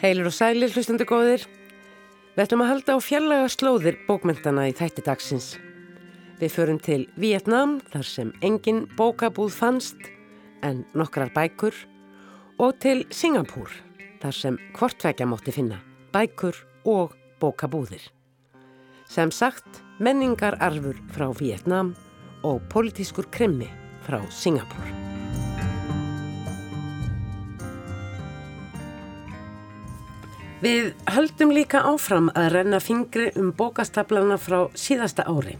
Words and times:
Heilur 0.00 0.30
og 0.30 0.32
sælir 0.32 0.72
hlustendur 0.72 1.04
góðir. 1.04 1.42
Við 2.32 2.42
ætlum 2.46 2.62
að 2.64 2.70
halda 2.70 2.94
á 2.96 2.98
fjallega 3.04 3.48
slóðir 3.52 3.98
bókmyndana 4.06 4.62
í 4.70 4.72
þætti 4.72 5.02
dagsins. 5.04 5.48
Við 6.40 6.54
förum 6.54 6.78
til 6.80 7.02
Vietnam 7.20 7.74
þar 7.92 8.06
sem 8.08 8.30
engin 8.40 8.86
bókabúð 8.96 9.52
fannst 9.52 10.08
en 10.64 10.86
nokkrar 10.96 11.28
bækur 11.34 11.76
og 12.56 12.78
til 12.80 13.04
Singapúr 13.12 13.74
þar 14.22 14.38
sem 14.38 14.56
hvortvekja 14.78 15.28
mótti 15.28 15.52
finna 15.52 15.82
bækur 16.16 16.56
og 16.88 17.12
bókabúðir. 17.42 18.00
Sem 19.04 19.28
sagt 19.28 19.82
menningararfur 20.00 20.96
frá 21.12 21.28
Vietnam 21.36 21.92
og 22.40 22.64
politískur 22.72 23.28
kremmi 23.28 23.68
frá 24.08 24.22
Singapúr. 24.32 24.99
Við 30.60 30.90
höldum 31.08 31.54
líka 31.56 31.80
áfram 31.88 32.28
að 32.36 32.50
renna 32.52 32.82
fingri 32.84 33.30
um 33.40 33.48
bókastaflana 33.56 34.36
frá 34.36 34.66
síðasta 34.76 35.24
ári, 35.24 35.54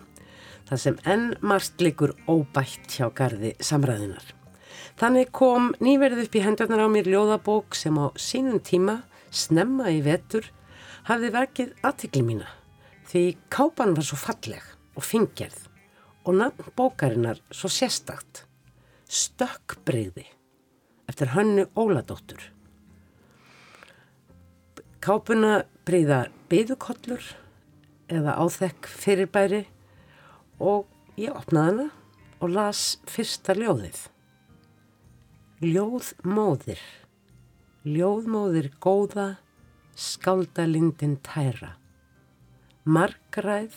þar 0.69 0.83
sem 0.83 1.01
enn 1.09 1.27
marst 1.41 1.81
likur 1.81 2.13
óbætt 2.29 2.99
hjá 2.99 3.09
gardi 3.17 3.55
samræðinar. 3.65 4.27
Þannig 5.01 5.33
kom 5.33 5.73
nýverð 5.81 6.27
upp 6.27 6.37
í 6.37 6.45
hendurnar 6.45 6.85
á 6.85 6.89
mér 6.93 7.09
ljóðabók 7.09 7.79
sem 7.81 7.97
á 7.97 8.13
sínum 8.21 8.61
tíma, 8.61 9.01
snemma 9.33 9.89
í 9.89 10.03
vetur, 10.05 10.45
hafði 11.09 11.33
verkið 11.33 11.77
aðtikli 11.81 12.27
mína 12.27 12.51
því 13.11 13.25
kápan 13.51 13.97
var 13.97 14.07
svo 14.07 14.21
falleg 14.21 14.63
og 14.95 15.03
fingerð 15.03 15.65
og 16.29 16.37
nafn 16.39 16.71
bókarinnar 16.77 17.41
svo 17.51 17.73
sérstakt, 17.73 18.45
stökkbreyði 19.09 20.29
eftir 21.11 21.33
hönnu 21.35 21.67
Óladóttur. 21.75 22.60
Kápuna 25.01 25.63
breyða 25.89 26.27
beðukollur 26.53 27.25
eða 28.13 28.35
áþekk 28.37 28.89
fyrirbæri 29.01 29.61
og 30.61 30.91
ég 31.17 31.33
opnaði 31.33 31.71
hana 31.71 31.87
og 32.45 32.53
las 32.53 32.83
fyrsta 33.09 33.57
ljóðið. 33.57 34.03
Ljóðmóðir, 35.65 36.85
ljóðmóðir 37.89 38.69
góða, 38.77 39.27
skáldalindin 39.97 41.17
tæra, 41.25 41.73
margræð, 42.85 43.73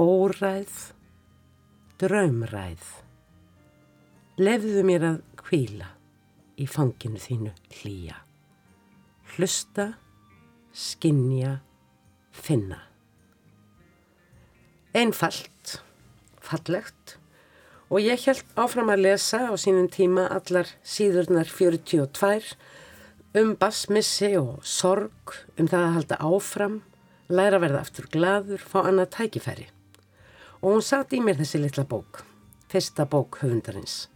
óræð, 0.00 0.74
draumræð. 2.00 2.88
Lefðu 4.40 4.88
mér 4.88 5.08
að 5.12 5.22
kvíla 5.44 5.92
í 6.56 6.64
fanginu 6.64 7.20
þínu 7.20 7.56
hlýja. 7.82 8.22
Hlusta 9.36 9.92
skinja, 10.78 11.58
finna. 12.30 12.84
Einfalt, 14.94 15.80
fallegt 16.38 17.18
og 17.88 18.04
ég 18.04 18.20
held 18.28 18.44
áfram 18.60 18.90
að 18.92 19.04
lesa 19.06 19.48
á 19.48 19.54
sínum 19.56 19.88
tíma 19.90 20.26
allar 20.32 20.68
síðurnar 20.84 21.48
42 21.48 22.52
um 23.38 23.54
basmissi 23.60 24.34
og 24.40 24.60
sorg, 24.64 25.34
um 25.60 25.68
það 25.68 25.84
að 25.84 25.96
halda 25.96 26.18
áfram, 26.24 26.76
læra 27.28 27.60
verða 27.60 27.82
aftur 27.84 28.08
gladur, 28.12 28.60
fá 28.60 28.82
annað 28.84 29.12
tækifæri. 29.16 29.66
Og 30.62 30.76
hún 30.76 30.84
satt 30.84 31.12
í 31.14 31.20
mér 31.22 31.40
þessi 31.40 31.60
litla 31.62 31.84
bók, 31.88 32.22
fyrsta 32.72 33.06
bók 33.08 33.40
höfundarins. 33.42 34.06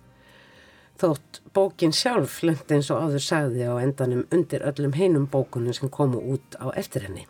Þótt 1.02 1.40
bókin 1.50 1.90
sjálf 1.90 2.36
lendi 2.46 2.76
eins 2.76 2.88
og 2.94 3.00
áður 3.02 3.22
sagði 3.24 3.64
á 3.66 3.74
endanum 3.82 4.20
undir 4.30 4.62
öllum 4.62 4.92
heinum 4.94 5.24
bókunum 5.26 5.74
sem 5.74 5.90
komu 5.90 6.20
út 6.30 6.54
á 6.62 6.70
eftir 6.78 7.02
henni. 7.02 7.24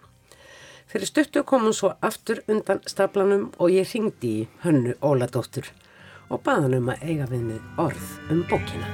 Fyrir 0.92 1.08
stuttu 1.08 1.40
kom 1.48 1.62
hún 1.64 1.72
svo 1.72 1.94
aftur 2.04 2.42
undan 2.52 2.82
staplanum 2.84 3.46
og 3.56 3.72
ég 3.72 3.88
ringdi 3.94 4.32
í 4.42 4.42
hönnu 4.66 4.92
Óladóttur 5.00 5.70
og 6.28 6.42
baði 6.44 6.66
hann 6.66 6.76
um 6.76 6.90
að 6.92 7.06
eiga 7.06 7.28
við 7.30 7.46
mig 7.46 7.78
orð 7.80 8.10
um 8.34 8.42
bókina. 8.50 8.90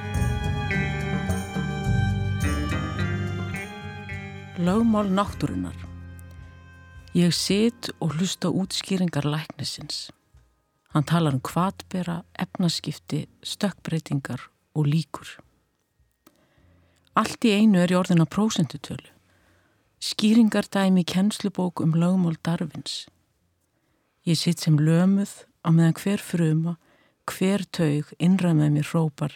Lögmál 4.62 5.10
náttúrunar 5.10 5.74
Ég 7.18 7.34
sit 7.34 7.90
og 7.98 8.14
hlusta 8.14 8.52
útskýringar 8.54 9.26
læknisins. 9.26 10.12
Hann 10.94 11.02
talar 11.02 11.34
um 11.34 11.42
kvatbera, 11.42 12.20
efnaskipti, 12.38 13.24
stökkbreytingar 13.42 14.46
og 14.74 14.88
líkur. 14.88 15.36
Allt 17.18 17.44
í 17.44 17.54
einu 17.56 17.80
er 17.82 17.92
í 17.92 17.98
orðina 17.98 18.26
prósentutölu. 18.30 19.10
Skýringardæmi 19.98 21.02
kennslubók 21.02 21.80
um 21.82 21.96
lögmál 21.98 22.36
darfins. 22.46 23.08
Ég 24.22 24.38
sitt 24.38 24.60
sem 24.62 24.76
lömuð 24.78 25.32
á 25.66 25.74
meðan 25.74 25.96
hver 25.98 26.22
fruma, 26.22 26.76
hver 27.26 27.64
taug 27.74 28.12
innræð 28.22 28.58
með 28.60 28.74
mér 28.76 28.90
hrópar. 28.92 29.34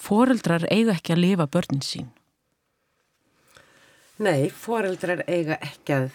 Fóreldrar 0.00 0.64
eiga 0.72 0.96
ekki 0.96 1.12
að 1.12 1.22
lifa 1.24 1.46
börnin 1.50 1.84
sín. 1.84 2.08
Nei, 4.16 4.48
fóreldrar 4.48 5.24
eiga 5.28 5.58
ekki 5.60 5.96
að 5.96 6.06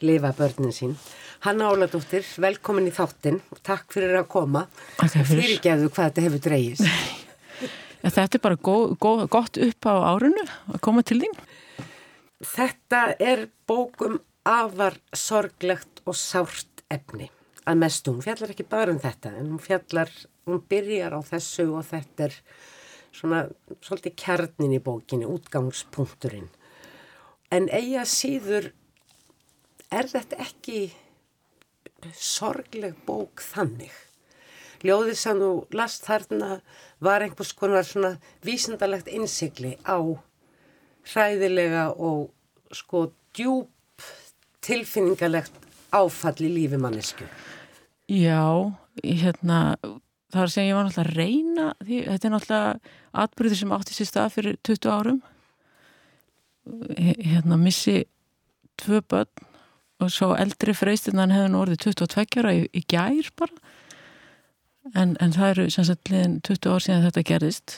lifa 0.00 0.32
börnin 0.36 0.72
sín. 0.72 0.94
Hanna 1.42 1.72
Óladóttir, 1.72 2.24
velkomin 2.40 2.86
í 2.88 2.94
þáttinn. 2.94 3.40
Takk 3.66 3.90
fyrir 3.92 4.20
að 4.20 4.28
koma. 4.30 4.68
Takk 4.96 5.18
fyrir. 5.18 5.32
Fyrirgeðu 5.32 5.90
hvað 5.90 6.08
þetta 6.08 6.24
hefur 6.28 6.42
dreyjist. 6.46 6.86
Ja, 6.86 6.94
þetta 8.10 8.38
er 8.38 8.42
bara 8.42 8.58
gó, 8.58 8.76
gó, 8.98 9.12
gott 9.30 9.58
upp 9.62 9.86
á 9.86 9.94
árunu 10.14 10.44
að 10.72 10.80
koma 10.82 11.04
til 11.06 11.20
þín. 11.22 11.36
Þetta 12.42 13.02
er 13.22 13.46
bókum 13.70 14.18
afar 14.48 14.98
sorglegt 15.14 16.02
og 16.06 16.18
sárt 16.18 16.82
efni 16.90 17.30
að 17.68 17.78
mestu. 17.84 18.14
Hún 18.14 18.24
fjallar 18.24 18.54
ekki 18.54 18.66
bara 18.66 18.94
um 18.94 19.00
þetta 19.02 19.34
en 19.38 19.52
hún 19.52 19.62
fjallar, 19.62 20.10
hún 20.48 20.62
byrjar 20.68 21.14
á 21.14 21.20
þessu 21.22 21.68
og 21.70 21.86
þetta 21.86 22.26
er 22.26 22.38
svona 23.12 23.44
svolítið 23.84 24.16
kjarnin 24.18 24.74
í 24.74 24.82
bókinni, 24.82 25.28
útgangspunkturinn. 25.28 26.48
En 27.52 27.68
eiga 27.70 28.06
síður 28.08 28.72
er 29.92 30.08
þetta 30.08 30.40
ekki 30.42 30.86
sorgleg 32.16 32.96
bók 33.06 33.44
þannig? 33.44 33.92
Ljóðið 34.82 35.18
sem 35.18 35.40
þú 35.40 35.50
last 35.78 36.06
þarna 36.06 36.60
var 37.02 37.24
einhvers 37.24 37.52
konar 37.58 37.86
svona 37.86 38.16
vísendalegt 38.46 39.10
innsikli 39.10 39.76
á 39.86 39.98
hræðilega 41.12 41.90
og 41.94 42.30
sko 42.74 43.10
djúb 43.34 43.68
tilfinningalegt 44.62 45.54
áfall 45.92 46.38
í 46.42 46.50
lífi 46.50 46.78
mannesku. 46.80 47.26
Já, 48.10 48.72
hérna, 49.02 49.76
það 50.32 50.42
er 50.44 50.52
sem 50.54 50.68
ég 50.68 50.76
var 50.76 50.88
náttúrulega 50.88 51.10
að 51.10 51.18
reyna 51.18 51.68
því 51.82 52.00
þetta 52.08 52.28
er 52.28 52.34
náttúrulega 52.34 52.96
atbyrðir 53.22 53.60
sem 53.60 53.76
átti 53.76 53.96
sér 53.96 54.10
stað 54.10 54.34
fyrir 54.36 54.58
20 54.66 54.92
árum 54.92 55.22
hérna 56.96 57.58
missi 57.60 58.04
tvö 58.80 59.02
börn 59.10 59.48
og 60.02 60.10
svo 60.10 60.32
eldri 60.38 60.74
freystinnan 60.74 61.34
hefði 61.34 61.52
nú 61.52 61.62
orðið 61.62 61.84
22 61.86 62.42
ára 62.42 62.54
í, 62.56 62.64
í 62.72 62.82
gær 62.88 63.30
bara 63.38 63.72
en, 64.90 65.14
en 65.22 65.32
það 65.34 65.48
eru 65.54 65.70
sem 65.72 65.86
sagt 65.88 66.10
liðin 66.12 66.40
20 66.46 66.74
ár 66.74 66.84
síðan 66.84 67.06
þetta 67.06 67.24
gerðist. 67.30 67.76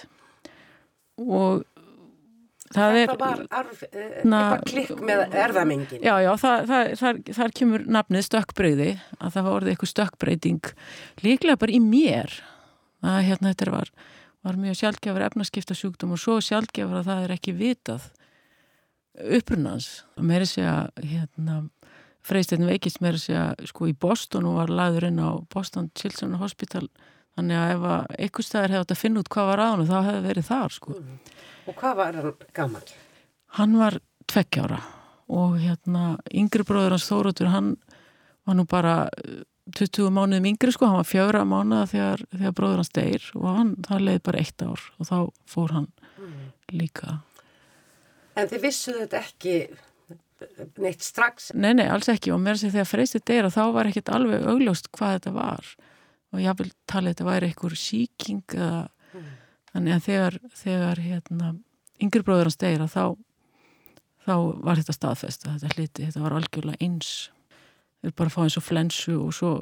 Og 1.21 1.63
það 2.75 2.99
er 3.03 3.13
var 3.21 3.45
arf, 3.55 3.85
eh, 3.91 4.17
eitthvað 4.23 4.65
klikk 4.71 5.05
með 5.05 5.37
erðamengin 5.45 6.03
já 6.03 6.15
já 6.25 6.33
það, 6.41 6.65
það, 6.71 6.91
það, 7.03 7.21
þar 7.37 7.55
kemur 7.61 7.85
nafnið 7.97 8.27
stökkbreyði 8.29 8.89
að 9.21 9.37
það 9.37 9.47
var 9.47 9.59
orðið 9.59 9.75
eitthvað 9.75 9.93
stökkbreyting. 9.93 10.75
Líklega 11.23 11.61
bara 11.61 11.77
í 11.77 11.81
mér 11.85 12.35
að 13.05 13.21
hérna 13.29 13.53
þetta 13.53 13.77
var, 13.77 13.95
var 14.45 14.61
mjög 14.61 14.81
sjálfgefur 14.81 15.27
efnaskipta 15.29 15.79
sjúkdóm 15.79 16.17
og 16.17 16.23
svo 16.23 16.41
sjálfgefur 16.43 17.03
að 17.03 17.11
það 17.13 17.25
er 17.27 17.37
ekki 17.37 17.57
vitað. 17.61 18.11
Upprunans 19.15 20.03
og 20.19 20.27
mér 20.27 20.43
er 20.43 20.51
segja 20.51 20.77
hérna 20.99 21.61
Freysteinn 22.25 22.69
veikist 22.69 23.03
mér 23.05 23.19
að 23.19 23.25
segja 23.27 23.69
sko 23.69 23.89
í 23.91 23.97
Boston 24.01 24.49
og 24.49 24.59
var 24.63 24.73
laður 24.73 25.09
inn 25.11 25.21
á 25.21 25.31
Boston 25.53 25.91
Children's 25.99 26.41
Hospital 26.41 26.87
þannig 27.37 27.59
að 27.61 27.73
ef 27.75 28.19
eitthvað 28.19 28.49
stæðir 28.49 28.75
hefði 28.75 28.85
átt 28.85 28.95
að 28.95 29.01
finna 29.03 29.23
út 29.23 29.33
hvað 29.35 29.49
var 29.51 29.63
á 29.63 29.67
hann 29.67 29.89
þá 29.89 29.97
hefði 30.09 30.27
verið 30.29 30.49
þar 30.49 30.77
sko. 30.77 30.95
Mm. 30.99 31.17
Og 31.65 31.79
hvað 31.81 31.97
var 32.01 32.21
hann 32.21 32.37
gammal? 32.57 32.85
Hann 33.59 33.79
var 33.81 33.99
tvekkjára 34.31 34.81
og 35.35 35.59
hérna 35.61 36.05
yngri 36.33 36.67
bróður 36.67 36.97
hans 36.97 37.09
Þóruður 37.09 37.53
hann 37.53 37.75
var 38.45 38.59
nú 38.59 38.67
bara 38.69 38.97
20 39.73 40.05
uh, 40.05 40.11
mánuðum 40.13 40.49
yngri 40.53 40.75
sko, 40.75 40.89
hann 40.91 41.01
var 41.01 41.09
fjögra 41.09 41.45
mánuða 41.49 41.87
þegar, 41.93 42.25
þegar 42.35 42.57
bróður 42.59 42.83
hans 42.83 42.93
deyr 42.95 43.31
og 43.41 43.47
hann, 43.49 43.71
það 43.87 44.05
leiði 44.09 44.25
bara 44.29 44.43
eitt 44.43 44.65
ár 44.65 44.85
og 44.99 45.09
þá 45.09 45.17
fór 45.49 45.77
hann 45.79 45.89
mm. 46.21 46.45
líka. 46.77 47.19
En 48.37 48.51
þið 48.51 48.65
vissu 48.67 48.97
þetta 48.99 49.23
ekki 49.23 49.57
neitt 50.83 51.05
strax. 51.05 51.51
Nei, 51.55 51.73
nei, 51.77 51.87
alls 51.91 52.09
ekki 52.13 52.33
og 52.35 52.41
mér 52.43 52.59
sé 52.61 52.71
þegar 52.73 52.91
freystið 52.91 53.27
deyra 53.31 53.53
þá 53.55 53.63
var 53.77 53.91
ekkit 53.91 54.13
alveg 54.15 54.47
augljóst 54.51 54.91
hvað 54.95 55.19
þetta 55.19 55.35
var 55.37 55.75
og 56.35 56.43
ég 56.43 56.59
vil 56.59 56.73
tala 56.91 57.13
þetta 57.13 57.29
væri 57.29 57.51
einhver 57.51 57.77
síking 57.79 58.57
eða 58.57 58.81
mm. 59.15 59.29
þannig 59.73 59.95
að 59.95 60.09
þegar, 60.09 60.41
þegar 60.59 61.05
hérna, 61.05 61.53
yngri 62.03 62.25
bróður 62.27 62.51
hans 62.51 62.61
deyra 62.61 62.89
þá 62.91 63.05
þá 64.25 64.35
var 64.65 64.81
þetta 64.81 64.97
staðfest 64.97 65.47
þetta 65.47 65.73
hliti, 65.77 66.09
þetta 66.09 66.25
var 66.25 66.37
algjörlega 66.39 66.81
eins 66.85 67.13
þeir 68.05 68.17
bara 68.19 68.33
fá 68.33 68.43
eins 68.45 68.59
og 68.61 68.65
flensu 68.65 69.17
og 69.17 69.33
svo, 69.37 69.55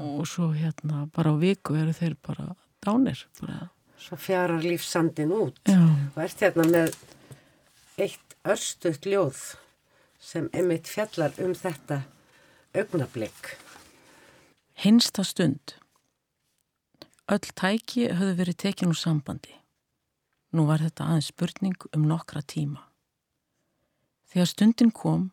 og 0.00 0.24
svo 0.28 0.50
hérna 0.54 1.04
bara 1.14 1.34
á 1.34 1.36
viku 1.40 1.76
eru 1.76 1.92
þeir 1.96 2.16
bara 2.24 2.54
dánir 2.84 3.26
bara. 3.40 3.68
Svo 4.00 4.16
fjarar 4.16 4.62
lífsandin 4.64 5.32
út 5.36 5.60
Já. 5.68 5.80
og 6.14 6.22
ert 6.24 6.44
hérna 6.44 6.64
með 6.70 6.94
eitt 8.00 8.36
örstuðt 8.48 9.08
ljóð 9.10 9.42
sem 10.20 10.48
emitt 10.52 10.88
fjallar 10.88 11.34
um 11.42 11.54
þetta 11.56 12.02
augnablík. 12.76 13.54
Hinsta 14.80 15.24
stund 15.24 15.80
Öll 17.30 17.52
tæki 17.54 18.08
höfðu 18.10 18.34
verið 18.40 18.56
tekin 18.58 18.90
úr 18.90 18.98
sambandi. 18.98 19.52
Nú 20.50 20.64
var 20.66 20.82
þetta 20.82 21.04
aðeins 21.06 21.28
spurning 21.30 21.76
um 21.94 22.08
nokkra 22.10 22.40
tíma. 22.42 22.80
Þegar 24.32 24.48
stundin 24.50 24.90
kom, 24.90 25.28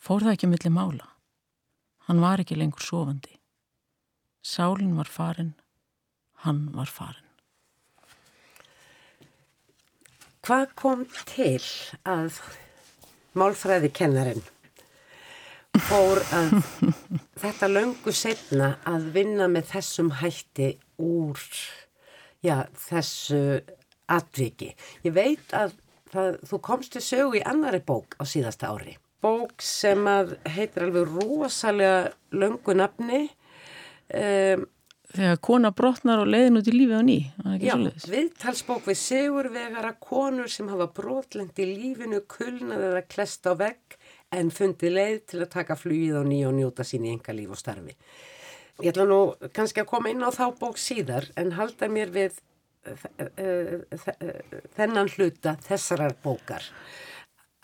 fór 0.00 0.24
það 0.24 0.32
ekki 0.32 0.48
að 0.48 0.52
milli 0.54 0.72
mála. 0.72 1.08
Hann 2.08 2.22
var 2.24 2.40
ekki 2.40 2.56
lengur 2.56 2.80
sofandi. 2.80 3.36
Sálinn 4.40 4.96
var 4.96 5.12
farin, 5.12 5.52
hann 6.46 6.70
var 6.72 6.88
farin. 6.88 7.28
Hvað 10.40 10.72
kom 10.80 11.04
til 11.28 11.60
að 12.08 12.40
málfræði 13.38 13.92
kennarinn 13.94 14.42
fór 15.86 16.18
að 16.34 16.56
þetta 17.42 17.68
löngu 17.70 18.14
setna 18.14 18.72
að 18.88 19.10
vinna 19.14 19.46
með 19.50 19.70
þessum 19.74 20.10
hætti 20.20 20.72
úr 21.00 21.38
já, 22.44 22.66
þessu 22.88 23.60
atviki. 24.10 24.72
Ég 25.06 25.14
veit 25.14 25.54
að 25.54 25.76
það, 26.10 26.40
þú 26.50 26.60
komst 26.66 26.96
til 26.96 27.04
sögu 27.04 27.38
í 27.38 27.44
annari 27.46 27.82
bók 27.86 28.18
á 28.18 28.24
síðasta 28.26 28.72
ári. 28.72 28.96
Bók 29.20 29.60
sem 29.62 30.06
að 30.08 30.36
heitir 30.48 30.86
alveg 30.86 31.10
rosalega 31.12 32.12
löngu 32.32 32.74
nafni 32.74 33.26
um, 34.16 34.64
Þegar 35.10 35.38
kona 35.42 35.70
brotnar 35.74 36.20
og 36.22 36.28
leiðin 36.30 36.60
út 36.60 36.68
í 36.70 36.74
lífið 36.74 37.00
á 37.00 37.02
ný, 37.02 37.18
Já, 37.64 37.74
viðtalsbók 38.06 38.84
við 38.86 38.98
sigurvegara 39.00 39.90
konur 39.98 40.50
sem 40.52 40.68
hafa 40.70 40.86
brotlend 40.94 41.58
í 41.58 41.66
lífinu, 41.66 42.20
kulnað 42.30 42.84
eða 42.92 43.02
klest 43.10 43.48
á 43.50 43.52
vegg 43.58 43.98
en 44.30 44.52
fundið 44.54 44.94
leið 44.94 45.18
til 45.32 45.40
að 45.42 45.50
taka 45.56 45.76
flugið 45.78 46.20
á 46.20 46.24
ný 46.26 46.44
og 46.46 46.54
njóta 46.54 46.86
sín 46.86 47.08
í 47.08 47.10
enga 47.10 47.34
líf 47.34 47.56
og 47.56 47.58
starfi. 47.58 47.96
Ég 48.80 48.94
ætla 48.94 49.08
nú 49.10 49.20
kannski 49.56 49.82
að 49.82 49.90
koma 49.90 50.12
inn 50.12 50.22
á 50.22 50.30
þá 50.30 50.46
bók 50.60 50.78
síðar 50.80 51.26
en 51.40 51.56
halda 51.58 51.90
mér 51.90 52.14
við 52.14 52.38
eh, 52.86 53.06
eh, 53.18 53.82
eh, 54.14 54.58
þennan 54.78 55.10
hluta 55.16 55.58
þessarar 55.66 56.14
bókar 56.22 56.64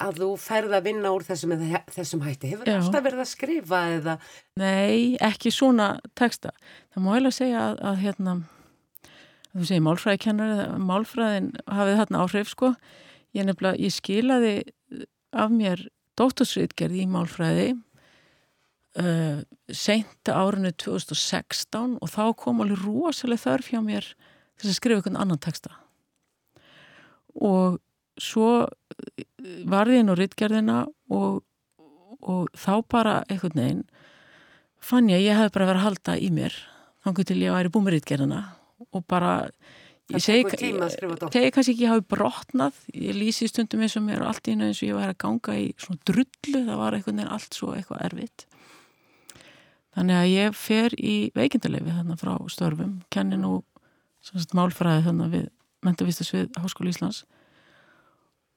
að 0.03 0.21
þú 0.21 0.29
ferð 0.41 0.75
að 0.77 0.89
vinna 0.91 1.13
úr 1.15 1.25
þessum, 1.25 1.55
þessum 1.95 2.25
hætti. 2.27 2.51
Hefur 2.53 2.69
Já. 2.69 2.77
alltaf 2.81 3.07
verið 3.07 3.23
að 3.23 3.31
skrifa 3.31 3.81
eða 3.95 4.19
Nei, 4.61 5.17
ekki 5.25 5.53
svona 5.55 5.89
texta. 6.19 6.53
Það 6.93 7.05
má 7.05 7.11
eiginlega 7.15 7.39
segja 7.39 7.63
að, 7.63 7.81
að 7.91 7.99
hérna, 8.05 8.37
að 9.07 9.57
þú 9.57 9.69
segir 9.71 9.87
málfræðikennari, 9.87 10.69
málfræðin 10.91 11.51
hafið 11.79 12.01
þarna 12.03 12.23
áhrif 12.25 12.53
sko. 12.53 12.73
Ég 13.37 13.49
nefnilega, 13.49 13.81
ég 13.81 13.97
skilaði 13.97 14.55
af 15.37 15.53
mér 15.53 15.87
dóttorsritgerð 16.17 17.01
í 17.01 17.09
málfræði 17.13 17.67
uh, 19.01 19.41
seint 19.73 20.31
árinu 20.33 20.73
2016 20.77 21.97
og 22.01 22.13
þá 22.13 22.23
kom 22.41 22.63
alveg 22.65 22.85
rosalega 22.85 23.45
þörf 23.45 23.73
hjá 23.73 23.81
mér 23.85 24.13
til 24.61 24.71
að 24.71 24.79
skrifa 24.79 25.01
einhvern 25.01 25.21
annan 25.21 25.43
texta. 25.43 25.75
Og 27.37 27.81
svo 28.21 28.67
varði 29.69 30.01
ég 30.01 30.07
nú 30.07 30.17
ritgerðina 30.17 30.85
og, 31.13 31.43
og 32.21 32.49
þá 32.57 32.73
bara 32.91 33.17
einhvern 33.29 33.61
veginn 33.61 33.83
fann 34.83 35.11
ég 35.11 35.21
að 35.21 35.27
ég 35.27 35.41
hef 35.41 35.55
bara 35.55 35.71
verið 35.71 35.83
að 35.83 35.89
halda 35.89 36.17
í 36.21 36.31
mér 36.35 36.57
þannig 37.05 37.29
til 37.29 37.41
ég 37.43 37.57
væri 37.57 37.73
búið 37.73 37.87
með 37.87 37.97
ritgerðina 37.97 38.41
og 38.93 39.05
bara 39.09 39.35
ég 40.13 40.23
segi, 40.23 40.45
segi 40.59 41.53
kannski 41.55 41.75
ekki 41.75 41.89
hafi 41.91 42.05
brotnað 42.11 42.79
ég 42.95 43.17
lýsi 43.17 43.49
stundum 43.51 43.83
eins 43.83 43.97
og 43.99 44.05
mér 44.07 44.23
og 44.23 44.33
allt 44.33 44.51
einu 44.51 44.69
eins 44.69 44.83
og 44.83 44.91
ég 44.91 44.99
væri 44.99 45.15
að 45.15 45.23
ganga 45.25 45.57
í 45.59 45.71
svona 45.83 46.03
drullu 46.09 46.63
það 46.69 46.83
var 46.83 46.97
einhvern 46.97 47.21
veginn 47.21 47.33
allt 47.37 47.59
svo 47.59 47.73
eitthvað 47.75 48.05
erfitt. 48.09 48.47
Þannig 49.97 50.19
að 50.21 50.33
ég 50.35 50.59
fer 50.61 50.95
í 51.01 51.17
veikindarleifi 51.37 51.97
þannig 51.97 52.21
frá 52.21 52.35
störfum 52.53 52.99
kenni 53.11 53.39
nú 53.41 53.63
málfræði 54.55 55.07
þannig 55.09 55.33
við 55.33 55.49
mentavistasvið 55.87 56.61
Háskóla 56.61 56.93
Íslands 56.93 57.25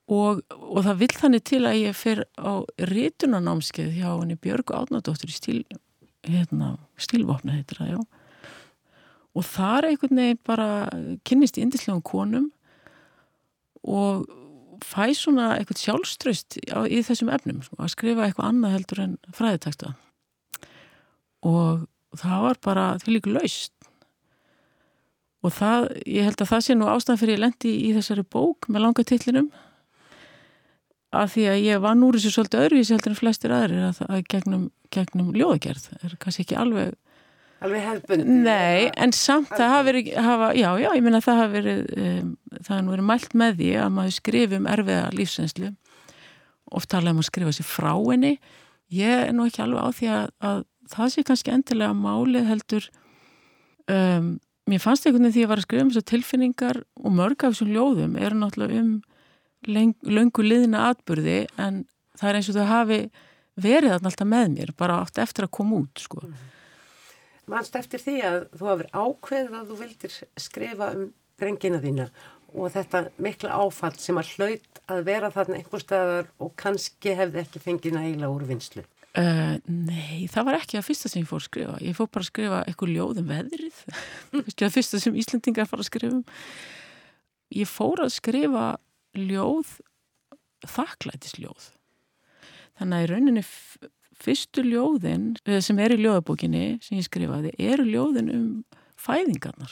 og, 0.09 0.41
og 0.50 0.81
það 0.85 1.01
vill 1.03 1.11
þannig 1.13 1.44
til 1.45 1.61
að 1.69 1.79
ég 1.83 1.97
fer 1.97 2.23
á 2.41 2.65
rítunanámskeið 2.89 3.91
hjá 4.00 4.09
henni 4.09 4.39
Björgu 4.41 4.73
Átnadóttur 4.73 5.29
í 5.29 5.35
stíl, 5.35 5.59
hérna, 6.25 6.73
stílvopna 6.97 7.59
heitir 7.59 7.81
það, 7.81 7.94
já. 7.94 8.00
Og 9.38 9.45
þar 9.45 9.91
einhvern 9.91 10.19
veginn 10.19 10.41
bara 10.50 10.67
kynnist 11.27 11.59
í 11.59 11.63
indislegum 11.63 12.01
konum 12.01 12.50
og 13.85 14.25
fæ 14.83 15.11
svona 15.15 15.53
eitthvað 15.57 15.83
sjálfströst 15.83 16.57
í 16.57 17.01
þessum 17.06 17.29
efnum, 17.35 17.61
sko, 17.63 17.77
að 17.77 17.94
skrifa 17.94 18.25
eitthvað 18.25 18.50
annað 18.50 18.75
heldur 18.77 19.03
en 19.06 19.15
fræðiteksta. 19.35 19.94
Og 21.45 21.85
það 22.17 22.45
var 22.47 22.61
bara 22.65 22.85
því 23.03 23.15
líka 23.15 23.35
laust. 23.35 23.75
Og 25.45 25.53
það, 25.56 25.91
ég 26.09 26.25
held 26.25 26.41
að 26.41 26.51
það 26.51 26.65
sé 26.65 26.75
nú 26.75 26.89
ástæðan 26.91 27.21
fyrir 27.21 27.38
ég 27.38 27.44
lendi 27.45 27.73
í 27.85 27.91
þessari 27.95 28.25
bók 28.27 28.67
með 28.67 28.88
langa 28.88 29.06
titlinum 29.07 29.51
að 31.15 31.29
því 31.33 31.45
að 31.50 31.61
ég 31.65 31.83
vann 31.83 32.03
úr 32.06 32.17
þessu 32.17 32.31
svolítið 32.35 32.65
öðruvísi 32.65 32.94
heldur 32.94 33.13
en 33.13 33.19
flestir 33.19 33.53
aðrir 33.56 33.85
að, 33.88 34.01
að 34.06 34.25
gegnum, 34.29 34.65
gegnum 34.94 35.31
ljóðagerð. 35.33 35.88
Er 36.06 36.17
kannski 36.21 36.45
ekki 36.45 36.57
alveg 36.59 36.97
alveg 37.65 37.83
hefðbundi? 37.83 38.38
Nei, 38.45 38.88
en 38.95 39.13
samt 39.15 39.51
það 39.51 39.73
hafa 39.73 39.85
verið, 39.89 40.09
hafa, 40.23 40.50
já, 40.56 40.69
já, 40.79 40.89
ég 40.95 41.06
meina 41.06 41.21
það 41.23 41.39
hafa 41.42 41.54
verið, 41.56 41.81
um, 42.06 42.31
það 42.56 42.71
hafa 42.71 42.81
nú 42.85 42.94
verið 42.94 43.07
mælt 43.09 43.35
með 43.42 43.59
því 43.59 43.69
að 43.83 43.94
maður 43.97 44.16
skrifi 44.16 44.59
um 44.59 44.69
erfiða 44.75 45.11
lífsenslu, 45.16 45.71
oft 46.80 46.92
tala 46.94 47.13
um 47.13 47.21
að 47.23 47.30
skrifa 47.30 47.56
sér 47.57 47.68
frá 47.68 47.92
henni, 47.97 48.35
ég 48.94 49.25
er 49.28 49.33
nú 49.35 49.47
ekki 49.49 49.63
alveg 49.66 49.83
á 49.83 49.89
því 49.97 50.11
að, 50.16 50.30
að 50.51 50.61
það 50.94 51.13
sé 51.13 51.25
kannski 51.28 51.54
endilega 51.54 51.97
málið 51.97 52.49
heldur, 52.54 52.89
um, 53.92 54.31
mér 54.69 54.83
fannst 54.83 55.07
einhvern 55.07 55.28
veginn 55.28 55.35
því 55.35 55.42
að 55.42 55.47
ég 55.47 55.51
var 55.51 55.61
að 55.61 55.68
skrifa 55.68 55.85
um 55.85 55.94
þessar 55.94 56.09
tilfinningar 56.13 56.83
og 57.01 57.16
mörg 57.18 57.44
af 57.44 57.56
þessum 57.56 57.73
ljóðum 57.73 58.18
eru 58.21 58.39
náttúrulega 58.39 58.83
um 58.85 58.97
löngu 59.68 60.45
liðina 60.45 60.89
atburði 60.94 61.42
en 61.59 61.83
það 62.19 62.30
er 62.30 62.39
eins 62.39 62.49
og 62.51 62.57
þau 62.59 62.69
hafi 62.69 62.99
verið 63.59 63.94
þarna 63.94 64.11
alltaf 64.11 64.30
með 64.30 64.49
mér, 64.56 64.73
bara 64.78 64.99
átt 65.04 65.19
eftir 65.21 65.47
að 65.47 65.56
koma 65.59 65.81
út, 65.83 66.04
sko. 66.04 66.23
Manst 67.49 67.75
eftir 67.75 68.01
því 68.04 68.18
að 68.30 68.42
þú 68.56 68.69
hafur 68.69 68.92
ákveðið 68.94 69.56
að 69.57 69.71
þú 69.71 69.80
vildir 69.80 70.18
skrifa 70.39 70.92
um 70.95 71.07
drengina 71.39 71.80
þína 71.81 72.09
og 72.49 72.71
þetta 72.73 73.04
mikla 73.21 73.57
áfall 73.61 73.95
sem 74.01 74.18
að 74.19 74.31
hlaut 74.37 74.81
að 74.89 75.04
vera 75.06 75.31
þarna 75.33 75.59
einhver 75.59 75.83
staðar 75.83 76.31
og 76.42 76.54
kannski 76.59 77.13
hefði 77.18 77.44
ekki 77.44 77.61
fengið 77.63 77.95
nægilega 77.97 78.31
úr 78.33 78.47
vinslu. 78.49 78.85
Uh, 79.18 79.57
nei, 79.66 80.28
það 80.30 80.45
var 80.45 80.59
ekki 80.59 80.78
að 80.78 80.85
fyrsta 80.85 81.09
sem 81.09 81.23
ég 81.23 81.30
fór 81.30 81.42
að 81.42 81.47
skrifa. 81.47 81.78
Ég 81.81 81.95
fór 81.97 82.09
bara 82.13 82.25
að 82.25 82.30
skrifa 82.30 82.59
eitthvað 82.66 82.92
ljóð 82.94 83.21
um 83.23 83.31
veðrið. 83.31 83.80
Ekki 84.44 84.68
að 84.68 84.75
fyrsta 84.75 84.99
sem 85.01 85.18
Íslandingar 85.18 85.69
fara 85.69 85.81
að 85.81 85.89
skrifa 85.89 86.19
um. 86.19 86.21
Ég 87.57 87.69
fór 87.69 88.04
að 88.06 88.13
skrifa 88.13 88.66
ljóð, 89.18 89.78
þakklætisljóð. 90.69 91.71
Þannig 92.80 92.97
að 92.97 93.04
í 93.04 93.09
rauninni 93.11 93.45
fyrstu 94.19 94.63
ljóðin 94.66 95.33
eh, 95.47 95.59
sem 95.63 95.80
er 95.80 95.95
í 95.95 95.99
ljóðabókinni 96.04 96.80
sem 96.83 96.99
ég 96.99 97.07
skrifaði 97.07 97.54
eru 97.59 97.85
ljóðin 97.87 98.31
um 98.33 98.47
fæðingarnar. 98.99 99.71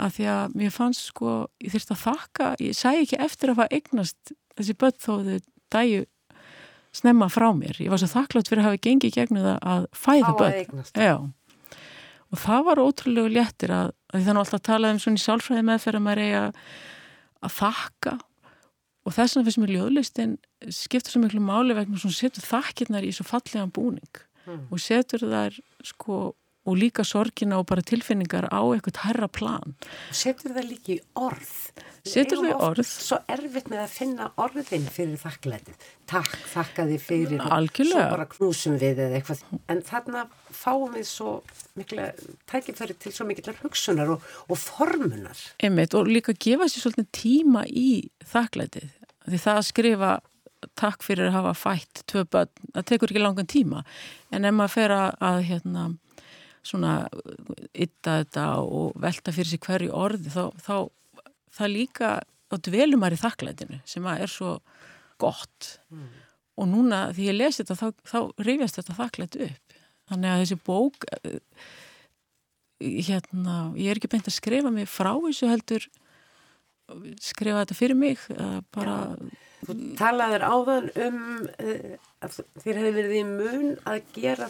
Af 0.00 0.16
því 0.16 0.26
að 0.32 0.56
mér 0.58 0.72
fannst 0.74 1.06
sko, 1.10 1.44
ég 1.62 1.72
þurfti 1.74 1.94
að 1.94 2.02
þakka, 2.02 2.48
ég 2.64 2.76
sæ 2.76 2.90
ekki 2.96 3.20
eftir 3.22 3.52
að 3.52 3.60
hafa 3.60 3.78
eignast 3.78 4.34
þessi 4.58 4.76
börn 4.80 4.98
þó 4.98 5.12
þau 5.12 5.38
dæju 5.74 6.02
snemma 6.94 7.28
frá 7.32 7.48
mér. 7.56 7.78
Ég 7.82 7.92
var 7.92 8.02
svo 8.02 8.10
þakklátt 8.10 8.50
fyrir 8.50 8.64
að 8.64 8.70
hafa 8.70 8.82
gengið 8.86 9.16
gegnum 9.16 9.46
það 9.46 9.56
að 9.74 9.88
fæða 9.98 10.32
að 10.32 10.40
börn. 10.42 11.32
Og 12.34 12.40
það 12.42 12.66
var 12.66 12.82
ótrúlega 12.82 13.30
léttir 13.30 13.70
að, 13.74 13.92
að 14.10 14.26
þannig 14.26 14.42
alltaf 14.42 14.58
að 14.58 14.68
tala 14.68 14.90
um 14.90 15.00
svona 15.02 15.20
í 15.20 15.22
sálfræði 15.22 15.66
meðferð 15.68 16.00
að 16.00 16.04
maður 16.08 16.22
eiga 16.24 16.44
að 17.44 17.54
þakka 17.60 18.14
og 19.04 19.12
þess 19.12 19.36
vegna 19.36 19.44
finnst 19.48 19.60
mér 19.62 19.72
ljóðlistin 19.76 20.36
skiptur 20.72 21.12
svo 21.14 21.20
miklu 21.24 21.40
máli 21.44 21.74
vegna 21.76 21.98
svona 22.00 22.16
setur 22.16 22.46
þakkirnar 22.48 23.04
í 23.04 23.12
svo 23.12 23.26
fallegan 23.28 23.72
búning 23.74 24.22
Mm. 24.44 24.66
og 24.70 24.76
setur 24.78 25.22
þær 25.24 25.54
sko 25.88 26.34
og 26.64 26.78
líka 26.80 27.04
sorgina 27.04 27.58
og 27.60 27.66
bara 27.68 27.84
tilfinningar 27.84 28.48
á 28.48 28.60
eitthvað 28.64 29.02
herra 29.04 29.28
plan. 29.28 29.74
Setur 30.14 30.54
það 30.56 30.68
líka 30.70 30.94
í 30.94 30.98
orð. 31.20 31.52
Setur 32.08 32.40
þau 32.40 32.48
í 32.48 32.54
orð. 32.56 32.88
Svo 32.88 33.18
erfitt 33.32 33.70
með 33.72 33.82
að 33.84 33.94
finna 33.94 34.30
orðin 34.40 34.88
fyrir 34.92 35.20
þakklætið. 35.20 35.86
Takk, 36.10 36.34
þakka 36.52 36.88
því 36.90 36.98
fyrir. 37.04 37.46
Algjörlega. 37.58 38.08
Svo 38.08 38.16
bara 38.16 38.28
knúsum 38.32 38.76
við 38.80 39.04
eða 39.06 39.20
eitthvað. 39.20 39.44
En 39.72 39.80
þarna 39.84 40.26
fáum 40.54 40.92
við 40.96 41.08
svo 41.08 41.32
mikla 41.78 42.10
tækifæri 42.50 42.98
til 43.00 43.14
svo 43.14 43.28
mikillar 43.28 43.56
hugsunar 43.62 44.14
og, 44.16 44.28
og 44.48 44.60
formunar. 44.60 45.48
Einmitt, 45.64 45.96
og 45.96 46.08
líka 46.08 46.36
gefa 46.36 46.68
sér 46.68 46.86
svolítið 46.86 47.10
tíma 47.16 47.64
í 47.68 47.88
þakklætið. 48.32 48.92
Því 49.24 49.40
það 49.40 49.60
að 49.60 49.68
skrifa 49.70 50.14
takk 50.78 51.04
fyrir 51.04 51.28
að 51.28 51.38
hafa 51.38 51.52
fætt 51.58 52.02
tvö 52.10 52.24
börn, 52.32 52.52
það 52.72 52.86
tekur 52.88 53.12
ekki 53.12 53.22
langan 53.22 53.50
tíma 53.50 53.82
en 54.34 54.48
ef 54.48 54.56
maður 54.56 54.74
fer 54.74 54.94
að, 54.94 55.08
að 55.28 55.40
hérna, 55.50 55.84
svona 56.64 56.94
ytta 57.72 58.20
þetta 58.22 58.46
og 58.64 58.98
velta 59.00 59.34
fyrir 59.34 59.50
sig 59.52 59.62
hverju 59.64 59.92
orði 59.94 60.32
þá, 60.32 60.44
þá 60.58 60.76
það 61.54 61.72
líka 61.74 62.10
á 62.24 62.54
dvelumar 62.68 63.14
í 63.14 63.20
þakklætinu 63.20 63.80
sem 63.88 64.06
er 64.14 64.30
svo 64.30 64.58
gott. 65.20 65.78
Mm. 65.94 66.12
og 66.58 66.68
núna 66.70 66.98
því 67.14 67.24
ég 67.30 67.36
lesi 67.36 67.62
þetta 67.62 67.74
þá, 67.78 68.04
þá 68.06 68.18
rifjast 68.46 68.76
þetta 68.78 68.98
þakklæti 68.98 69.46
upp. 69.48 69.76
Þannig 70.10 70.30
að 70.30 70.40
þessi 70.42 70.56
bók 70.66 71.06
eh, 71.16 71.38
hérna, 73.08 73.56
ég 73.78 73.90
er 73.90 73.98
ekki 73.98 74.10
beint 74.12 74.28
að 74.28 74.36
skrifa 74.36 74.70
mig 74.74 74.90
frá 74.90 75.12
þessu 75.14 75.48
heldur 75.50 75.86
skrifa 77.22 77.62
þetta 77.62 77.76
fyrir 77.78 77.98
mig 77.98 78.20
bara 78.74 78.98
Þú 79.64 79.76
talaður 79.96 80.44
áðan 80.44 80.88
um 81.00 81.20
uh, 81.48 81.94
að 82.24 82.40
þér 82.60 82.80
hefði 82.80 82.94
verið 82.98 83.14
í 83.16 83.22
mun 83.28 83.70
að 83.88 84.10
gera 84.12 84.48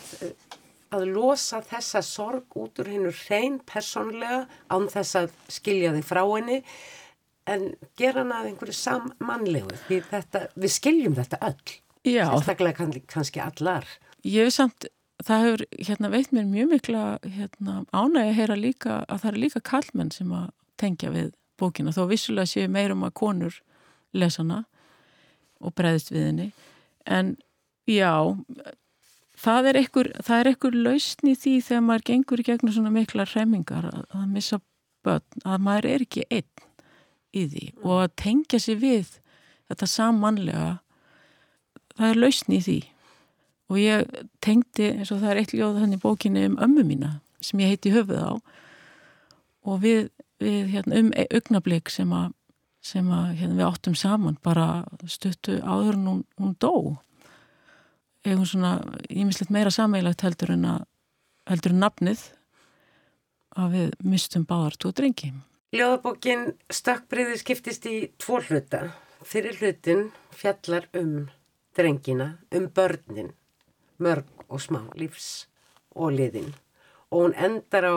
að 0.95 1.07
losa 1.15 1.61
þessa 1.65 2.03
sorg 2.05 2.59
út 2.59 2.81
úr 2.83 2.91
hennu 2.95 3.13
hrein 3.25 3.61
personlega 3.69 4.45
án 4.73 4.91
þess 4.93 5.19
að 5.21 5.33
skilja 5.53 5.95
þig 5.97 6.07
frá 6.09 6.23
henni 6.25 6.61
en 7.51 7.71
gera 8.01 8.23
hana 8.23 8.41
að 8.41 8.51
einhverju 8.51 8.77
sammannlegu 8.79 9.79
því 9.87 10.01
þetta, 10.11 10.47
við 10.57 10.75
skiljum 10.79 11.17
þetta 11.19 11.41
öll. 11.51 11.81
Já. 12.05 12.27
sérstaklega 12.29 12.77
kann, 12.77 12.93
kannski 13.09 13.41
allar. 13.41 13.87
Ég 14.25 14.45
hef 14.49 14.57
samt, 14.57 14.87
það 15.25 15.47
hefur 15.47 15.65
hérna, 15.79 16.11
veit 16.13 16.33
mér 16.37 16.49
mjög 16.49 16.71
mikla 16.73 17.05
hérna, 17.25 17.77
ánægi 17.93 18.29
að 18.29 18.39
heyra 18.41 18.59
líka 18.61 18.99
að 19.09 19.23
það 19.23 19.31
er 19.31 19.41
líka 19.41 19.65
kallmenn 19.65 20.13
sem 20.13 20.33
að 20.37 20.51
tengja 20.81 21.13
við 21.15 21.33
bókina 21.61 21.95
þó 21.95 22.05
vissulega 22.11 22.51
séu 22.51 22.69
meirum 22.69 23.07
að 23.07 23.17
konur 23.21 23.61
lesana 24.13 24.65
og 25.65 25.75
breyðist 25.79 26.13
við 26.13 26.29
henni. 26.29 26.49
En 27.05 27.37
já 27.89 28.13
það 29.45 29.69
er 29.71 29.81
einhver 29.81 30.79
lausn 30.79 31.31
í 31.31 31.35
því 31.39 31.57
þegar 31.67 31.85
maður 31.89 32.07
gengur 32.11 32.43
í 32.43 32.47
gegnum 32.47 32.75
svona 32.75 32.95
mikla 32.95 33.27
remmingar 33.33 33.91
að, 33.91 34.07
að 34.15 34.31
missa 34.33 34.61
börn 35.05 35.45
að 35.45 35.67
maður 35.67 35.91
er 35.91 36.07
ekki 36.07 36.25
einn 36.31 36.65
í 37.35 37.45
því 37.51 37.67
mm. 37.69 37.85
og 37.85 38.01
að 38.05 38.17
tengja 38.23 38.63
sér 38.63 38.81
við 38.81 39.13
þetta 39.69 39.91
sammannlega 39.91 40.73
það 41.95 42.11
er 42.11 42.21
lausn 42.21 42.55
í 42.55 42.61
því. 42.65 42.81
Og 43.73 43.79
ég 43.81 44.19
tengdi 44.45 44.91
eins 44.93 45.11
og 45.15 45.23
það 45.23 45.31
er 45.31 45.41
eitt 45.41 45.55
ljóð 45.57 45.79
þannig 45.81 46.03
bókinni 46.03 46.45
um 46.51 46.59
ömmu 46.63 46.85
mína 46.87 47.15
sem 47.45 47.63
ég 47.63 47.73
heiti 47.73 47.93
höfuð 47.95 48.21
á. 48.21 48.33
Og 49.65 49.81
við 49.81 50.11
við 50.43 50.73
hérna, 50.75 51.01
um 51.01 51.11
augnablík 51.31 51.91
sem, 51.93 52.11
a, 52.13 52.29
sem 52.85 53.09
a, 53.13 53.21
hérna, 53.33 53.59
við 53.61 53.69
áttum 53.69 53.97
saman 53.99 54.39
bara 54.45 54.85
stuttu 55.11 55.61
áður 55.63 55.99
en 55.99 56.09
hún, 56.11 56.23
hún 56.41 56.57
dó 56.61 56.75
eigum 58.25 58.47
svona 58.49 58.79
ímislegt 59.11 59.53
meira 59.55 59.73
sameilagt 59.75 60.25
heldur 60.25 60.55
en 60.57 60.65
að 60.65 60.85
heldur 61.51 61.75
en 61.75 61.83
nafnið 61.85 62.23
að 63.61 63.77
við 63.77 63.95
mistum 64.15 64.47
báðar 64.49 64.79
tvo 64.81 64.93
drengi 64.97 65.33
Ljóðabókin 65.75 66.53
Stökkbriði 66.71 67.39
skiptist 67.41 67.87
í 67.91 67.97
tvo 68.23 68.41
hluta 68.47 68.87
fyrir 69.27 69.57
hlutin 69.59 70.11
fjallar 70.35 70.87
um 70.95 71.31
drengina, 71.75 72.37
um 72.55 72.69
börnin 72.71 73.33
mörg 73.99 74.29
og 74.49 74.63
smá 74.63 74.85
lífs 74.99 75.49
og 75.95 76.15
liðin 76.15 76.53
og 77.11 77.25
hún 77.25 77.35
endar 77.39 77.87
á 77.87 77.97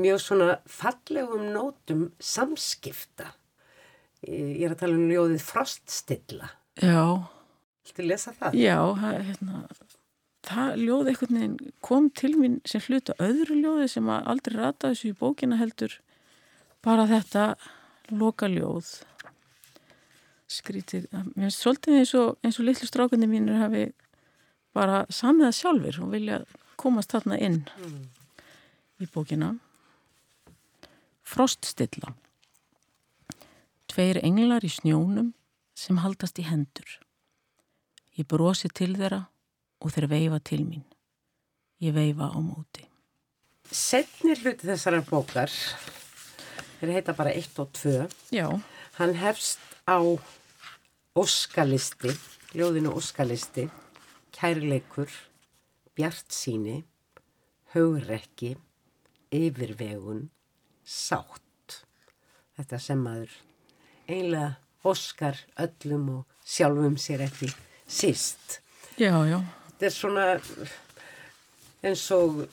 mjög 0.00 0.20
svona 0.20 0.58
fallegum 0.66 1.52
nótum 1.52 2.08
samskipta. 2.18 3.34
Ég 4.24 4.64
er 4.64 4.74
að 4.74 4.80
tala 4.80 4.96
um 4.96 5.10
ljóðið 5.10 5.42
froststilla. 5.44 6.48
Já. 6.80 7.28
Viltu 7.84 8.06
lesa 8.06 8.32
það? 8.36 8.56
Já, 8.58 8.78
hérna, 8.96 9.62
það 10.44 10.76
ljóð 10.80 11.10
einhvern 11.10 11.38
veginn 11.38 11.72
kom 11.84 12.10
til 12.10 12.32
mín 12.40 12.58
sem 12.68 12.82
hluta 12.86 13.16
öðru 13.22 13.58
ljóði 13.60 13.88
sem 13.92 14.10
aldrei 14.14 14.56
rataði 14.58 14.96
þessu 14.96 15.10
í 15.10 15.18
bókina 15.20 15.58
heldur 15.60 15.98
bara 16.84 17.06
þetta 17.08 17.46
loka 18.12 18.48
ljóð 18.48 18.90
skrítið. 20.54 21.06
Mér 21.34 21.48
finnst 21.48 21.64
svolítið 21.64 22.00
eins 22.00 22.14
og, 22.18 22.36
og 22.44 22.64
litlu 22.64 22.88
strákunni 22.88 23.28
mínir 23.28 23.60
hafi 23.60 23.86
bara 24.76 25.04
samiða 25.12 25.52
sjálfur 25.54 26.02
og 26.04 26.12
vilja 26.12 26.42
komast 26.80 27.14
þarna 27.14 27.38
inn 27.40 27.62
mm. 27.64 28.02
í 29.04 29.08
bókina. 29.14 29.54
Froststilla 31.24 32.12
Tveir 33.94 34.18
englar 34.26 34.64
í 34.66 34.70
snjónum 34.74 35.32
sem 35.78 36.00
haldast 36.02 36.40
í 36.42 36.44
hendur. 36.48 36.98
Ég 38.14 38.26
brosi 38.30 38.68
til 38.70 38.92
þeirra 38.94 39.24
og 39.82 39.90
þeir 39.90 40.06
veifa 40.12 40.38
til 40.46 40.62
mín. 40.62 40.84
Ég 41.82 41.94
veifa 41.96 42.28
á 42.30 42.38
móti. 42.38 42.84
Setnir 43.74 44.38
hluti 44.38 44.68
þessara 44.68 45.00
bókar, 45.02 45.50
þeir 46.78 46.92
heita 46.94 47.14
bara 47.18 47.32
1 47.34 47.58
og 47.58 47.72
2. 47.74 47.94
Já. 48.30 48.46
Hann 49.00 49.16
hefst 49.18 49.58
á 49.90 49.98
óskalisti, 51.18 52.14
ljóðinu 52.54 52.94
óskalisti, 52.94 53.66
kærleikur, 54.36 55.10
bjart 55.98 56.30
síni, 56.30 56.84
haugrekki, 57.74 58.54
yfirvegun, 59.34 60.28
sátt. 60.86 61.80
Þetta 62.54 62.78
sem 62.78 63.02
maður 63.02 63.34
einlega 64.06 64.54
oskar 64.86 65.40
öllum 65.58 66.10
og 66.20 66.42
sjálfum 66.46 66.94
sér 67.00 67.24
ekki 67.26 67.50
síst. 67.86 68.60
Já, 69.00 69.14
já. 69.28 69.40
Þetta 69.74 69.88
er 69.88 69.94
svona 69.94 70.26
eins 71.84 72.04
og 72.14 72.44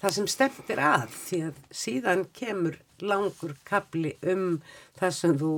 það 0.00 0.16
sem 0.16 0.30
stefnir 0.30 0.80
að 0.80 1.10
því 1.12 1.42
að 1.48 1.60
síðan 1.82 2.24
kemur 2.36 2.78
langur 3.04 3.52
kapli 3.68 4.14
um 4.24 4.62
það 4.96 5.12
sem 5.18 5.36
þú 5.40 5.52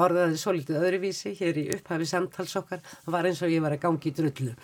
orðaði 0.00 0.40
svo 0.40 0.54
litið 0.56 0.80
öðruvísi 0.80 1.34
hér 1.38 1.60
í 1.60 1.68
upphafi 1.76 2.08
samtalsokkar. 2.10 2.82
Það 3.04 3.14
var 3.14 3.28
eins 3.28 3.44
og 3.44 3.52
ég 3.52 3.62
var 3.62 3.76
að 3.76 3.84
gangi 3.84 4.10
í 4.10 4.16
drullu. 4.16 4.56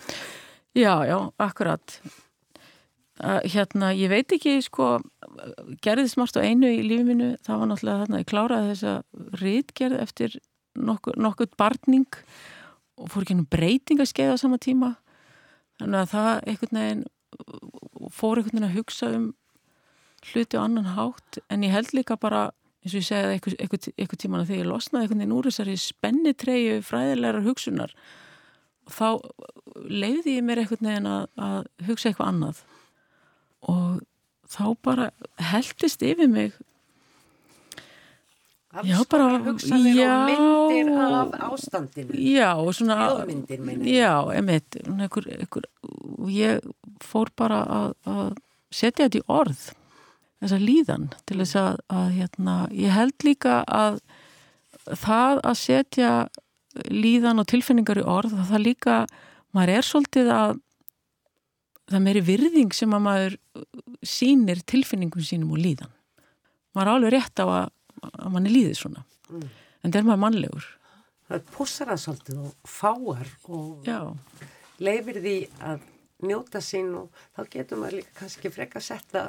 Já, 0.71 0.93
já, 1.07 1.17
akkurat 1.39 1.99
hérna, 3.21 3.91
ég 3.93 4.09
veit 4.09 4.31
ekki 4.33 4.57
sko, 4.65 4.95
gerðist 5.83 6.17
margt 6.17 6.39
á 6.39 6.41
einu 6.41 6.69
í 6.71 6.81
lífið 6.85 7.09
mínu, 7.11 7.27
það 7.45 7.59
var 7.61 7.69
náttúrulega 7.69 8.01
þarna, 8.01 8.21
ég 8.21 8.29
kláraði 8.31 8.71
þessa 8.71 8.93
rítgerð 9.41 9.99
eftir 10.01 10.37
nokkuð 10.79 11.19
nokku 11.21 11.47
barning 11.59 12.07
og 12.07 12.23
fór 13.09 13.25
ekki 13.25 13.37
einu 13.37 13.47
breyting 13.49 14.01
að 14.01 14.11
skeiða 14.11 14.37
á 14.37 14.43
sama 14.43 14.59
tíma. 14.61 14.95
Þannig 15.81 16.01
að 16.01 16.11
það 16.11 16.31
einhvern 16.51 16.81
veginn 16.81 17.05
fór 18.11 18.41
einhvern 18.41 18.57
veginn 18.57 18.69
að 18.69 18.77
hugsa 18.77 19.11
um 19.17 19.29
hluti 20.31 20.57
og 20.59 20.65
annan 20.65 20.91
hátt. 20.95 21.39
En 21.49 21.65
ég 21.65 21.73
held 21.73 21.93
líka 21.97 22.17
bara 22.21 22.49
eins 22.81 22.95
og 22.95 23.01
ég 23.01 23.07
segið 23.07 23.35
eitthvað, 23.35 23.55
eitthvað, 23.61 23.87
eitthvað 23.95 24.21
tíman 24.23 24.41
að 24.41 24.51
þegar 24.51 24.61
ég 24.63 24.69
losnaði 24.71 25.05
einhvern 25.05 25.21
veginn 25.21 25.35
úr 25.37 25.49
þessari 25.49 25.77
spennitreyju 25.81 26.77
fræðilegar 26.85 27.43
hugsunar 27.45 27.95
og 28.89 28.95
þá 28.95 29.09
leiði 29.85 30.37
ég 30.39 30.45
mér 30.45 30.63
einhvern 30.63 30.89
veginn 30.89 31.09
að, 31.09 31.27
að 31.37 31.87
hugsa 31.87 32.09
eitthvað 32.09 32.31
annað. 32.31 32.63
Og 33.69 34.01
þá 34.51 34.65
bara 34.83 35.09
heldist 35.51 36.01
yfir 36.05 36.29
mig 36.31 36.57
Já, 38.71 39.01
bara 39.11 39.37
hugsanir 39.43 39.97
já, 39.99 40.13
og 40.15 40.71
myndir 40.71 40.91
af 40.95 41.33
ástandinu. 41.51 42.15
Já, 42.15 42.55
og 42.55 42.71
svona 42.75 43.25
Já, 43.83 44.13
emitt 44.37 44.77
ég 46.31 46.71
fór 47.03 47.31
bara 47.35 47.59
að, 47.65 47.93
að 48.07 48.33
setja 48.71 49.09
þetta 49.09 49.19
í 49.19 49.27
orð 49.27 49.65
þessa 50.41 50.59
líðan 50.61 51.09
til 51.27 51.41
þess 51.41 51.57
að, 51.59 51.81
að 51.91 52.07
hérna, 52.15 52.55
ég 52.71 52.95
held 52.95 53.27
líka 53.27 53.61
að 53.67 53.99
það 54.87 55.41
að 55.43 55.59
setja 55.59 56.11
líðan 56.87 57.43
og 57.43 57.49
tilfinningar 57.51 57.99
í 57.99 58.07
orð 58.07 58.37
það 58.49 58.63
líka, 58.63 58.97
maður 59.51 59.73
er 59.75 59.87
svolítið 59.87 60.31
að 60.33 60.53
það 61.91 62.05
meiri 62.05 62.23
virðing 62.25 62.75
sem 62.75 62.95
að 62.95 63.03
maður 63.05 63.37
sínir 64.07 64.63
tilfinningum 64.69 65.25
sínum 65.25 65.51
og 65.55 65.61
líðan. 65.61 65.91
Maður 66.71 66.87
er 66.87 66.93
alveg 66.95 67.13
rétt 67.17 67.43
á 67.43 67.45
að, 67.45 67.71
að 68.09 68.33
mann 68.33 68.49
er 68.49 68.55
líðið 68.55 68.77
svona. 68.79 69.05
Mm. 69.29 69.47
En 69.81 69.93
það 69.93 69.99
er 70.01 70.07
maður 70.09 70.23
mannlegur. 70.25 70.67
Það 71.31 71.45
púsar 71.55 71.91
það 71.91 72.01
svolítið 72.03 72.41
og 72.41 72.67
fáar 72.67 73.29
og 73.47 73.87
Já. 73.87 73.99
leifir 74.83 75.21
því 75.23 75.37
að 75.63 75.85
njóta 76.27 76.61
sín 76.61 76.91
og 76.99 77.23
þá 77.35 77.45
getur 77.55 77.79
maður 77.81 78.01
líka 78.01 78.17
kannski 78.19 78.51
frekka 78.53 78.81
að 78.81 78.87
setja 78.89 79.23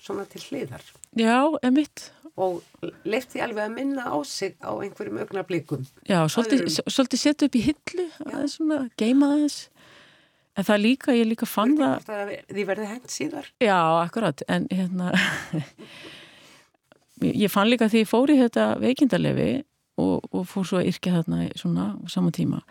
svona 0.00 0.24
til 0.30 0.42
hliðar. 0.46 0.84
Já, 1.18 1.40
emitt. 1.66 2.10
Og 2.38 2.62
leift 3.08 3.32
því 3.34 3.42
alveg 3.48 3.64
að 3.64 3.74
minna 3.74 4.04
á 4.06 4.16
sig 4.22 4.54
á 4.62 4.70
einhverjum 4.70 5.18
augna 5.24 5.42
blikum. 5.46 5.82
Já, 6.06 6.22
svolítið, 6.30 6.68
svolítið 6.86 7.24
setja 7.24 7.48
upp 7.48 7.58
í 7.58 7.64
hillu, 7.66 8.06
aðeins 8.28 8.54
svona, 8.60 8.84
geima 9.00 9.32
aðeins. 9.34 9.58
En 10.58 10.66
það 10.66 10.80
líka, 10.84 11.14
ég 11.14 11.28
líka 11.30 11.46
fann 11.46 11.76
það... 11.78 12.32
því 12.50 12.64
verði 12.70 12.86
hengt 12.92 13.12
síðar? 13.14 13.50
Já, 13.62 13.78
akkurat, 14.04 14.42
en 14.50 14.70
hérna... 14.70 15.12
ég 17.22 17.50
fann 17.52 17.70
líka 17.70 17.88
því 17.90 18.04
ég 18.04 18.10
fór 18.10 18.30
í 18.32 18.38
þetta 18.38 18.68
veikindarlefi 18.82 19.50
og, 19.98 20.28
og 20.30 20.46
fór 20.46 20.68
svo 20.68 20.80
að 20.80 20.92
yrkja 20.92 21.18
þarna 21.18 21.48
svona 21.58 21.90
á 21.98 22.06
sama 22.12 22.32
tíma 22.34 22.62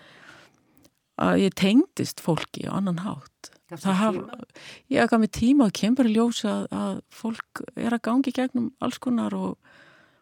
að 1.18 1.44
ég 1.48 1.56
tengdist 1.58 2.22
fólki 2.22 2.68
á 2.70 2.77
annan 2.77 3.01
hátt. 3.01 3.51
Gafstu 3.72 3.88
Það 3.88 4.00
haf-? 4.01 4.62
Ég 4.94 5.10
gaf 5.10 5.22
mér 5.22 5.34
tíma 5.34 5.68
og 5.68 5.75
kemur 5.75 6.08
í 6.08 6.13
ljós 6.13 6.44
að, 6.46 6.68
að 6.72 7.00
fólk 7.10 7.63
er 7.75 7.96
að 7.96 8.04
gangi 8.06 8.34
gegnum 8.36 8.72
alls 8.84 9.00
konar 9.01 9.36
og, 9.36 9.58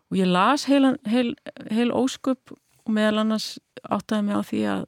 og 0.10 0.18
ég 0.18 0.30
las 0.30 0.66
heilan, 0.70 0.98
heil, 1.10 1.36
heil 1.68 1.92
ósköp 1.92 2.56
og 2.56 2.94
meðal 2.96 3.26
annars 3.26 3.56
áttaði 3.84 4.28
mig 4.30 4.40
á 4.40 4.44
því 4.48 4.62
að 4.72 4.86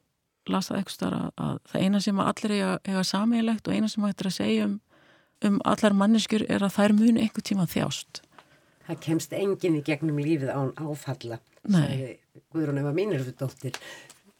lasa 0.48 0.78
eitthvað 0.78 0.96
starf 0.96 1.18
að, 1.20 1.32
að 1.44 1.56
það 1.68 1.84
eina 1.84 2.00
sem 2.00 2.20
að 2.22 2.30
allir 2.32 2.54
eiga 2.88 3.04
sameiginlegt 3.04 3.68
og 3.68 3.76
eina 3.76 3.90
sem 3.92 4.06
hættir 4.08 4.30
að 4.30 4.38
segja 4.38 4.68
um, 4.68 4.78
um 5.44 5.60
allar 5.68 5.98
manneskjur 5.98 6.46
er 6.48 6.64
að 6.64 6.78
þær 6.78 6.96
muni 6.96 7.26
einhver 7.26 7.44
tíma 7.44 7.68
þjást. 7.68 8.22
Það 8.88 9.00
kemst 9.04 9.32
enginn 9.36 9.76
í 9.78 9.82
gegnum 9.84 10.18
lífið 10.22 10.50
án 10.54 10.70
áfalla. 10.80 11.38
Guðrún 11.68 12.80
Eva 12.80 12.92
Mínirfudóttir 12.96 13.76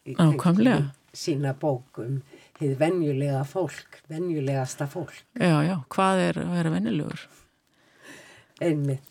kringum 0.09 0.87
sína 1.19 1.53
bók 1.59 1.99
um 2.01 2.21
hið 2.61 2.73
venjulega 2.81 3.43
fólk, 3.47 3.99
venjulegasta 4.09 4.87
fólk, 4.91 5.13
Já, 5.39 5.61
já, 5.67 5.75
hvað 5.93 6.23
er 6.25 6.39
að 6.43 6.55
vera 6.57 6.73
vennilegur? 6.73 7.21
einmitt. 8.61 9.05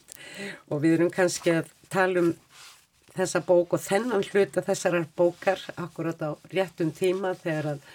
Og 0.70 0.82
við 0.84 0.98
erum 0.98 1.12
kannski 1.14 1.54
að 1.56 1.70
tala 1.94 2.20
um 2.26 2.34
þessa 3.16 3.42
bók 3.48 3.74
og 3.78 3.82
þennan 3.82 4.26
hluta 4.28 4.62
þessarar 4.66 5.08
bókar 5.18 5.62
akkurat 5.78 6.20
á 6.22 6.30
réttum 6.52 6.92
tíma 6.92 7.32
þegar 7.40 7.72
að 7.76 7.88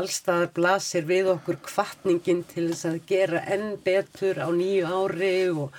allstaðar 0.00 0.50
blasir 0.54 1.06
við 1.08 1.30
okkur 1.32 1.60
kvartningin 1.66 2.42
til 2.50 2.68
þess 2.70 2.86
að 2.90 2.98
gera 3.10 3.44
enn 3.50 3.76
betur 3.84 4.38
á 4.42 4.48
nýju 4.54 4.86
ári 4.86 5.32
og 5.50 5.72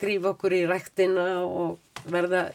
grífa 0.00 0.32
okkur 0.34 0.54
í 0.56 0.62
ræktina 0.68 1.26
og 1.44 2.06
verða 2.12 2.48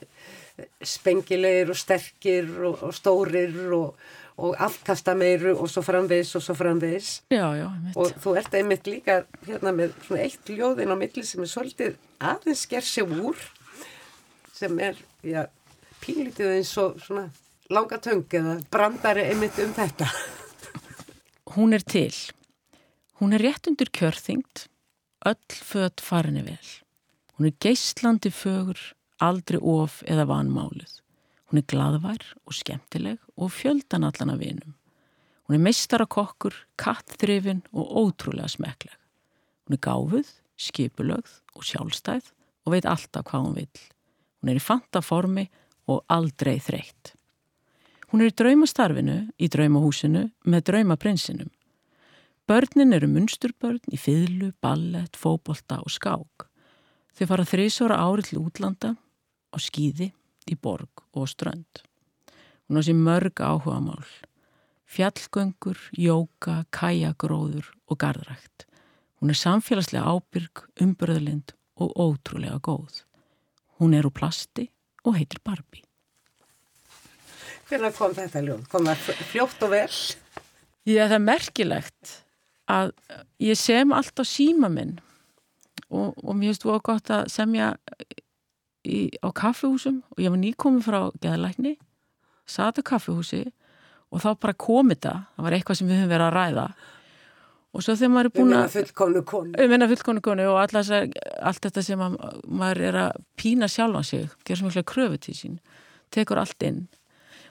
spengilegir 0.85 1.71
og 1.73 1.77
sterkir 1.79 2.49
og, 2.61 2.81
og 2.87 2.93
stórir 2.95 3.55
og, 3.75 3.95
og 4.41 4.57
afkasta 4.61 5.15
meiru 5.17 5.55
og 5.55 5.69
svo 5.71 5.83
framvegis 5.85 6.35
og 6.37 6.45
svo 6.45 6.55
framvegis. 6.57 7.13
Já, 7.33 7.47
já. 7.57 7.67
Og 7.95 8.13
þú 8.23 8.35
ert 8.41 8.57
einmitt 8.57 8.89
líka 8.89 9.23
hérna 9.47 9.73
með 9.75 9.95
svona 10.05 10.25
eitt 10.25 10.51
ljóðin 10.51 10.93
á 10.93 10.97
milli 10.99 11.25
sem 11.25 11.43
er 11.43 11.51
svolítið 11.51 11.97
aðeins 12.21 12.65
sker 12.67 12.85
sig 12.85 13.07
úr 13.07 13.39
sem 14.53 14.77
er, 14.83 14.99
já, 15.25 15.47
pínlítið 16.03 16.57
eins 16.59 16.75
og 16.77 16.99
svona 17.01 17.29
langa 17.71 17.97
töng 18.03 18.27
eða 18.29 18.59
brandari 18.73 19.25
einmitt 19.31 19.57
um 19.63 19.73
þetta. 19.73 20.09
Hún 21.55 21.73
er 21.75 21.83
til. 21.83 22.13
Hún 23.21 23.35
er 23.35 23.43
rétt 23.43 23.67
undir 23.69 23.89
kjörþyngd, 23.93 24.65
öll 25.29 25.57
fött 25.65 26.01
farinni 26.01 26.45
vel. 26.45 26.69
Hún 27.41 27.47
er 27.47 27.55
geislandi 27.57 28.29
fögur, 28.29 28.77
aldrei 29.17 29.57
of 29.57 30.03
eða 30.05 30.27
vanmáluð. 30.29 30.91
Hún 31.49 31.57
er 31.57 31.63
glaðvær 31.65 32.25
og 32.45 32.53
skemmtileg 32.53 33.17
og 33.33 33.49
fjöldan 33.49 34.05
allan 34.05 34.29
af 34.29 34.37
vinum. 34.43 34.75
Hún 35.49 35.55
er 35.57 35.63
meistarakokkur, 35.65 36.53
kattþrifin 36.77 37.63
og 37.73 37.95
ótrúlega 37.97 38.45
smekkleg. 38.45 38.93
Hún 39.65 39.73
er 39.73 39.81
gáfuð, 39.81 40.29
skipulögð 40.53 41.33
og 41.57 41.65
sjálfstæð 41.65 42.29
og 42.67 42.75
veit 42.75 42.85
alltaf 42.85 43.25
hvað 43.31 43.47
hún 43.47 43.57
vill. 43.57 43.81
Hún 44.37 44.53
er 44.53 44.61
í 44.61 44.63
fantaformi 44.67 45.47
og 45.89 46.05
aldrei 46.13 46.59
þreytt. 46.61 47.15
Hún 48.13 48.21
er 48.21 48.29
í 48.29 48.37
draumastarfinu, 48.37 49.17
í 49.41 49.49
draumahúsinu, 49.49 50.27
með 50.45 50.67
draumaprinsinum. 50.69 51.49
Börnin 52.45 52.93
eru 52.93 53.09
munsturbörn 53.09 53.81
í 53.89 53.97
fiðlu, 53.97 54.53
ballett, 54.61 55.17
fóbolta 55.17 55.81
og 55.81 55.89
skák. 55.89 56.50
Þau 57.17 57.27
fara 57.27 57.45
þrísóra 57.47 57.99
ári 57.99 58.23
til 58.25 58.39
útlanda, 58.41 58.95
á 59.51 59.57
skýði, 59.59 60.11
í 60.47 60.55
borg 60.55 61.03
og 61.11 61.27
strönd. 61.29 61.83
Hún 62.67 62.79
á 62.79 62.81
sér 62.87 62.97
mörg 62.97 63.43
áhugamál. 63.43 64.07
Fjallgöngur, 64.91 65.77
jóka, 65.95 66.65
kajagróður 66.71 67.67
og 67.87 67.99
gardrækt. 67.99 68.65
Hún 69.19 69.31
er 69.31 69.39
samfélagslega 69.39 70.07
ábyrg, 70.07 70.65
umbörðlind 70.81 71.53
og 71.79 71.93
ótrúlega 71.95 72.59
góð. 72.63 73.03
Hún 73.79 73.95
er 73.95 74.07
úr 74.07 74.15
plasti 74.15 74.69
og 75.05 75.15
heitir 75.19 75.39
Barbie. 75.43 75.85
Hvernig 77.69 77.95
kom 77.95 78.15
þetta 78.15 78.41
ljóð? 78.43 78.65
Kom 78.71 78.87
það 78.89 79.21
fljótt 79.31 79.63
og 79.63 79.71
vel? 79.71 79.87
Já, 80.87 81.05
það 81.05 81.15
er 81.15 81.23
merkilegt 81.23 82.17
að 82.71 82.91
ég 83.39 83.59
sem 83.59 83.93
allt 83.95 84.19
á 84.19 84.25
síma 84.27 84.71
minn 84.71 84.97
og, 85.91 86.15
og 86.23 86.37
mér 86.37 86.51
finnst 86.51 86.65
þú 86.65 86.77
gott 86.85 87.11
að 87.13 87.27
semja 87.31 87.73
í, 88.87 89.11
á 89.19 89.29
kaffihúsum. 89.35 90.01
Og 90.15 90.23
ég 90.23 90.33
var 90.33 90.41
nýkomið 90.41 90.87
frá 90.87 91.01
geðalækni, 91.21 91.75
sat 92.49 92.79
á 92.79 92.83
kaffihúsi 92.85 93.45
og 94.11 94.23
þá 94.23 94.31
bara 94.43 94.57
kom 94.59 94.91
þetta, 94.91 95.13
það 95.35 95.45
var 95.47 95.55
eitthvað 95.55 95.79
sem 95.79 95.91
við 95.91 96.01
höfum 96.01 96.11
verið 96.11 96.27
að 96.27 96.35
ræða. 96.37 96.65
Og 97.71 97.83
svo 97.85 97.93
þegar 97.95 98.11
maður 98.11 98.27
er 98.27 98.31
Um 98.31 98.41
búin 98.41 98.55
að 98.57 98.63
að 98.65 98.73
fullkomnu 98.73 99.21
konu. 99.23 99.51
um 99.63 99.75
enna 99.75 99.87
fullkonu 99.87 100.21
konu 100.21 100.47
og 100.51 100.57
allt, 100.59 100.73
allt 100.75 101.61
þetta 101.63 101.83
sem 101.87 102.01
að, 102.03 102.17
maður 102.47 102.81
er 102.89 102.97
að 103.05 103.21
pína 103.39 103.69
sjálfan 103.71 104.07
sig, 104.07 104.25
gera 104.43 104.59
svo 104.59 104.67
mikla 104.67 104.83
kröfu 104.83 105.21
til 105.23 105.37
sín, 105.37 105.61
tekur 106.11 106.41
allt 106.41 106.67
inn. 106.67 106.81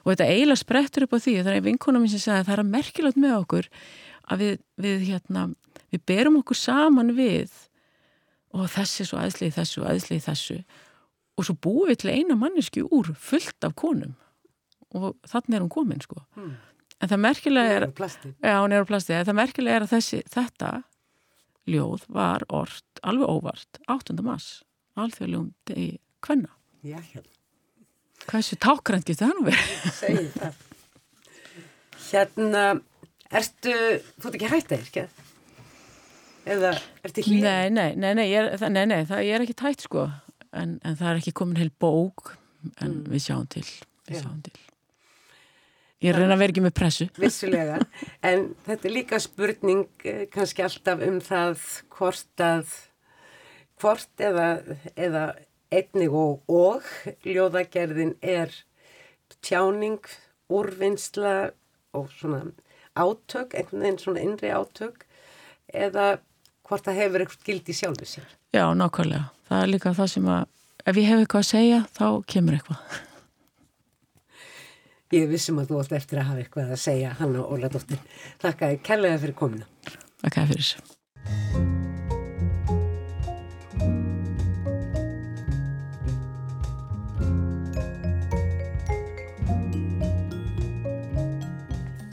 Og 0.03 0.13
þetta 0.13 0.29
eiginlega 0.29 0.61
sprettur 0.61 1.07
upp 1.07 1.17
á 1.17 1.19
því 1.21 1.35
það 1.41 1.55
er 1.55 1.65
vinkona 1.65 2.01
mín 2.01 2.13
sem 2.13 2.21
sagði 2.21 2.43
að 2.43 2.45
það 2.45 2.53
er 2.53 2.63
að 2.63 2.71
merkilegt 2.75 3.19
með 3.21 3.35
okkur 3.39 3.71
að 4.29 4.43
við, 4.43 4.55
við 4.85 5.03
hérna 5.09 5.47
við 5.91 6.05
berum 6.05 6.39
okkur 6.41 6.57
saman 6.57 7.13
við 7.17 7.49
og 8.53 8.67
þessi 8.73 9.05
svo 9.07 9.19
aðslið 9.21 9.53
þessu 9.57 9.85
aðslið 9.87 10.25
þessu 10.27 10.57
og 11.39 11.47
svo 11.47 11.55
búum 11.63 11.87
við 11.91 12.01
til 12.03 12.11
eina 12.15 12.35
mannesku 12.35 12.83
úr 12.91 13.13
fullt 13.15 13.63
af 13.67 13.75
konum 13.79 14.15
og 14.91 15.15
þannig 15.31 15.55
er 15.57 15.63
hún 15.65 15.71
komin 15.71 16.01
sko 16.03 16.19
Hmm. 16.35 16.55
en 17.01 17.09
það 17.09 17.21
merkilega 17.23 17.75
er. 17.75 17.85
Já, 18.43 18.57
er 18.67 18.85
plasti. 18.85 19.13
Það 19.23 19.37
merkilega 19.39 19.75
er 19.79 19.85
að 19.87 19.93
þessi, 19.95 20.19
þetta 20.29 20.71
ljóð 21.71 22.03
var 22.09 22.43
orrt 22.49 23.01
alveg 23.03 23.29
óvart 23.31 23.79
8. 23.87 24.17
mass 24.21 24.63
alþjóðlegum 24.99 25.53
degi 25.65 25.99
kvenna. 26.21 26.49
Já, 26.83 26.99
hérna. 26.99 27.29
Hversu 28.27 28.57
tákrænt 28.61 29.05
getur 29.07 29.27
það 29.29 29.37
nú 29.39 29.45
verið? 29.47 29.91
Segir 29.97 30.29
það. 30.35 30.59
Hérna, 32.11 32.63
ertu, 33.31 33.73
þú 34.19 34.27
ert 34.29 34.37
ekki 34.37 34.49
hægt 34.51 34.73
að 34.75 34.83
yrkja? 34.83 35.05
Eða, 36.49 36.73
ertu 37.05 37.23
hlýð? 37.25 37.43
Nei, 37.45 37.69
nei, 37.69 37.91
nei, 37.99 38.11
nei, 38.17 38.27
er, 38.33 38.55
nei, 38.73 38.83
nei, 38.89 39.01
það 39.09 39.25
ég 39.27 39.37
er 39.37 39.45
ekki 39.45 39.57
tætt 39.61 39.85
sko. 39.85 40.07
En, 40.51 40.79
en 40.83 40.97
það 40.99 41.11
er 41.11 41.21
ekki 41.21 41.33
komin 41.37 41.59
heil 41.61 41.71
bók, 41.79 42.33
en 42.83 43.01
við 43.07 43.27
sjáum 43.27 43.47
til, 43.51 43.65
við 44.09 44.17
Já. 44.17 44.23
sjáum 44.25 44.41
til. 44.47 44.57
Ég 46.01 46.17
reyna 46.17 46.33
að 46.33 46.41
vera 46.41 46.53
ekki 46.55 46.63
með 46.65 46.73
pressu. 46.79 47.07
Vissulega, 47.21 47.77
en 48.25 48.47
þetta 48.65 48.89
er 48.89 48.95
líka 48.95 49.19
spurning 49.21 49.85
eh, 50.07 50.25
kannski 50.33 50.65
alltaf 50.65 51.05
um 51.05 51.21
það 51.23 51.67
hvort 51.93 52.43
að, 52.45 52.73
hvort 53.81 54.25
eða, 54.31 54.49
eða 54.97 55.27
einnig 55.71 56.17
og 56.17 56.41
og 56.51 56.89
ljóðagerðin 57.23 58.17
er 58.25 58.51
tjáning, 59.45 60.01
úrvinnsla 60.51 61.53
og 61.95 62.09
svona 62.17 62.49
átök, 62.97 63.53
einhvern 63.55 63.85
veginn 63.85 64.01
svona 64.01 64.25
innri 64.25 64.51
átök 64.51 65.05
eða 65.71 66.17
hvort 66.71 66.87
það 66.87 66.99
hefur 67.01 67.25
eitthvað 67.25 67.47
gildi 67.49 67.73
sjálfu 67.75 68.07
sér. 68.07 68.27
Já, 68.55 68.63
nákvæmlega. 68.79 69.25
Það 69.49 69.63
er 69.63 69.71
líka 69.73 69.91
það 69.97 70.11
sem 70.13 70.27
að, 70.31 70.43
ef 70.87 70.99
ég 71.01 71.09
hef 71.09 71.23
eitthvað 71.23 71.41
að 71.41 71.49
segja, 71.49 71.79
þá 71.97 72.05
kemur 72.31 72.55
eitthvað. 72.57 72.99
Ég 75.11 75.27
vissum 75.27 75.59
að 75.59 75.73
þú 75.73 75.81
átt 75.81 75.97
eftir 75.97 76.21
að 76.21 76.29
hafa 76.29 76.45
eitthvað 76.45 76.71
að 76.71 76.79
segja, 76.85 77.11
Hanna 77.19 77.43
Óladóttir. 77.43 77.99
Þakka 78.39 78.69
þér 78.71 78.79
kærlega 78.87 79.19
fyrir 79.25 79.35
komina. 79.41 79.65
Það 80.21 80.35
kæði 80.37 80.47
fyrir 80.53 80.63
þessu. 80.63 80.79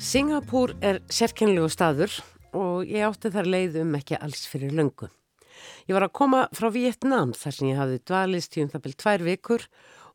Singapúr 0.08 0.72
er 0.82 0.98
sérkennlegu 1.12 1.68
staður 1.70 2.10
og 2.58 2.88
ég 2.90 3.06
átti 3.06 3.30
þar 3.34 3.48
leið 3.54 3.78
um 3.84 3.94
ekki 3.98 4.18
alls 4.18 4.44
fyrir 4.50 4.74
löngu. 4.74 5.08
Ég 5.88 5.96
var 5.96 6.06
að 6.06 6.16
koma 6.18 6.42
frá 6.54 6.68
Vietnam 6.74 7.32
þar 7.36 7.54
sem 7.54 7.70
ég 7.70 7.78
hafði 7.80 8.02
dvalist 8.10 8.56
í 8.58 8.64
um 8.64 8.72
það 8.72 8.84
byrjum 8.84 9.02
tvær 9.02 9.24
vikur 9.26 9.66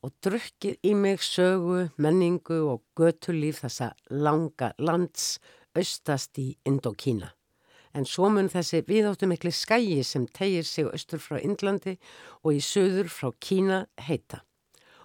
og 0.03 0.11
drukkið 0.25 0.89
í 0.89 0.93
mig 0.99 1.23
sögu, 1.23 1.87
menningu 1.95 2.59
og 2.73 2.83
götulíf 2.99 3.63
þessa 3.63 3.93
langa 4.11 4.73
lands 4.77 5.37
austast 5.77 6.37
í 6.39 6.53
Indokína. 6.67 7.31
En 7.93 8.07
svo 8.09 8.29
mun 8.33 8.49
þessi 8.49 8.81
viðáttu 8.87 9.29
mikli 9.29 9.51
skægi 9.53 10.01
sem 10.03 10.25
tegir 10.27 10.65
sig 10.65 10.89
austur 10.89 11.21
frá 11.21 11.37
Indlandi 11.39 11.99
og 12.41 12.57
í 12.57 12.61
söður 12.63 13.11
frá 13.13 13.29
Kína 13.39 13.83
heita. 14.01 14.41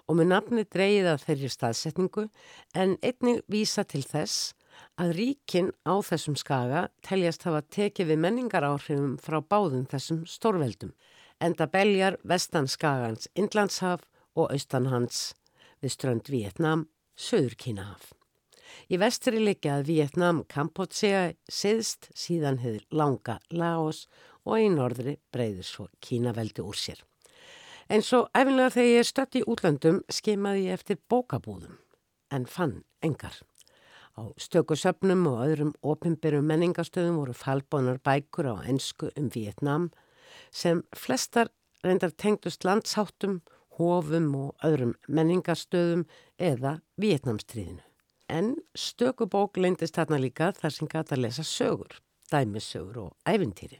Og 0.08 0.16
með 0.16 0.30
nafni 0.32 0.64
dreigið 0.64 1.10
að 1.12 1.24
þeirri 1.26 1.50
staðsetningu 1.52 2.24
en 2.74 2.96
einnig 3.04 3.42
vísa 3.52 3.84
til 3.84 4.00
þess 4.08 4.54
að 4.98 5.14
ríkin 5.18 5.72
á 5.86 5.94
þessum 6.02 6.36
skaga 6.38 6.88
teljast 7.06 7.46
hafa 7.46 7.62
tekið 7.74 8.12
við 8.12 8.22
menningaráhrifum 8.24 9.16
frá 9.22 9.38
báðum 9.40 9.86
þessum 9.90 10.24
stórveldum. 10.26 10.92
Enda 11.40 11.68
beljar 11.70 12.18
vestan 12.24 12.68
skagans 12.68 13.28
Indlandshaf 13.38 14.06
og 14.34 14.52
austan 14.52 14.88
hans 14.90 15.34
við 15.82 15.94
strönd 15.94 16.30
Vietnam, 16.30 16.88
söður 17.14 17.54
Kínahaf. 17.58 18.12
Í 18.88 18.98
vestri 19.00 19.40
liggja 19.40 19.78
að 19.78 19.90
Vietnam, 19.92 20.42
Kampotsega 20.48 21.34
siðst 21.48 22.10
síðan 22.16 22.60
hefur 22.62 22.84
langa 22.90 23.38
Laos 23.50 24.06
og 24.44 24.62
í 24.62 24.68
norðri 24.72 25.18
breyður 25.32 25.68
svo 25.68 25.86
Kína 26.04 26.34
veldi 26.36 26.64
úr 26.64 26.78
sér. 26.78 27.02
En 27.88 28.04
svo 28.04 28.26
efinlega 28.36 28.74
þegar 28.76 28.94
ég 28.98 29.08
stött 29.08 29.38
í 29.40 29.44
útlandum 29.48 30.02
skemaði 30.12 30.66
ég 30.68 30.80
eftir 30.80 31.00
bókabúðum 31.08 31.78
en 32.32 32.44
fann 32.44 32.82
engar. 33.04 33.32
Á 34.18 34.34
stökusöfnum 34.34 35.26
og 35.30 35.42
öðrum 35.46 35.68
opimbyrjum 35.86 36.46
menningastöðum 36.50 37.20
voru 37.20 37.34
falbónar 37.38 38.00
bækur 38.02 38.48
á 38.50 38.54
ennsku 38.66 39.12
um 39.14 39.28
Vietnam 39.30 39.90
sem 40.50 40.80
flestar 40.90 41.52
reyndar 41.86 42.10
tengdust 42.10 42.66
landsháttum, 42.66 43.36
hofum 43.78 44.32
og 44.34 44.66
öðrum 44.66 44.96
menningastöðum 45.06 46.02
eða 46.34 46.80
Vietnamstríðinu. 46.98 47.84
En 48.28 48.56
stökubók 48.74 49.56
leindist 49.56 49.94
þarna 49.94 50.18
líka 50.18 50.50
þar 50.56 50.74
sem 50.74 50.90
gæti 50.90 51.14
að 51.14 51.22
lesa 51.22 51.46
sögur, 51.46 52.00
dæmissögur 52.32 52.98
og 53.04 53.14
æfintýri. 53.22 53.78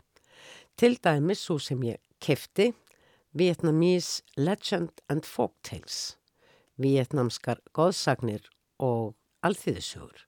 Til 0.79 0.94
dæmis 1.03 1.42
svo 1.42 1.59
sem 1.59 1.83
ég 1.83 1.98
kefti 2.22 2.70
Vietnamese 3.35 4.22
Legend 4.37 5.03
and 5.11 5.27
Folktales, 5.27 6.14
vietnamskar 6.79 7.59
góðsagnir 7.74 8.46
og 8.79 9.16
alþýðisögur. 9.42 10.27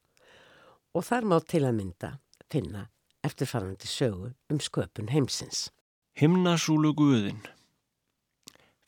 Og 0.91 1.05
þar 1.07 1.27
má 1.31 1.37
til 1.47 1.63
að 1.63 1.77
mynda 1.77 2.11
finna 2.51 2.87
eftirfarandi 3.23 3.87
sögu 3.87 4.33
um 4.51 4.59
sköpun 4.59 5.11
heimsins. 5.13 5.69
Himnasúlu 6.19 6.91
Guðin 6.97 7.39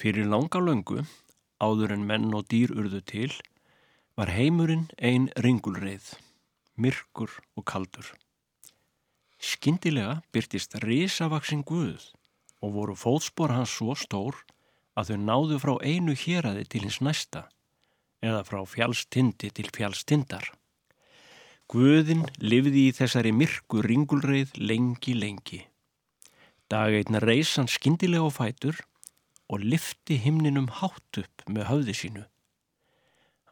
Fyrir 0.01 0.27
langa 0.27 0.59
löngu, 0.59 1.05
áður 1.63 1.93
en 1.95 2.01
menn 2.03 2.33
og 2.35 2.49
dýr 2.51 2.73
urðu 2.75 2.99
til, 3.07 3.29
var 4.19 4.27
heimurinn 4.35 4.89
ein 4.99 5.29
ringulreið, 5.39 6.09
myrkur 6.75 7.31
og 7.55 7.63
kaldur. 7.71 8.09
Skindilega 9.39 10.19
byrtist 10.35 10.75
risavaksinn 10.83 11.63
Guð 11.63 12.09
og 12.63 12.75
voru 12.75 12.97
fótspor 12.99 13.53
hans 13.55 13.77
svo 13.77 13.95
stór 13.95 14.43
að 14.99 15.13
þau 15.13 15.19
náðu 15.29 15.61
frá 15.63 15.73
einu 15.87 16.17
héræði 16.19 16.67
til 16.67 16.83
hins 16.85 16.99
næsta 16.99 17.47
eða 18.23 18.43
frá 18.47 18.59
fjálstindi 18.67 19.49
til 19.55 19.71
fjálstindar. 19.71 20.51
Guðin 21.71 22.25
lifði 22.43 22.89
í 22.89 22.95
þessari 22.97 23.31
myrku 23.31 23.81
ringulreið 23.85 24.51
lengi 24.59 25.13
lengi. 25.15 25.61
Dag 26.69 26.93
einna 26.97 27.21
reys 27.23 27.55
hann 27.57 27.69
skindilega 27.71 28.27
á 28.27 28.31
fætur 28.35 28.81
og 29.47 29.63
lifti 29.63 30.17
himninum 30.19 30.67
hátt 30.81 31.21
upp 31.21 31.45
með 31.47 31.69
höfði 31.69 31.95
sínu. 31.99 32.23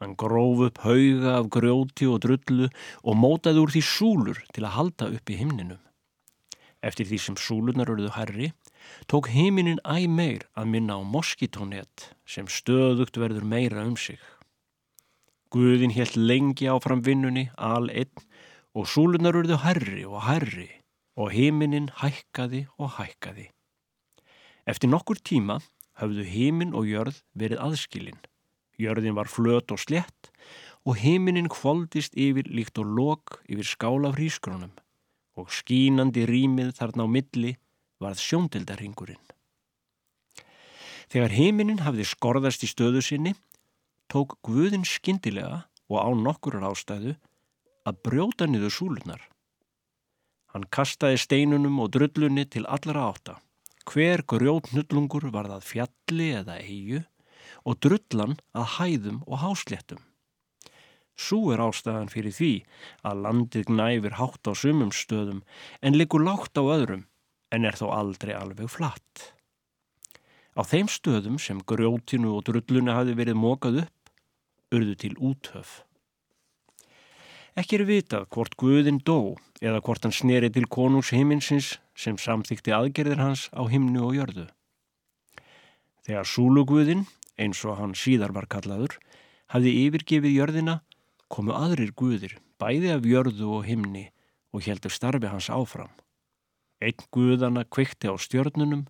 Hann 0.02 0.16
gróf 0.18 0.60
upp 0.66 0.82
hauga 0.82 1.36
af 1.38 1.48
grjóti 1.54 2.08
og 2.10 2.20
drullu 2.24 2.68
og 3.02 3.18
mótaði 3.18 3.62
úr 3.62 3.72
því 3.74 3.82
súlur 3.86 4.42
til 4.52 4.66
að 4.66 4.76
halda 4.76 5.10
upp 5.16 5.32
í 5.32 5.38
himninum. 5.38 5.80
Eftir 6.82 7.06
því 7.06 7.18
sem 7.22 7.38
súlunar 7.38 7.92
eruðu 7.94 8.10
herri, 8.16 8.52
tók 9.06 9.30
heiminin 9.30 9.78
æg 9.86 10.08
meir 10.10 10.48
að 10.58 10.72
minna 10.74 10.98
á 10.98 11.02
moskitónett 11.06 12.10
sem 12.26 12.50
stöðugt 12.50 13.20
verður 13.22 13.46
meira 13.46 13.86
um 13.86 13.94
sig. 13.96 14.18
Guðin 15.52 15.92
helt 15.92 16.16
lengi 16.16 16.68
áfram 16.72 17.02
vinnunni, 17.04 17.50
al 17.56 17.90
einn, 17.92 18.24
og 18.72 18.88
súlunar 18.88 19.36
eruðu 19.36 19.58
herri 19.60 20.04
og 20.08 20.22
herri 20.24 20.70
og 21.20 21.28
heiminin 21.34 21.90
hækkaði 22.00 22.64
og 22.80 22.94
hækkaði. 22.96 23.50
Eftir 24.64 24.88
nokkur 24.88 25.20
tíma 25.20 25.58
höfðu 26.00 26.24
heimin 26.24 26.72
og 26.72 26.88
jörð 26.88 27.20
verið 27.36 27.60
aðskilinn. 27.66 28.22
Jörðin 28.80 29.18
var 29.18 29.28
flöt 29.28 29.74
og 29.74 29.82
slett 29.82 30.30
og 30.88 30.96
heiminin 31.02 31.50
kvóldist 31.52 32.16
yfir 32.16 32.48
líkt 32.48 32.80
og 32.80 32.88
lok 32.96 33.42
yfir 33.44 33.68
skála 33.68 34.14
frískrónum 34.16 34.72
og 35.36 35.52
skínandi 35.52 36.24
rýmið 36.28 36.72
þarna 36.78 37.06
á 37.06 37.08
milli 37.08 37.52
varð 38.02 38.20
sjóndeldarhingurinn. 38.24 39.20
Þegar 41.12 41.36
heiminin 41.36 41.82
hafði 41.84 42.06
skorðast 42.08 42.64
í 42.64 42.70
stöðu 42.70 43.02
sinni, 43.04 43.34
tók 44.12 44.36
Guðin 44.44 44.84
skindilega 44.84 45.64
og 45.88 45.96
á 45.96 46.08
nokkurur 46.12 46.66
ástæðu 46.68 47.14
að 47.88 48.00
brjóta 48.04 48.48
niður 48.48 48.74
súlunar. 48.76 49.22
Hann 50.52 50.68
kastaði 50.68 51.20
steinunum 51.22 51.80
og 51.80 51.94
drullunni 51.96 52.44
til 52.44 52.66
allara 52.68 53.08
átta. 53.08 53.38
Hver 53.88 54.22
grjótnullungur 54.28 55.30
var 55.32 55.48
það 55.48 55.68
fjalli 55.70 56.28
eða 56.42 56.58
eigu 56.60 57.00
og 57.66 57.78
drullan 57.80 58.36
að 58.52 58.68
hæðum 58.76 59.22
og 59.26 59.40
hásléttum. 59.42 60.02
Sú 61.16 61.52
er 61.52 61.60
ástæðan 61.60 62.12
fyrir 62.12 62.34
því 62.36 62.52
að 63.08 63.24
landið 63.26 63.68
gnæfir 63.68 64.16
hátt 64.20 64.48
á 64.48 64.52
sumum 64.56 64.92
stöðum 64.92 65.42
en 65.80 65.96
likur 65.96 66.24
lágt 66.24 66.56
á 66.56 66.62
öðrum 66.62 67.06
en 67.52 67.68
er 67.68 67.76
þó 67.76 67.88
aldrei 67.92 68.32
alveg 68.36 68.70
flatt. 68.72 69.32
Á 70.52 70.60
þeim 70.68 70.88
stöðum 70.88 71.38
sem 71.40 71.60
grjótinu 71.64 72.36
og 72.36 72.44
drullunu 72.48 72.92
hafi 72.92 73.16
verið 73.16 73.40
mókað 73.40 73.82
upp, 73.84 74.01
urðu 74.72 74.96
til 74.98 75.14
úthöf. 75.20 75.82
Ekki 77.52 77.76
er 77.76 77.84
vitað 77.84 78.28
hvort 78.32 78.54
Guðin 78.56 79.02
dó 79.04 79.36
eða 79.60 79.82
hvort 79.84 80.06
hann 80.06 80.14
sneri 80.16 80.48
til 80.52 80.64
konús 80.72 81.12
heiminsins 81.12 81.74
sem 81.94 82.16
samþykti 82.16 82.72
aðgerðir 82.72 83.20
hans 83.20 83.48
á 83.52 83.62
himnu 83.68 84.06
og 84.08 84.16
jörðu. 84.16 84.46
Þegar 86.02 86.26
Súluguðin 86.26 87.04
eins 87.40 87.60
og 87.68 87.76
hann 87.80 87.92
síðar 87.98 88.32
var 88.36 88.48
kallaður, 88.50 88.96
hafði 89.52 89.74
yfirgefið 89.84 90.36
jörðina, 90.38 90.80
komu 91.28 91.54
aðrir 91.56 91.92
guðir, 91.96 92.38
bæði 92.60 92.92
af 92.96 93.06
jörðu 93.08 93.52
og 93.58 93.68
himni 93.68 94.08
og 94.52 94.64
heldur 94.66 94.92
starfi 94.92 95.28
hans 95.28 95.50
áfram. 95.52 95.92
Einn 96.82 97.06
guðana 97.14 97.64
kvikti 97.64 98.10
á 98.10 98.16
stjörnunum, 98.18 98.86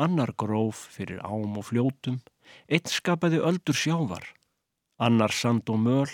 annar 0.00 0.32
gróf 0.36 0.88
fyrir 0.96 1.20
ám 1.20 1.56
og 1.60 1.68
fljótum, 1.68 2.20
einn 2.68 2.88
skapaði 2.88 3.40
öldur 3.44 3.76
sjávar, 3.76 4.24
annar 5.00 5.32
sand 5.32 5.70
og 5.72 5.80
möl, 5.80 6.10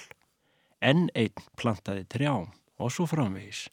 enn 0.81 1.09
einn 1.19 1.47
plantaði 1.59 2.05
trjám 2.13 2.53
og 2.79 2.93
svo 2.95 3.07
framvegis, 3.11 3.67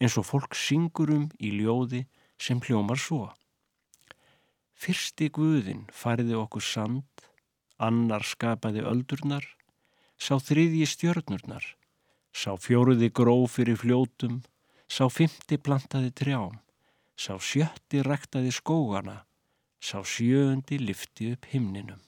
eins 0.00 0.16
og 0.20 0.26
fólk 0.28 0.56
syngur 0.58 1.12
um 1.14 1.28
í 1.40 1.52
ljóði 1.56 2.04
sem 2.40 2.60
hljómar 2.60 3.00
svo. 3.00 3.30
Fyrsti 4.80 5.30
guðin 5.32 5.86
fariði 5.92 6.36
okkur 6.40 6.64
sand, 6.64 7.24
annar 7.80 8.24
skapaði 8.24 8.84
öldurnar, 8.84 9.44
sá 10.20 10.36
þriðji 10.36 10.86
stjörnurnar, 10.88 11.64
sá 12.32 12.52
fjóruði 12.60 13.10
gróf 13.12 13.56
fyrir 13.56 13.80
fljótum, 13.80 14.40
sá 14.88 15.06
fymti 15.08 15.56
plantaði 15.56 16.12
trjám, 16.16 16.60
sá 17.16 17.36
sjötti 17.40 18.04
ræktaði 18.04 18.52
skógana, 18.52 19.22
sá 19.80 20.00
sjöndi 20.04 20.80
lifti 20.80 21.32
upp 21.34 21.48
himninum. 21.52 22.00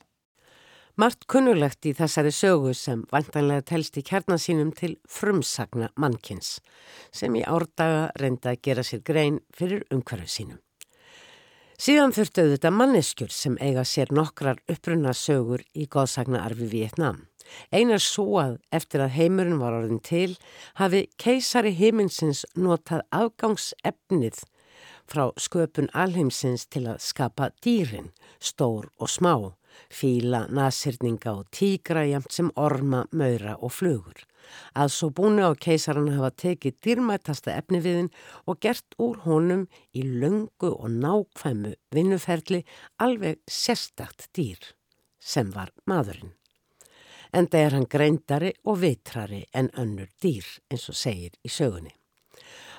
Mart 1.01 1.25
kunnulegt 1.25 1.87
í 1.89 1.95
þessari 1.97 2.31
sögu 2.37 2.75
sem 2.77 3.07
vantanlega 3.09 3.65
telst 3.71 3.95
í 3.97 4.03
kjarnasínum 4.05 4.75
til 4.77 4.99
frumsagna 5.09 5.87
mannkins 5.97 6.59
sem 7.17 7.33
í 7.33 7.41
árdaga 7.49 8.11
reynda 8.21 8.53
að 8.53 8.61
gera 8.69 8.85
sér 8.85 9.01
grein 9.01 9.39
fyrir 9.57 9.87
umhverfu 9.89 10.29
sínum. 10.29 10.59
Síðan 11.81 12.13
þurftu 12.13 12.45
þetta 12.51 12.75
manneskjur 12.77 13.33
sem 13.33 13.57
eiga 13.65 13.87
sér 13.89 14.13
nokkrar 14.13 14.61
upprunna 14.69 15.15
sögur 15.17 15.65
í 15.73 15.87
góðsagnaarfi 15.89 16.69
Vietnam. 16.75 17.25
Einar 17.73 18.05
svo 18.05 18.37
að 18.43 18.59
eftir 18.71 19.01
að 19.01 19.17
heimurinn 19.17 19.63
var 19.65 19.79
orðin 19.79 20.05
til 20.05 20.37
hafi 20.77 21.07
keisari 21.17 21.73
heiminsins 21.73 22.45
notað 22.53 23.07
afgangsefnið 23.17 24.45
frá 25.09 25.25
sköpun 25.41 25.89
alheimsins 25.97 26.69
til 26.69 26.85
að 26.93 27.01
skapa 27.01 27.51
dýrin, 27.65 28.13
stór 28.39 28.93
og 29.01 29.09
smá, 29.09 29.57
fíla, 29.91 30.47
nasirninga 30.51 31.33
og 31.33 31.49
tígra 31.51 32.05
jæmt 32.09 32.33
sem 32.33 32.51
orma, 32.57 33.07
maura 33.13 33.57
og 33.61 33.73
flugur 33.73 34.27
að 34.75 34.93
svo 34.97 35.09
búinu 35.17 35.47
á 35.49 35.53
keisaran 35.67 36.11
hafa 36.15 36.31
tekið 36.45 36.79
dýrmætasta 36.85 37.55
efni 37.55 37.81
viðin 37.85 38.11
og 38.47 38.61
gert 38.65 38.97
úr 39.07 39.23
honum 39.27 39.65
í 39.95 40.05
löngu 40.05 40.73
og 40.73 40.91
nákvæmu 40.91 41.75
vinnuferli 41.95 42.63
alveg 43.07 43.41
sérstakt 43.47 44.31
dýr 44.37 44.73
sem 45.21 45.53
var 45.55 45.73
maðurinn. 45.87 46.35
Enda 47.33 47.59
er 47.65 47.77
hann 47.77 47.89
greindari 47.89 48.53
og 48.69 48.83
vitrari 48.83 49.45
en 49.57 49.71
önnur 49.79 50.11
dýr 50.21 50.47
eins 50.69 50.89
og 50.93 50.99
segir 50.99 51.37
í 51.41 51.49
sögunni. 51.49 51.95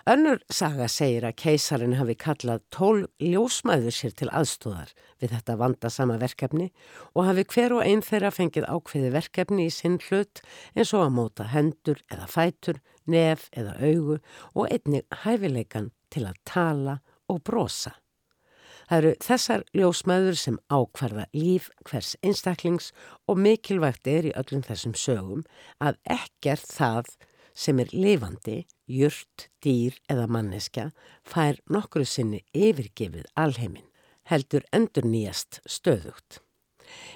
Önnur 0.04 0.42
saga 0.52 0.90
segir 0.92 1.24
að 1.24 1.38
keisarin 1.40 1.94
hafi 1.96 2.18
kallað 2.20 2.64
tól 2.76 3.06
ljósmæður 3.24 3.96
sér 3.96 4.12
til 4.20 4.28
aðstóðar 4.36 4.90
við 5.24 5.32
þetta 5.32 5.56
vandasama 5.62 6.18
verkefni 6.20 6.66
og 7.14 7.30
hafi 7.30 7.46
hver 7.54 7.78
og 7.78 7.86
einn 7.86 8.04
þeirra 8.04 8.34
fengið 8.36 8.68
ákveði 8.68 9.14
verkefni 9.14 9.70
í 9.70 9.72
sinn 9.72 9.96
hlut 10.10 10.44
eins 10.76 10.92
og 10.92 11.06
að 11.06 11.16
móta 11.16 11.48
hendur 11.54 12.04
eða 12.12 12.28
fætur, 12.28 12.84
nef 13.08 13.48
eða 13.56 13.78
augu 13.80 14.20
og 14.52 14.68
einnig 14.76 15.08
hæfileikan 15.24 15.94
til 16.12 16.28
að 16.28 16.42
tala 16.52 17.00
og 17.32 17.40
brosa. 17.48 17.96
Það 18.90 19.00
eru 19.00 19.18
þessar 19.24 19.68
ljósmæður 19.72 20.40
sem 20.42 20.64
ákvarða 20.68 21.30
líf 21.32 21.72
hvers 21.88 22.18
einstaklings 22.20 22.92
og 23.32 23.40
mikilvægt 23.40 24.12
er 24.12 24.28
í 24.28 24.36
öllum 24.36 24.68
þessum 24.68 25.00
sögum 25.00 25.48
að 25.80 25.96
ekkert 26.12 26.68
það 26.68 27.16
sem 27.54 27.80
er 27.80 27.92
lifandi, 27.94 28.64
jurt, 28.90 29.50
dýr 29.64 29.98
eða 30.12 30.28
manneska 30.28 30.90
fær 31.28 31.60
nokkru 31.70 32.06
sinni 32.06 32.44
yfirgefið 32.54 33.30
alheimin, 33.40 33.86
heldur 34.30 34.66
endur 34.74 35.06
nýjast 35.08 35.62
stöðugt. 35.70 36.42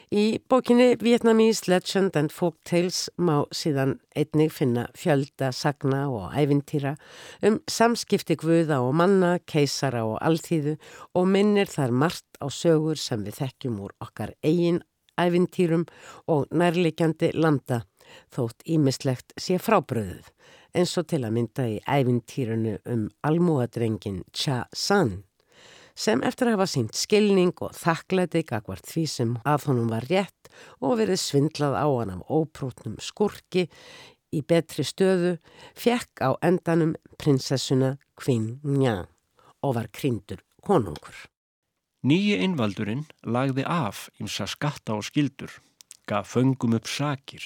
Í 0.07 0.39
bókinni 0.47 0.95
Vietnamese 1.03 1.67
Legend 1.67 2.15
and 2.15 2.31
Folktales 2.31 3.07
má 3.19 3.43
síðan 3.51 3.97
einnig 4.15 4.53
finna 4.55 4.85
fjölda, 4.95 5.51
sagna 5.51 6.05
og 6.07 6.31
ævintýra 6.31 6.95
um 7.43 7.59
samskipti 7.67 8.37
guða 8.39 8.79
og 8.85 8.95
manna, 8.95 9.35
keisara 9.43 10.05
og 10.07 10.21
alltíðu 10.23 10.77
og 11.13 11.27
minnir 11.27 11.67
þar 11.67 11.91
margt 11.91 12.39
á 12.39 12.47
sögur 12.47 12.95
sem 12.95 13.25
við 13.27 13.41
þekkjum 13.41 13.81
úr 13.83 13.95
okkar 14.07 14.33
eigin 14.47 14.79
ævintýrum 15.19 15.83
og 16.31 16.47
nærleikjandi 16.55 17.33
landa 17.35 17.83
þótt 18.33 18.65
ímislegt 18.65 19.35
sé 19.39 19.59
frábröðuð 19.61 20.31
eins 20.77 20.97
og 20.99 21.07
til 21.09 21.23
að 21.25 21.35
mynda 21.37 21.69
í 21.71 21.77
ævintýrunu 21.87 22.75
um 22.91 23.07
almúadrengin 23.25 24.23
Cha 24.33 24.65
San 24.73 25.23
sem 25.97 26.21
eftir 26.25 26.51
að 26.51 26.59
hafa 26.59 26.67
sínt 26.69 26.97
skilning 26.97 27.55
og 27.65 27.73
þakklæti 27.77 28.43
gagvart 28.45 28.85
því 28.85 29.05
sem 29.09 29.31
að 29.47 29.71
honum 29.71 29.89
var 29.89 30.05
rétt 30.11 30.51
og 30.77 30.99
verið 30.99 31.23
svindlað 31.23 31.79
á 31.79 31.87
hann 31.87 32.13
af 32.13 32.27
óprútnum 32.29 32.99
skurki 33.01 33.65
í 34.35 34.43
betri 34.43 34.85
stöðu, 34.85 35.37
fekk 35.73 36.21
á 36.21 36.35
endanum 36.45 36.93
prinsessuna 37.17 37.95
Queen 38.19 38.59
Nha 38.63 39.07
og 39.63 39.77
var 39.79 39.89
kryndur 39.89 40.43
konungur. 40.61 41.15
Nýji 42.07 42.37
einvaldurinn 42.43 43.07
lagði 43.25 43.65
af 43.65 44.07
ímsa 44.21 44.45
skatta 44.47 44.95
og 44.99 45.07
skildur, 45.07 45.49
gaf 46.07 46.35
föngum 46.35 46.77
upp 46.77 46.87
sakir. 46.87 47.41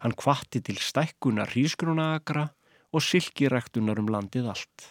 Hann 0.00 0.16
kvatti 0.16 0.62
til 0.64 0.80
stækkunar 0.80 1.52
hrísgrónaagra 1.52 2.48
og 2.92 3.04
silkiræktunar 3.04 4.00
um 4.02 4.10
landið 4.12 4.50
allt. 4.52 4.86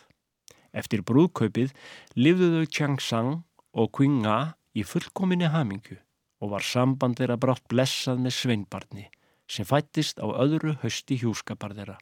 Eftir 0.73 1.01
brúðkaupið 1.05 1.73
lifðu 2.15 2.49
þau 2.55 2.69
Chang 2.69 3.01
Sang 3.01 3.31
og 3.73 3.91
Queen 3.95 4.19
Nga 4.23 4.39
í 4.77 4.85
fullkominni 4.85 5.49
hamingu 5.49 5.97
og 6.39 6.53
var 6.53 6.65
samband 6.65 7.19
þeirra 7.19 7.39
brátt 7.41 7.65
blessað 7.71 8.21
með 8.23 8.37
sveinbarni 8.37 9.07
sem 9.49 9.65
fættist 9.65 10.21
á 10.21 10.27
öðru 10.29 10.75
hösti 10.83 11.17
hjúskapar 11.19 11.73
þeirra. 11.75 11.97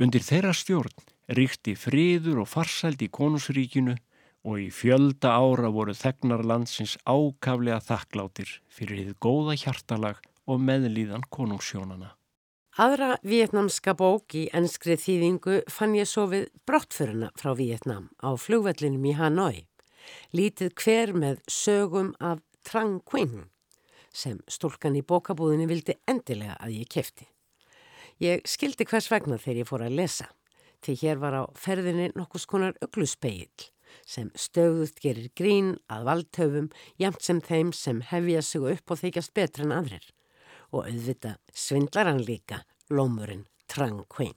Undir 0.00 0.24
þeirra 0.24 0.54
stjórn 0.56 1.04
ríkti 1.36 1.76
friður 1.76 2.42
og 2.42 2.48
farsæld 2.48 3.02
í 3.04 3.10
konusríkinu 3.12 3.98
og 4.48 4.56
í 4.62 4.70
fjölda 4.72 5.34
ára 5.36 5.68
voru 5.72 5.92
þegnar 5.94 6.42
landsins 6.48 6.96
ákaflega 7.04 7.82
þakklátir 7.84 8.54
fyrir 8.72 9.04
þið 9.04 9.18
góða 9.20 9.56
hjartalag 9.60 10.22
og 10.50 10.58
meðlíðan 10.66 11.28
konungsjónana. 11.30 12.16
Aðra 12.80 13.16
vietnamska 13.26 13.96
bók 13.98 14.34
í 14.38 14.44
ennskri 14.56 14.94
þýðingu 14.98 15.56
fann 15.70 15.96
ég 15.98 16.06
svo 16.08 16.28
við 16.30 16.46
brottföruna 16.66 17.30
frá 17.38 17.50
Vietnam 17.58 18.08
á 18.22 18.34
flugvellinum 18.38 19.08
í 19.10 19.14
Hanoi. 19.18 19.66
Lítið 20.34 20.70
hver 20.78 21.12
með 21.12 21.40
sögum 21.50 22.12
af 22.22 22.38
Trang 22.66 23.02
Quinn 23.02 23.48
sem 24.14 24.38
stúlkan 24.50 24.96
í 24.98 25.02
bókabúðinni 25.06 25.66
vildi 25.70 25.96
endilega 26.10 26.56
að 26.58 26.78
ég 26.80 26.90
kefti. 26.94 27.26
Ég 28.22 28.46
skildi 28.48 28.86
hvers 28.86 29.10
vegna 29.10 29.38
þegar 29.38 29.60
ég 29.62 29.68
fór 29.68 29.84
að 29.86 29.98
lesa, 30.00 30.28
til 30.82 30.96
hér 31.02 31.20
var 31.22 31.36
á 31.36 31.44
ferðinni 31.58 32.10
nokkus 32.14 32.46
konar 32.46 32.78
ögluspeill 32.84 33.70
sem 34.06 34.30
stöðut 34.38 35.02
gerir 35.02 35.30
grín 35.34 35.74
að 35.90 36.06
valdtöfum 36.06 36.70
jamt 37.02 37.22
sem 37.26 37.42
þeim 37.42 37.74
sem 37.74 38.00
hefja 38.12 38.42
sig 38.46 38.66
upp 38.76 38.94
og 38.94 39.02
þykjast 39.02 39.34
betra 39.34 39.66
en 39.66 39.74
aðrir 39.74 40.10
og 40.70 40.86
auðvita 40.86 41.36
svindlar 41.54 42.10
hann 42.10 42.22
líka 42.24 42.62
lómurinn 42.90 43.46
Trang 43.70 44.04
Quinn. 44.10 44.36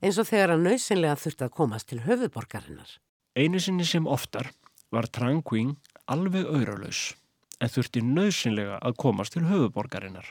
Eins 0.00 0.18
og 0.20 0.28
þegar 0.28 0.54
hann 0.54 0.66
nöysinlega 0.66 1.18
þurfti 1.18 1.46
að 1.46 1.54
komast 1.56 1.88
til 1.90 2.02
höfuborgarinnar. 2.04 2.90
Einu 3.38 3.60
sinni 3.60 3.86
sem 3.86 4.06
oftar 4.06 4.52
var 4.94 5.08
Trang 5.12 5.42
Quinn 5.42 5.76
alveg 6.06 6.46
auralaus 6.46 7.12
en 7.58 7.72
þurfti 7.72 8.02
nöysinlega 8.06 8.78
að 8.78 8.98
komast 9.02 9.34
til 9.34 9.46
höfuborgarinnar. 9.48 10.30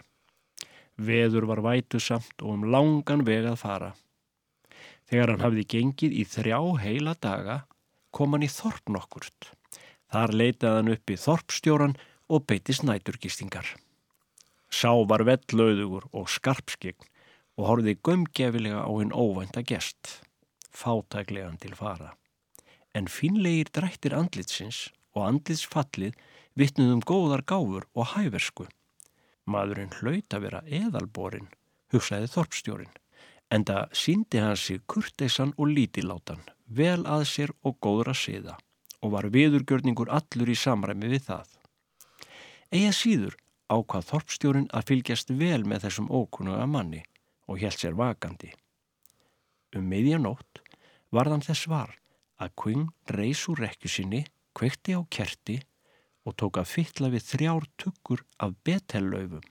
Veður 0.98 1.46
var 1.52 1.62
vætusamt 1.62 2.42
og 2.42 2.54
um 2.56 2.68
langan 2.74 3.26
veg 3.28 3.46
að 3.52 3.60
fara. 3.62 3.92
Þegar 5.08 5.34
hann 5.34 5.44
hafði 5.46 5.66
gengið 5.74 6.16
í 6.22 6.24
þrjá 6.28 6.60
heila 6.84 7.14
daga 7.22 7.58
kom 8.12 8.34
hann 8.34 8.48
í 8.48 8.52
þorp 8.52 8.90
nokkurt. 8.96 9.52
Þar 10.12 10.34
leitaði 10.34 10.80
hann 10.80 10.94
upp 10.96 11.12
í 11.12 11.20
þorpstjóran 11.20 11.98
og 12.32 12.48
beitist 12.48 12.88
næturgistingar. 12.88 13.76
Sá 14.70 14.92
var 15.10 15.24
vellauðugur 15.28 16.10
og 16.12 16.30
skarpskign 16.32 17.08
og 17.58 17.68
horfið 17.70 18.02
gömgefilega 18.06 18.84
á 18.84 18.92
hinn 19.00 19.16
óvænta 19.16 19.64
gest, 19.66 20.22
fátæklegan 20.72 21.58
til 21.62 21.76
fara. 21.76 22.14
En 22.94 23.08
finlegir 23.08 23.72
drættir 23.74 24.16
andlitsins 24.18 24.90
og 25.16 25.26
andlitsfallið 25.28 26.18
vittnuðum 26.58 27.02
góðar 27.06 27.44
gáfur 27.48 27.88
og 27.94 28.14
hæversku. 28.14 28.68
Maðurinn 29.48 29.94
hlaut 30.02 30.34
að 30.36 30.44
vera 30.46 30.62
eðalborin, 30.68 31.50
hugsaði 31.94 32.30
þorpstjórin, 32.34 32.94
en 33.54 33.64
það 33.64 33.94
síndi 33.96 34.42
hans 34.44 34.66
sig 34.68 34.84
kurteisan 34.92 35.54
og 35.58 35.72
lítilátan, 35.72 36.44
vel 36.68 37.06
að 37.08 37.28
sér 37.32 37.54
og 37.64 37.78
góður 37.80 38.12
að 38.12 38.24
siða 38.26 38.58
og 39.06 39.14
var 39.14 39.28
viðurgjörningur 39.30 40.10
allur 40.10 40.50
í 40.50 40.56
samræmi 40.58 41.12
við 41.12 41.28
það. 41.30 41.50
Ega 42.74 42.94
síður 42.96 43.38
ákvað 43.72 44.08
þorpstjórin 44.12 44.70
að 44.76 44.88
fylgjast 44.92 45.34
vel 45.40 45.64
með 45.68 45.88
þessum 45.88 46.10
ókunuga 46.12 46.66
manni 46.70 47.04
og 47.48 47.62
held 47.62 47.80
sér 47.80 47.98
vakandi. 47.98 48.52
Um 49.76 49.88
meðjanótt 49.92 50.62
varðan 51.12 51.44
þess 51.44 51.68
var 51.72 51.96
að 52.40 52.54
Quinn 52.62 52.88
reys 53.12 53.44
úr 53.52 53.64
rekju 53.66 53.92
sinni, 53.92 54.24
kvekti 54.56 54.96
á 54.96 55.02
kerti 55.12 55.60
og 56.28 56.36
tók 56.40 56.60
að 56.60 56.72
fytla 56.74 57.12
við 57.14 57.26
þrjár 57.32 57.68
tukkur 57.80 58.24
af 58.44 58.56
betellaufum. 58.68 59.44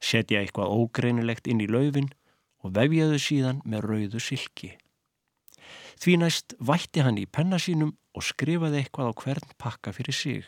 Setja 0.00 0.40
eitthvað 0.40 0.72
ógreinilegt 0.72 1.48
inn 1.48 1.62
í 1.64 1.68
laufin 1.68 2.10
og 2.64 2.74
vefjaðu 2.76 3.20
síðan 3.22 3.62
með 3.64 3.88
rauðu 3.90 4.22
silki. 4.22 4.74
Því 5.96 6.18
næst 6.20 6.56
vætti 6.60 7.04
hann 7.04 7.20
í 7.20 7.26
penna 7.26 7.58
sínum 7.60 7.94
og 8.16 8.24
skrifaði 8.24 8.82
eitthvað 8.82 9.12
á 9.12 9.18
hvern 9.20 9.54
pakka 9.60 9.92
fyrir 9.96 10.16
sig. 10.16 10.44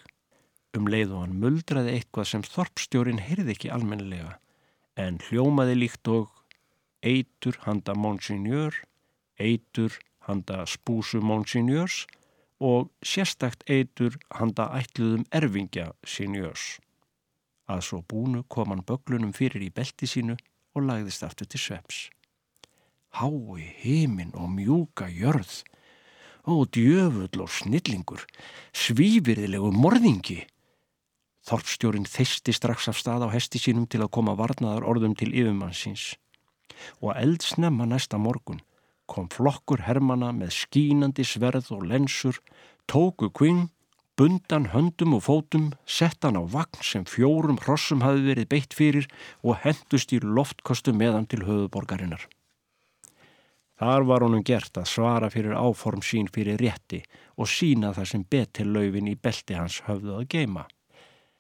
Um 0.76 0.88
leið 0.90 1.14
og 1.14 1.22
hann 1.24 1.38
muldraði 1.40 1.94
eitthvað 1.96 2.28
sem 2.32 2.44
þorpstjórin 2.44 3.22
heyrði 3.24 3.54
ekki 3.54 3.72
almennilega 3.72 4.36
en 4.98 5.20
hljómaði 5.28 5.78
líkt 5.78 6.10
og 6.10 6.28
eitur 7.06 7.56
handa 7.64 7.94
Monsignor, 7.94 8.74
eitur 9.38 9.94
handa 10.26 10.64
spúsu 10.66 11.22
Monsignors 11.22 12.04
og 12.58 12.90
sérstakt 13.06 13.62
eitur 13.70 14.18
handa 14.34 14.66
ætluðum 14.74 15.24
erfingja 15.30 15.92
Signors. 16.04 16.76
Að 17.68 17.84
svo 17.86 18.02
búnu 18.10 18.42
kom 18.48 18.72
hann 18.72 18.84
böglunum 18.84 19.34
fyrir 19.36 19.62
í 19.62 19.72
belti 19.72 20.08
sínu 20.10 20.36
og 20.74 20.86
lagðist 20.88 21.24
aftur 21.24 21.48
til 21.48 21.62
sveps. 21.62 22.08
Hái, 23.18 23.64
heiminn 23.82 24.34
og 24.36 24.50
mjúka 24.52 25.08
jörð, 25.08 25.62
ó 26.44 26.64
djöfull 26.64 27.44
og 27.44 27.50
snillingur, 27.52 28.24
svífiriðlegu 28.72 29.70
morðingi. 29.72 30.42
Þorpstjórin 31.48 32.08
þeisti 32.08 32.52
strax 32.52 32.90
af 32.92 32.98
stað 33.00 33.24
á 33.24 33.28
hesti 33.32 33.60
sínum 33.62 33.88
til 33.88 34.02
að 34.04 34.12
koma 34.18 34.36
varnaðar 34.36 34.84
orðum 34.84 35.14
til 35.16 35.30
yfirmannsins 35.32 36.14
og 37.02 37.16
eldsnemma 37.16 37.88
næsta 37.88 38.20
morgun 38.20 38.60
kom 39.08 39.28
flokkur 39.32 39.82
hermana 39.88 40.30
með 40.36 40.52
skínandi 40.58 41.24
sverð 41.24 41.72
og 41.74 41.86
lensur, 41.88 42.38
tóku 42.90 43.30
kving, 43.32 43.68
bundan 44.18 44.68
höndum 44.74 45.16
og 45.16 45.24
fótum, 45.24 45.70
sett 45.86 46.24
hann 46.26 46.36
á 46.36 46.44
vagn 46.44 46.82
sem 46.84 47.06
fjórum 47.08 47.60
hrossum 47.64 48.02
hafi 48.04 48.26
verið 48.28 48.50
beitt 48.52 48.76
fyrir 48.76 49.08
og 49.42 49.62
hendust 49.64 50.12
í 50.12 50.20
loftkostu 50.22 50.92
meðan 50.92 51.28
til 51.30 51.46
höfuborgarinnar. 51.48 52.26
Þar 53.78 54.08
var 54.10 54.24
honum 54.26 54.42
gert 54.42 54.74
að 54.76 54.90
svara 54.90 55.28
fyrir 55.30 55.54
áform 55.54 56.02
sín 56.02 56.26
fyrir 56.34 56.58
rétti 56.58 57.04
og 57.38 57.46
sína 57.46 57.92
það 57.94 58.10
sem 58.12 58.24
betil 58.26 58.72
laufin 58.74 59.06
í 59.06 59.14
belti 59.14 59.54
hans 59.54 59.78
höfðu 59.86 60.18
að 60.18 60.26
geima. 60.34 60.66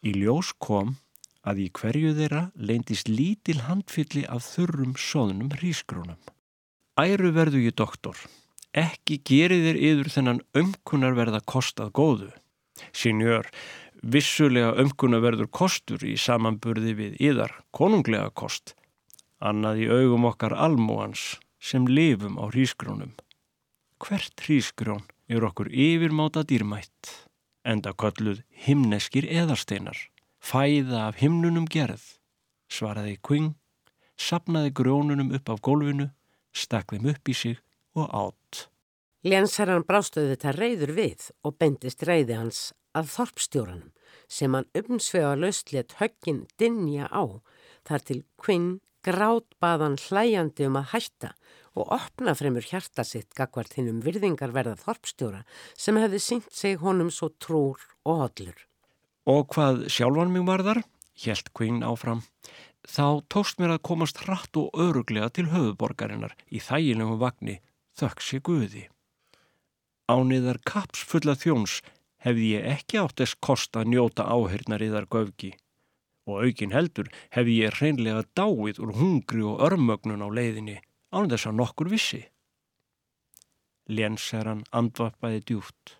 Í 0.06 0.12
ljós 0.14 0.52
kom 0.62 0.94
að 1.42 1.64
í 1.64 1.68
hverju 1.74 2.12
þeirra 2.14 2.42
leindist 2.54 3.08
lítil 3.10 3.58
handfylli 3.66 4.22
af 4.30 4.44
þurrum 4.46 4.94
sóðnum 4.94 5.50
hrískrónum. 5.56 6.20
Æru 6.98 7.32
verðu 7.34 7.64
ég 7.64 7.74
doktor, 7.78 8.14
ekki 8.70 9.18
gerir 9.26 9.64
þér 9.66 9.80
yður 9.90 10.12
þennan 10.14 10.40
ömkunar 10.58 11.18
verða 11.18 11.42
kostað 11.42 11.92
góðu. 11.98 12.30
Sínjör, 12.94 13.50
vissulega 14.02 14.76
ömkunar 14.78 15.24
verður 15.24 15.50
kostur 15.50 16.04
í 16.06 16.14
samanburði 16.14 16.94
við 16.98 17.20
yðar 17.30 17.56
konunglega 17.74 18.30
kost, 18.30 18.76
annað 19.42 19.82
í 19.82 19.88
augum 19.90 20.28
okkar 20.30 20.54
almúans 20.54 21.38
sem 21.58 21.86
lifum 21.90 22.38
á 22.38 22.46
hrískrónum. 22.50 23.16
Hvert 23.98 24.46
hrískrón 24.46 25.02
er 25.26 25.42
okkur 25.42 25.72
yfirmáta 25.74 26.46
dýrmætt 26.46 27.27
enda 27.68 27.92
kolluð 27.92 28.42
himneskir 28.66 29.28
eðarsteinar, 29.28 29.98
fæða 30.40 31.08
af 31.08 31.20
himnunum 31.22 31.68
gerð, 31.70 32.02
svaraði 32.72 33.18
Quinn, 33.22 33.52
sapnaði 34.18 34.72
grjónunum 34.80 35.34
upp 35.36 35.52
af 35.52 35.62
gólfinu, 35.64 36.08
stakk 36.52 36.94
þeim 36.94 37.12
upp 37.12 37.28
í 37.28 37.36
sig 37.36 37.60
og 37.98 38.08
átt. 38.08 38.66
Lénsherran 39.26 39.86
brástuði 39.86 40.34
þetta 40.34 40.54
reyður 40.56 40.92
við 40.96 41.30
og 41.44 41.56
bendist 41.58 42.04
reyði 42.06 42.38
hans 42.38 42.60
að 42.96 43.10
þorpstjóranum 43.14 43.92
sem 44.28 44.54
hann 44.54 44.68
umsvega 44.78 45.34
laustlétt 45.38 45.96
höggin 45.98 46.44
dinja 46.60 47.08
á 47.10 47.24
þar 47.88 48.04
til 48.04 48.20
Quinn 48.40 48.78
grát 49.08 49.46
baðan 49.62 49.96
hlæjandi 49.96 50.66
um 50.68 50.76
að 50.76 50.90
hætta 50.92 51.30
og 51.78 51.92
opna 51.94 52.34
fremur 52.36 52.66
hjarta 52.66 53.04
sitt 53.06 53.32
gagvart 53.38 53.76
hinnum 53.78 54.02
virðingarverða 54.04 54.76
þorpstjóra 54.82 55.44
sem 55.78 55.98
hefði 56.00 56.20
syngt 56.22 56.52
sig 56.52 56.76
honum 56.82 57.10
svo 57.14 57.30
trúr 57.40 57.80
og 58.04 58.22
hodlur. 58.22 58.58
Og 59.28 59.46
hvað 59.54 59.86
sjálfan 59.92 60.32
mig 60.34 60.44
varðar, 60.48 60.82
helt 61.24 61.52
Quinn 61.56 61.84
áfram, 61.86 62.24
þá 62.84 63.24
tókst 63.32 63.60
mér 63.60 63.76
að 63.76 63.84
komast 63.90 64.20
hratt 64.24 64.60
og 64.60 64.76
öruglega 64.76 65.30
til 65.32 65.48
höfuborgarinnar 65.52 66.36
í 66.48 66.60
þægilegum 66.60 67.20
vagnir 67.22 67.62
þökk 67.98 68.24
sé 68.24 68.42
Guði. 68.44 68.84
Ániðar 70.08 70.60
kaps 70.68 71.04
fulla 71.04 71.36
þjóns 71.36 71.80
hefði 72.24 72.52
ég 72.56 72.68
ekki 72.74 73.00
átt 73.00 73.20
þess 73.20 73.40
kost 73.44 73.76
að 73.76 73.92
njóta 73.94 74.28
áhyrnar 74.28 74.84
í 74.84 74.92
þar 74.92 75.08
göfgi 75.12 75.52
og 76.28 76.44
aukin 76.44 76.74
heldur 76.76 77.08
hefði 77.34 77.56
ég 77.64 77.78
reynlega 77.80 78.26
dáið 78.36 78.82
úr 78.84 78.94
hungri 79.00 79.44
og 79.48 79.62
örmögnun 79.68 80.24
á 80.24 80.28
leiðinni 80.28 80.78
án 81.12 81.30
þess 81.32 81.48
að 81.48 81.58
nokkur 81.62 81.90
vissi. 81.92 82.22
Lénsherran 83.88 84.66
andvappaði 84.76 85.40
djúft. 85.48 85.96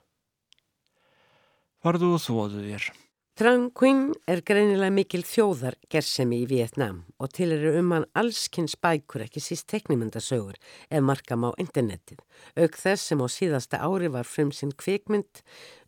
Farðu 1.81 2.17
og 2.19 2.25
þóðu 2.25 2.65
þér. 2.67 2.91
Trang 3.39 3.69
Quinn 3.71 4.17
er 4.27 4.41
greinilega 4.43 4.91
mikil 4.91 5.21
þjóðar 5.23 5.77
gersemi 5.95 6.41
í 6.43 6.47
Vietnám 6.51 6.97
og 7.23 7.29
til 7.37 7.53
eru 7.55 7.71
um 7.79 7.93
hann 7.95 8.07
allskynns 8.19 8.75
bækur 8.83 9.23
ekki 9.29 9.39
síst 9.39 9.69
teknimundasögur 9.71 10.57
ef 10.59 11.05
markam 11.07 11.47
á 11.47 11.55
internetið. 11.63 12.19
Auk 12.59 12.75
þess 12.83 13.13
sem 13.13 13.23
á 13.23 13.27
síðasta 13.31 13.79
ári 13.87 14.11
var 14.11 14.27
frum 14.27 14.51
sinn 14.51 14.75
kvikmynd 14.75 15.45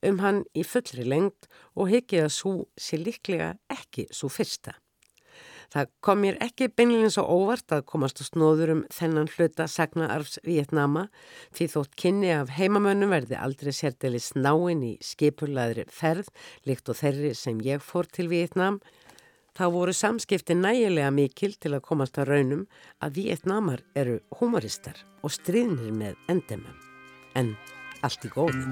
um 0.07 0.23
hann 0.23 0.45
í 0.55 0.63
fullri 0.63 1.03
lengt 1.03 1.51
og 1.75 1.91
hekið 1.91 2.29
að 2.29 2.37
svo 2.37 2.55
sé 2.79 3.03
líklega 3.03 3.57
ekki 3.67 4.07
svo 4.15 4.31
fyrsta. 4.31 4.77
Það 5.71 5.91
kom 6.03 6.19
mér 6.25 6.39
ekki 6.43 6.67
beinleginn 6.75 7.13
svo 7.15 7.23
óvart 7.31 7.71
að 7.71 7.85
komast 7.93 8.19
á 8.19 8.27
snóður 8.27 8.73
um 8.75 8.81
þennan 8.91 9.29
hluta 9.31 9.69
sagnaarfs 9.71 10.41
Vietnama 10.43 11.05
því 11.55 11.69
þótt 11.75 11.95
kynni 12.03 12.33
af 12.35 12.51
heimamönnum 12.57 13.13
verði 13.15 13.39
aldrei 13.39 13.71
sérdelis 13.77 14.33
náinn 14.35 14.83
í 14.83 14.97
skipulaðri 15.05 15.85
ferð 15.95 16.33
líkt 16.67 16.91
og 16.91 16.99
þeirri 16.99 17.31
sem 17.39 17.63
ég 17.63 17.79
fór 17.87 18.11
til 18.11 18.27
Vietnam. 18.33 18.81
Þá 19.55 19.65
voru 19.71 19.95
samskipti 19.95 20.59
nægilega 20.59 21.15
mikil 21.15 21.55
til 21.55 21.77
að 21.77 21.87
komast 21.87 22.19
á 22.19 22.27
raunum 22.27 22.67
að 22.99 23.23
Vietnamar 23.23 23.87
eru 23.95 24.19
humoristar 24.41 24.99
og 25.23 25.31
stríðnir 25.39 25.95
með 25.95 26.19
endemum. 26.35 26.75
En 27.39 27.55
allt 28.03 28.27
í 28.27 28.35
góði. 28.35 28.67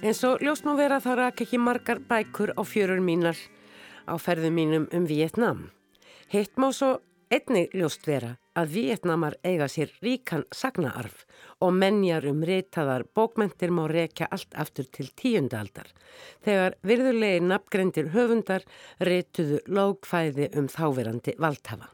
En 0.00 0.14
svo 0.16 0.38
ljóst 0.40 0.64
nú 0.64 0.72
vera 0.78 0.96
þá 1.04 1.10
rak 1.18 1.40
ekki 1.44 1.58
margar 1.60 1.98
bækur 2.08 2.54
á 2.56 2.64
fjörur 2.64 3.02
mínar 3.04 3.36
á 4.08 4.16
ferðum 4.16 4.54
mínum 4.56 4.86
um 4.96 5.04
Vietnam. 5.04 5.68
Hitt 6.32 6.56
má 6.56 6.70
svo 6.72 7.02
einnig 7.28 7.74
ljóst 7.76 8.08
vera 8.08 8.38
að 8.56 8.72
Vietnamar 8.78 9.36
eiga 9.44 9.68
sér 9.68 9.92
ríkan 10.00 10.46
sagnaarf 10.56 11.26
og 11.60 11.76
menjar 11.76 12.24
um 12.30 12.40
reytaðar 12.40 13.04
bókmentir 13.12 13.74
má 13.76 13.82
rekja 13.92 14.30
allt 14.32 14.56
aftur 14.56 14.88
til 14.88 15.10
tíundaldar. 15.12 15.92
Þegar 16.48 16.78
virðulegi 16.80 17.44
nafngrendir 17.44 18.10
höfundar 18.16 18.64
reytuðu 19.04 19.60
lógfæði 19.68 20.48
um 20.56 20.72
þáverandi 20.72 21.36
valdhafa. 21.36 21.92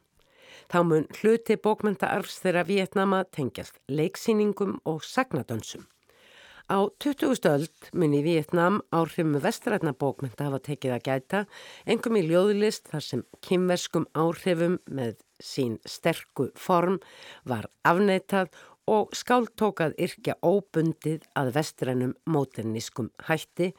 Þá 0.71 0.79
mun 0.87 1.11
hluti 1.19 1.59
bókmentaarfs 1.59 2.39
þeirra 2.47 2.65
Vietnama 2.71 3.25
tengjast 3.35 3.83
leiksýningum 3.91 4.79
og 4.87 5.03
sagnadönsum. 5.03 5.91
Á 6.67 6.91
20. 6.99 7.47
öld 7.47 7.71
muni 7.95 8.25
Vietnam 8.27 8.81
áhrifum 8.91 9.37
vestrætna 9.39 9.93
bókmynda 9.95 10.49
hafa 10.49 10.59
tekið 10.67 10.95
að 10.97 11.05
gæta, 11.07 11.43
engum 11.87 12.19
í 12.19 12.25
ljóðlist 12.27 12.91
þar 12.91 13.05
sem 13.07 13.23
kymverskum 13.47 14.09
áhrifum 14.19 14.81
með 14.91 15.21
sín 15.39 15.77
sterku 15.87 16.49
form 16.59 16.99
var 17.47 17.69
afneitað 17.87 18.51
og 18.91 19.15
skáltókað 19.15 19.95
yrkja 20.09 20.35
óbundið 20.43 21.23
að 21.39 21.53
vestrænum 21.55 22.17
móternískum 22.27 23.13
hætti 23.31 23.71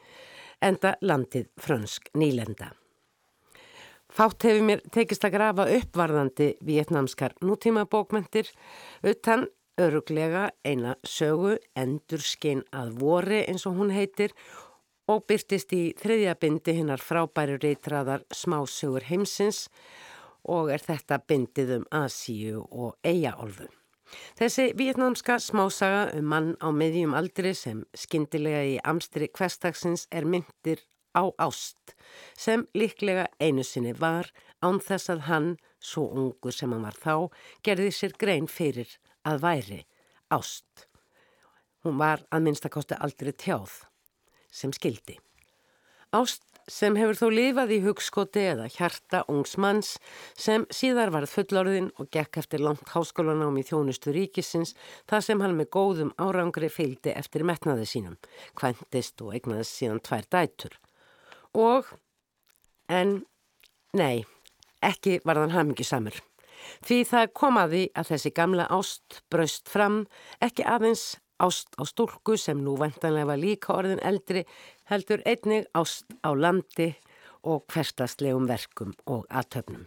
enda 0.64 0.94
landið 1.04 1.52
frönsk 1.60 2.08
nýlenda. 2.16 2.72
Fátt 4.08 4.48
hefur 4.48 4.64
mér 4.64 4.80
tekist 4.88 5.28
að 5.28 5.36
grafa 5.36 5.68
uppvarðandi 5.76 6.54
vietnamskar 6.64 7.36
nútíma 7.44 7.84
bókmyndir 7.84 8.48
utan 9.04 9.44
öruglega 9.78 10.48
eina 10.66 10.96
sögu 11.06 11.56
endurskinn 11.78 12.64
að 12.74 12.96
vori 13.00 13.44
eins 13.46 13.66
og 13.68 13.78
hún 13.78 13.92
heitir 13.94 14.34
og 15.08 15.24
byrtist 15.30 15.72
í 15.72 15.82
þriðja 15.98 16.34
bindi 16.40 16.74
hinnar 16.76 17.00
frábæri 17.00 17.56
reytraðar 17.62 18.26
smásögur 18.34 19.06
heimsins 19.08 19.68
og 20.48 20.72
er 20.74 20.82
þetta 20.84 21.20
bindið 21.28 21.74
um 21.78 21.86
Asíu 21.94 22.64
og 22.68 22.96
Eiaolfu. 23.06 23.68
Þessi 24.38 24.70
vietnamska 24.76 25.36
smásaga 25.42 26.08
um 26.16 26.28
mann 26.32 26.54
á 26.64 26.68
meðjum 26.72 27.16
aldri 27.16 27.52
sem 27.54 27.82
skindilega 27.94 28.62
í 28.64 28.78
amstri 28.84 29.28
kvestagsins 29.28 30.06
er 30.10 30.24
myndir 30.24 30.80
á 31.12 31.28
ást 31.38 31.94
sem 32.36 32.64
líklega 32.74 33.28
einu 33.40 33.64
sinni 33.64 33.92
var 33.92 34.30
án 34.64 34.80
þess 34.80 35.12
að 35.12 35.26
hann, 35.28 35.50
svo 35.78 36.08
ungu 36.08 36.52
sem 36.52 36.72
hann 36.72 36.86
var 36.86 36.96
þá, 36.96 37.28
gerði 37.62 37.92
sér 37.94 38.16
grein 38.18 38.48
fyrir 38.48 38.96
að 39.28 39.44
væri 39.44 39.80
ást. 40.34 40.88
Hún 41.84 42.00
var 42.00 42.24
að 42.34 42.48
minnstakosti 42.48 42.98
aldrei 42.98 43.32
tjáð 43.36 43.82
sem 44.52 44.72
skildi. 44.74 45.18
Ást 46.16 46.44
sem 46.68 46.96
hefur 46.98 47.16
þó 47.16 47.28
lifað 47.32 47.72
í 47.72 47.78
hugskoti 47.84 48.44
eða 48.52 48.68
hjarta 48.72 49.22
ungs 49.32 49.56
manns 49.60 49.94
sem 50.36 50.66
síðar 50.74 51.12
varð 51.14 51.32
fullorðin 51.32 51.88
og 51.96 52.10
gekk 52.12 52.40
eftir 52.42 52.62
langt 52.64 52.92
háskólanám 52.92 53.56
í 53.60 53.64
þjónustu 53.68 54.12
ríkisins 54.14 54.74
þar 55.08 55.24
sem 55.24 55.44
hann 55.44 55.56
með 55.56 55.70
góðum 55.76 56.12
árangri 56.20 56.68
fylgdi 56.72 57.14
eftir 57.16 57.46
metnaði 57.48 57.88
sínum, 57.88 58.18
kventist 58.56 59.20
og 59.24 59.34
eignaðist 59.36 59.80
síðan 59.80 60.02
tvær 60.04 60.28
dætur. 60.32 60.76
Og, 61.56 61.88
en, 62.92 63.22
nei, 63.96 64.26
ekki 64.84 65.22
var 65.24 65.40
þann 65.40 65.56
hamingi 65.56 65.88
samur. 65.88 66.20
Því 66.86 66.98
það 67.10 67.32
kom 67.34 67.58
að 67.60 67.76
þessi 68.10 68.32
gamla 68.34 68.68
ást 68.72 69.22
braust 69.30 69.68
fram, 69.68 70.04
ekki 70.40 70.66
aðeins 70.66 71.18
ást 71.38 71.74
á 71.78 71.82
stúlku 71.86 72.36
sem 72.36 72.58
nú 72.64 72.76
vendanlega 72.78 73.30
var 73.30 73.38
líka 73.38 73.74
orðin 73.76 74.02
eldri, 74.02 74.44
heldur 74.90 75.22
einnig 75.26 75.68
ást 75.78 76.06
á 76.26 76.34
landi 76.34 76.94
og 77.46 77.64
hverstaslegum 77.70 78.48
verkum 78.50 78.94
og 79.06 79.26
aðtöfnum. 79.30 79.86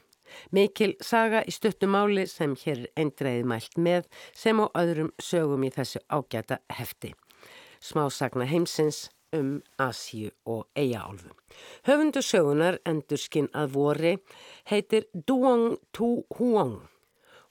Mikil 0.56 0.94
saga 1.04 1.42
í 1.44 1.52
stuttumáli 1.52 2.24
sem 2.30 2.54
hér 2.64 2.86
er 2.86 3.02
eindreið 3.04 3.48
mælt 3.52 3.76
með 3.76 4.08
sem 4.32 4.62
á 4.64 4.66
öðrum 4.80 5.12
sögum 5.20 5.66
í 5.68 5.72
þessu 5.76 6.00
ágæta 6.08 6.62
hefti. 6.72 7.12
Smásagna 7.84 8.48
heimsins 8.48 9.10
um 9.34 9.62
Asíu 9.78 10.32
og 10.46 10.68
Eiaálfu. 10.76 11.32
Höfundu 11.88 12.22
sögunar 12.22 12.80
endur 12.86 13.20
skinn 13.20 13.50
að 13.54 13.76
vori 13.76 14.16
heitir 14.72 15.08
Duong 15.14 15.78
Tu 15.96 16.24
Huong. 16.38 16.80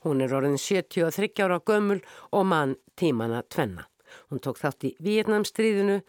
Hún 0.05 0.21
er 0.25 0.33
orðin 0.33 0.59
73 0.59 1.45
ára 1.45 1.61
gömul 1.61 2.01
og 2.33 2.47
mann 2.47 2.77
tímana 2.97 3.43
tvenna. 3.49 3.87
Hún 4.31 4.41
tók 4.41 4.59
þátt 4.59 4.89
í 4.89 4.95
Vietnamstríðinu 5.01 6.01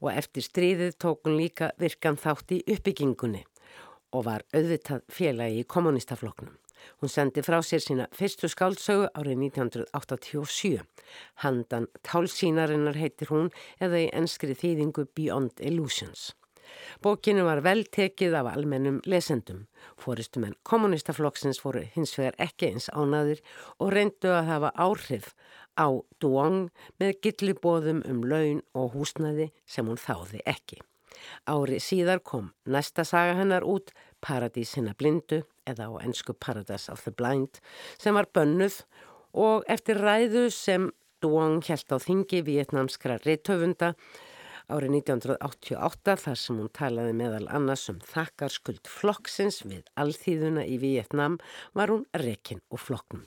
og 0.00 0.10
eftir 0.12 0.44
stríðið 0.44 0.96
tók 1.00 1.24
hún 1.24 1.38
líka 1.40 1.72
virkan 1.80 2.18
þátt 2.20 2.56
í 2.56 2.62
uppbyggingunni 2.68 3.44
og 4.16 4.26
var 4.26 4.44
auðvitað 4.54 5.04
félagi 5.12 5.62
í 5.62 5.68
kommunistafloknum. 5.68 6.56
Hún 7.00 7.12
sendi 7.12 7.44
frá 7.46 7.60
sér 7.64 7.82
sína 7.84 8.08
fyrstu 8.16 8.50
skáldsögu 8.50 9.08
árið 9.14 9.46
1987. 9.50 10.82
Handan 11.44 11.88
Tálsínarinnar 12.06 12.98
heitir 13.00 13.32
hún 13.32 13.48
eða 13.80 14.04
í 14.04 14.10
enskri 14.12 14.56
þýðingu 14.58 15.08
Beyond 15.14 15.60
Illusions. 15.60 16.30
Bókinu 17.02 17.44
var 17.46 17.62
vel 17.66 17.84
tekið 17.96 18.36
af 18.40 18.50
almennum 18.52 19.00
lesendum. 19.10 19.64
Fóristum 19.98 20.44
en 20.48 20.58
kommunistaflokksins 20.62 21.62
voru 21.64 21.82
hins 21.94 22.12
vegar 22.18 22.36
ekki 22.46 22.70
eins 22.70 22.90
ánaðir 22.94 23.40
og 23.78 23.94
reyndu 23.96 24.30
að 24.34 24.50
hafa 24.52 24.70
áhrif 24.86 25.32
á 25.74 25.88
Duong 26.20 26.68
með 27.00 27.16
gillibóðum 27.24 28.04
um 28.06 28.22
laun 28.22 28.62
og 28.74 28.94
húsnaði 28.94 29.50
sem 29.66 29.88
hún 29.88 30.00
þáði 30.00 30.44
ekki. 30.46 30.80
Ári 31.50 31.80
síðar 31.82 32.22
kom 32.24 32.52
næsta 32.64 33.04
saga 33.04 33.34
hennar 33.40 33.66
út, 33.66 33.90
Paradís 34.20 34.74
hinna 34.76 34.94
blindu, 34.98 35.42
eða 35.66 35.90
á 35.90 35.92
ennsku 36.04 36.34
Paradise 36.34 36.92
of 36.92 37.04
the 37.04 37.12
Blind, 37.12 37.60
sem 37.98 38.14
var 38.14 38.28
bönnuð 38.34 38.82
og 39.32 39.64
eftir 39.70 40.00
ræðu 40.00 40.48
sem 40.54 40.90
Duong 41.20 41.60
held 41.66 41.92
á 41.92 41.98
þingi 42.00 42.40
vietnamskra 42.46 43.18
reithöfunda 43.20 43.92
árið 44.70 44.94
1988 45.00 46.14
þar 46.22 46.38
sem 46.38 46.58
hún 46.60 46.70
talaði 46.76 47.14
meðal 47.18 47.46
annars 47.50 47.88
um 47.92 47.98
þakkarskuld 48.06 48.90
flokksins 48.90 49.60
við 49.66 49.88
alþýðuna 50.00 50.64
í 50.64 50.76
Vietnam 50.82 51.38
var 51.76 51.92
hún 51.92 52.04
rekin 52.22 52.62
og 52.70 52.82
flokknum. 52.84 53.24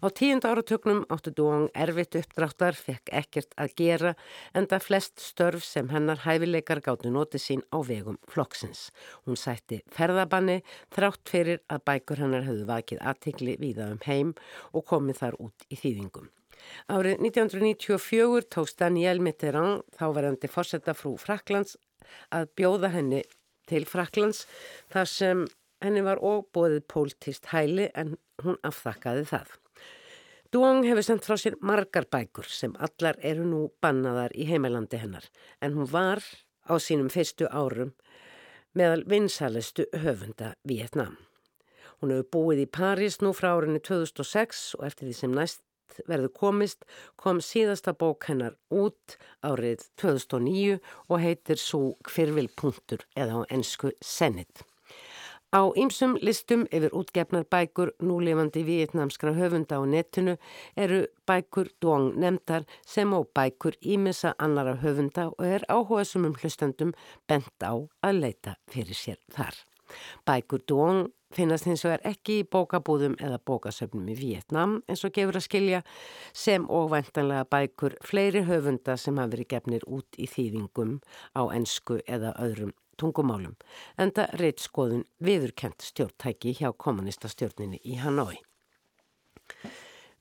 Á 0.00 0.06
tíund 0.14 0.46
áratöknum 0.46 1.02
áttu 1.12 1.34
Duong 1.34 1.66
erfitt 1.74 2.18
uppdráttar, 2.20 2.78
fekk 2.78 3.10
ekkert 3.12 3.56
að 3.60 3.74
gera 3.80 4.14
en 4.54 4.68
það 4.70 4.86
flest 4.88 5.24
störf 5.24 5.66
sem 5.66 5.90
hennar 5.90 6.22
hæfileikar 6.24 6.82
gáttu 6.84 7.10
noti 7.10 7.42
sín 7.42 7.64
á 7.74 7.82
vegum 7.82 8.20
flokksins. 8.30 8.88
Hún 9.26 9.40
sætti 9.40 9.82
ferðabanni 9.94 10.60
þrátt 10.94 11.28
fyrir 11.28 11.62
að 11.68 11.84
bækur 11.90 12.24
hennar 12.24 12.46
höfðu 12.46 12.70
vakið 12.70 13.02
aðtikli 13.02 13.58
víða 13.60 13.90
um 13.92 14.00
heim 14.06 14.34
og 14.72 14.86
komið 14.88 15.22
þar 15.24 15.38
út 15.48 15.68
í 15.70 15.80
þýðingum. 15.80 16.30
Árið 16.92 17.22
1994 17.24 18.48
tókst 18.52 18.78
Daniel 18.80 19.22
Mitterrand, 19.24 19.82
þáverandi 19.96 20.50
fórsetta 20.50 20.94
frú 20.96 21.14
Fraklands, 21.20 21.78
að 22.34 22.50
bjóða 22.58 22.92
henni 22.94 23.22
til 23.70 23.84
Fraklands 23.88 24.44
þar 24.92 25.10
sem 25.10 25.44
henni 25.84 26.04
var 26.04 26.22
óbóðið 26.22 26.86
póltist 26.90 27.50
hæli 27.52 27.90
en 27.94 28.16
hún 28.44 28.58
afþakkaði 28.64 29.26
það. 29.30 29.52
Duong 30.54 30.84
hefur 30.86 31.02
sendt 31.02 31.26
frá 31.26 31.34
sér 31.40 31.56
margar 31.66 32.06
bækur 32.06 32.46
sem 32.46 32.76
allar 32.78 33.18
eru 33.26 33.42
nú 33.48 33.62
bannaðar 33.82 34.34
í 34.38 34.46
heimalandi 34.46 35.00
hennar 35.02 35.26
en 35.58 35.74
hún 35.74 35.88
var 35.90 36.22
á 36.70 36.78
sínum 36.78 37.10
fyrstu 37.10 37.48
árum 37.50 37.90
meðal 38.74 39.02
vinsalistu 39.10 39.88
höfunda 40.04 40.54
Vietnam. 40.62 41.16
Hún 41.98 42.14
hefur 42.14 42.30
búið 42.36 42.64
í 42.64 42.70
París 42.70 43.20
nú 43.22 43.32
frá 43.34 43.52
árinu 43.54 43.82
2006 43.82 44.64
og 44.78 44.86
eftir 44.86 45.10
því 45.10 45.16
sem 45.18 45.34
næst 45.34 45.62
verður 46.08 46.32
komist 46.34 46.84
kom 47.20 47.40
síðasta 47.44 47.94
bók 47.96 48.28
hennar 48.30 48.58
út 48.70 49.16
árið 49.44 49.86
2009 50.00 50.78
og 51.08 51.18
heitir 51.24 51.60
svo 51.60 51.96
Kvirvilpunktur 52.06 53.06
eða 53.16 53.42
á 53.44 53.48
ennsku 53.54 53.92
Senit. 54.00 54.64
Á 55.54 55.70
ýmsum 55.78 56.16
listum 56.18 56.64
yfir 56.74 56.90
útgefnar 56.98 57.44
bækur 57.46 57.92
núlefandi 58.02 58.64
vietnamskra 58.66 59.30
höfunda 59.36 59.78
á 59.78 59.82
netinu 59.86 60.34
eru 60.74 61.04
bækur 61.30 61.70
Duong 61.80 62.08
nefndar 62.18 62.66
sem 62.82 63.14
á 63.14 63.22
bækur 63.22 63.78
ímessa 63.78 64.34
annara 64.38 64.74
höfunda 64.82 65.28
og 65.30 65.46
er 65.46 65.62
áhuga 65.70 66.02
sumum 66.04 66.34
hlustandum 66.40 66.90
bent 67.28 67.62
á 67.62 67.74
að 68.02 68.18
leita 68.18 68.56
fyrir 68.66 68.98
sér 68.98 69.22
þar. 69.30 69.54
Bækur 70.26 70.64
Duong 70.68 71.06
finnast 71.34 71.66
hins 71.66 71.82
vegar 71.84 72.04
ekki 72.06 72.40
í 72.42 72.46
bókabúðum 72.46 73.16
eða 73.22 73.40
bókasöfnum 73.48 74.06
í 74.12 74.16
Vietnam 74.18 74.76
eins 74.88 75.02
og 75.06 75.14
gefur 75.16 75.38
að 75.40 75.46
skilja 75.48 75.82
sem 76.44 76.66
og 76.70 76.90
vantanlega 76.92 77.48
bækur 77.50 77.98
fleiri 78.06 78.44
höfunda 78.48 78.96
sem 79.00 79.18
hafi 79.18 79.34
verið 79.34 79.50
gefnir 79.54 79.86
út 79.98 80.18
í 80.18 80.28
þýðingum 80.30 80.96
á 81.34 81.42
ennsku 81.56 82.00
eða 82.06 82.34
öðrum 82.44 82.74
tungumálum 83.00 83.56
en 83.98 84.14
það 84.14 84.36
reitt 84.40 84.62
skoðun 84.62 85.06
viðurkent 85.18 85.82
stjórntæki 85.82 86.54
hjá 86.60 86.70
kommunistastjórninni 86.86 87.82
í 87.82 87.98
Hanoi. 88.02 88.38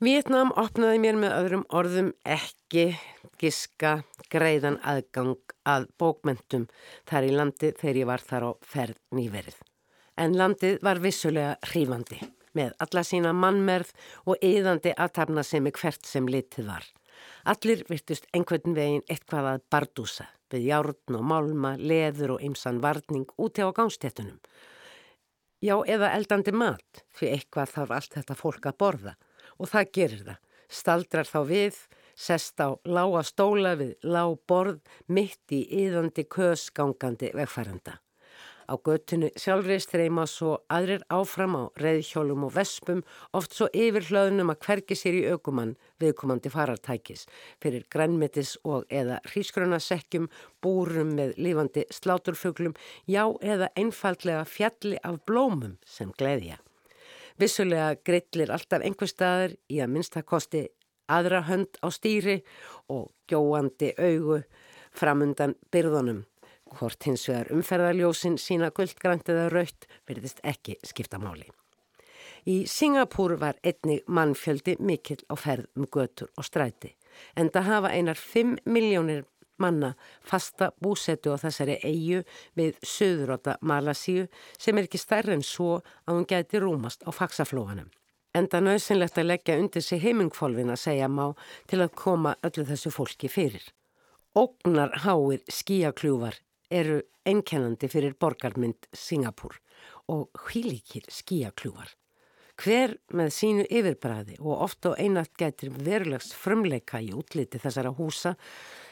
Vietnam 0.03 0.49
opnaði 0.59 0.97
mér 0.99 1.15
með 1.15 1.33
öðrum 1.37 1.61
orðum 1.79 2.07
ekki 2.27 2.97
giska 3.39 3.91
greiðan 4.33 4.75
aðgang 4.83 5.53
að 5.69 5.85
bókmentum 6.01 6.65
þar 7.07 7.27
í 7.29 7.29
landi 7.37 7.69
þegar 7.77 7.99
ég 8.01 8.09
var 8.09 8.25
þar 8.25 8.47
á 8.47 8.51
ferð 8.73 8.99
nýverið 9.15 9.61
en 10.19 10.35
landið 10.41 10.83
var 10.83 10.99
vissulega 11.05 11.55
hrífandi 11.69 12.19
með 12.57 12.75
alla 12.83 13.05
sína 13.07 13.31
mannmerð 13.37 13.95
og 14.27 14.43
yðandi 14.43 14.91
aðtapna 14.91 15.45
sem 15.47 15.71
er 15.71 15.77
hvert 15.79 16.03
sem 16.09 16.27
litið 16.27 16.67
var. 16.73 16.83
Allir 17.47 17.87
virtust 17.87 18.27
einhvern 18.35 18.75
veginn 18.75 19.07
eitthvað 19.07 19.51
að 19.53 19.67
bardúsa 19.71 20.27
við 20.51 20.67
járn 20.67 21.15
og 21.15 21.27
málma, 21.31 21.77
leður 21.79 22.35
og 22.35 22.43
ymsan 22.43 22.83
varning 22.83 23.29
úti 23.39 23.63
á 23.63 23.71
gánstéttunum. 23.71 24.41
Já, 25.63 25.79
eða 25.87 26.11
eldandi 26.17 26.51
mat, 26.51 27.05
fyrir 27.15 27.39
eitthvað 27.39 27.77
þarf 27.77 27.95
allt 27.95 28.17
þetta 28.19 28.35
fólk 28.37 28.67
að 28.67 28.81
borða 28.83 29.21
og 29.63 29.71
það 29.71 29.91
gerir 29.97 30.23
það. 30.27 30.39
Staldrar 30.73 31.29
þá 31.29 31.39
við, 31.47 31.81
sest 32.13 32.59
á 32.59 32.75
lága 32.85 33.23
stóla 33.25 33.75
við 33.79 33.93
lág 34.03 34.39
borð 34.49 34.81
mitt 35.07 35.53
í 35.53 35.63
yðandi 35.83 36.25
kösgangandi 36.27 37.31
vegfæranda. 37.37 37.99
Á 38.63 38.79
göttinu 38.79 39.27
sjálfri 39.35 39.75
streyma 39.83 40.23
svo 40.29 40.53
aðrir 40.71 41.03
áfram 41.11 41.57
á 41.59 41.63
reyðhjólum 41.83 42.45
og 42.47 42.53
vespum 42.55 43.01
oft 43.35 43.55
svo 43.55 43.67
yfir 43.75 44.07
hlöðnum 44.07 44.53
að 44.53 44.61
hvergi 44.63 44.97
sér 44.97 45.17
í 45.19 45.23
aukumann 45.33 45.75
viðkomandi 45.99 46.51
farartækis 46.53 47.25
fyrir 47.61 47.83
grænmetis 47.91 48.55
og 48.63 48.87
eða 48.87 49.19
hrísgrönasekkjum, 49.27 50.29
búrum 50.63 51.11
með 51.19 51.35
lífandi 51.43 51.85
sláturfuglum, 51.91 52.77
já 53.05 53.27
eða 53.43 53.71
einfallega 53.75 54.47
fjalli 54.47 54.99
af 55.03 55.19
blómum 55.27 55.75
sem 55.85 56.15
gleðja. 56.15 56.61
Vissulega 57.39 57.95
grillir 58.05 58.51
alltaf 58.53 58.83
einhver 58.83 59.09
staðar 59.09 59.55
í 59.69 59.79
að 59.83 59.93
minnstakosti 59.95 60.67
aðra 61.11 61.43
hönd 61.47 61.79
á 61.83 61.87
stýri 61.91 62.41
og 62.93 63.09
gjóandi 63.29 63.93
augu 63.97 64.43
framundan 64.93 65.57
byrðunum 65.73 66.23
Hvort 66.73 67.05
hins 67.05 67.27
vegar 67.29 67.51
umferðarljósin 67.53 68.39
sína 68.41 68.71
guldgrænt 68.73 69.29
eða 69.29 69.49
raut 69.53 69.85
verðist 70.09 70.39
ekki 70.47 70.79
skipta 70.81 71.19
máli. 71.21 71.45
Í 72.49 72.63
Singapúr 72.67 73.37
var 73.39 73.59
einni 73.63 73.99
mannfjöldi 74.07 74.75
mikill 74.81 75.21
á 75.29 75.37
ferð 75.39 75.69
um 75.77 75.85
götur 75.85 76.31
og 76.35 76.47
stræti 76.47 76.95
en 77.37 77.51
það 77.53 77.69
hafa 77.69 77.91
einar 77.93 78.17
5 78.17 78.55
miljónir 78.65 79.21
manna 79.57 79.93
fasta 80.21 80.71
búsetu 80.81 81.33
á 81.33 81.37
þessari 81.41 81.79
eigu 81.83 82.23
við 82.57 82.79
söðuróta 82.81 83.57
Malasíu 83.61 84.27
sem 84.57 84.77
er 84.77 84.87
ekki 84.87 85.01
stærri 85.01 85.35
en 85.35 85.45
svo 85.45 85.81
að 86.05 86.15
hún 86.15 86.29
geti 86.29 86.61
rúmast 86.61 87.05
á 87.05 87.11
faksaflóanum. 87.13 87.89
Enda 88.33 88.63
nöðsynlegt 88.65 89.19
að 89.21 89.29
leggja 89.29 89.59
undir 89.61 89.83
sig 89.85 90.01
heimingfólfin 90.01 90.73
að 90.73 90.81
segja 90.87 91.09
má 91.09 91.25
til 91.69 91.83
að 91.83 91.93
koma 91.99 92.33
öllu 92.41 92.65
þessu 92.65 92.89
fólki 92.93 93.29
fyrir. 93.29 93.65
Ógnar 94.33 94.95
háir 95.03 95.43
skíakljúvar 95.45 96.39
eru 96.73 97.03
einkennandi 97.29 97.89
fyrir 97.91 98.15
borgarmynd 98.17 98.87
Singapúr 98.89 99.59
og 100.09 100.31
hvílíkir 100.33 101.05
skíakljúvar. 101.13 101.91
Hver 102.57 102.95
með 103.17 103.29
sínu 103.33 103.63
yfirbræði 103.65 104.39
og 104.41 104.61
oft 104.65 104.85
og 104.85 104.99
einat 105.01 105.31
getur 105.37 105.73
verulegs 105.73 106.33
frumleika 106.37 106.99
í 107.01 107.09
útliti 107.13 107.61
þessara 107.61 107.93
húsa, 107.97 108.35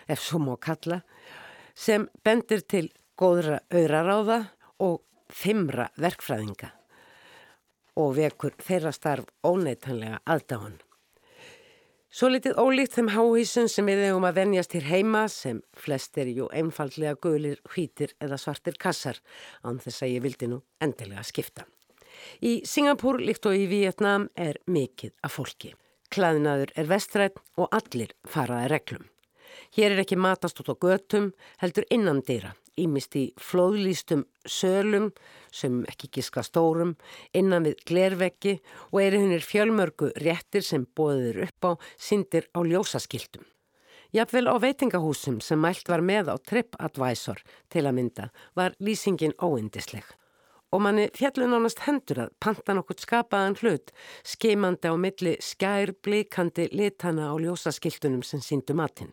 ef 0.08 0.22
svo 0.22 0.42
má 0.42 0.56
kalla, 0.62 1.02
sem 1.76 2.08
bendir 2.24 2.64
til 2.66 2.90
góðra 3.20 3.62
auðraráða 3.72 4.44
og 4.82 5.02
fimmra 5.32 5.90
verkfræðinga 6.02 6.72
og 8.02 8.16
vekur 8.16 8.56
þeirra 8.64 8.94
starf 8.96 9.28
óneitanlega 9.46 10.22
aðdáðan. 10.26 10.80
Svo 12.12 12.28
litið 12.28 12.58
ólíkt 12.60 12.98
þeim 12.98 13.12
háhísun 13.14 13.70
sem 13.72 13.88
við 13.88 14.02
hefum 14.10 14.26
að 14.28 14.40
venjast 14.42 14.74
hér 14.76 14.88
heima 14.90 15.22
sem 15.32 15.62
flest 15.80 16.18
er 16.20 16.28
jú 16.28 16.50
einfallega 16.52 17.16
gulir, 17.24 17.62
hvítir 17.72 18.12
eða 18.20 18.40
svartir 18.42 18.76
kassar 18.76 19.22
án 19.64 19.80
þess 19.80 20.04
að 20.04 20.18
ég 20.18 20.26
vildi 20.26 20.50
nú 20.52 20.60
endilega 20.84 21.24
skipta. 21.24 21.64
Í 22.44 22.60
Singapúr 22.68 23.22
líkt 23.24 23.48
og 23.48 23.56
í 23.56 23.64
Vietnam 23.72 24.28
er 24.36 24.60
mikið 24.68 25.16
af 25.24 25.38
fólki. 25.40 25.72
Klaðinaður 26.12 26.76
er 26.76 26.92
vestrætt 26.92 27.40
og 27.56 27.72
allir 27.72 28.12
faraði 28.28 28.74
reglum. 28.76 29.11
Hér 29.76 29.96
er 29.96 30.04
ekki 30.06 30.20
matast 30.20 30.60
út 30.62 30.72
á 30.72 30.76
götum, 30.76 31.32
heldur 31.62 31.88
innan 31.90 32.24
dýra 32.26 32.56
ímist 32.80 33.16
í 33.20 33.24
flóðlýstum 33.40 34.24
sölum 34.48 35.10
sem 35.54 35.82
ekki 35.90 36.10
giska 36.18 36.44
stórum 36.46 36.96
innan 37.38 37.66
við 37.68 37.84
glerveggi 37.88 38.58
og 38.92 39.02
eru 39.04 39.22
hennir 39.24 39.46
fjölmörgu 39.46 40.12
réttir 40.24 40.66
sem 40.66 40.86
bóðir 40.98 41.44
upp 41.48 41.68
á 41.68 41.72
syndir 41.98 42.48
á 42.56 42.60
ljósaskiltum. 42.64 43.44
Jafnvel 44.12 44.48
á 44.52 44.56
veitingahúsum 44.60 45.40
sem 45.40 45.60
mælt 45.60 45.88
var 45.88 46.04
með 46.04 46.34
á 46.34 46.36
TripAdvisor 46.36 47.40
til 47.72 47.86
að 47.86 47.96
mynda 47.96 48.26
var 48.56 48.76
lýsingin 48.80 49.38
óindisleg. 49.40 50.04
Og 50.72 50.80
manni 50.84 51.10
fjallun 51.16 51.56
ánast 51.56 51.84
hendur 51.84 52.26
að 52.26 52.36
panta 52.40 52.76
nokkurt 52.76 53.04
skapaðan 53.04 53.58
hlut 53.60 53.92
skeimandi 54.24 54.88
á 54.88 54.96
milli 54.96 55.36
skær 55.44 55.92
blíkandi 56.04 56.70
litana 56.72 57.32
á 57.32 57.36
ljósaskiltunum 57.40 58.24
sem 58.24 58.44
síndu 58.44 58.76
matinn. 58.76 59.12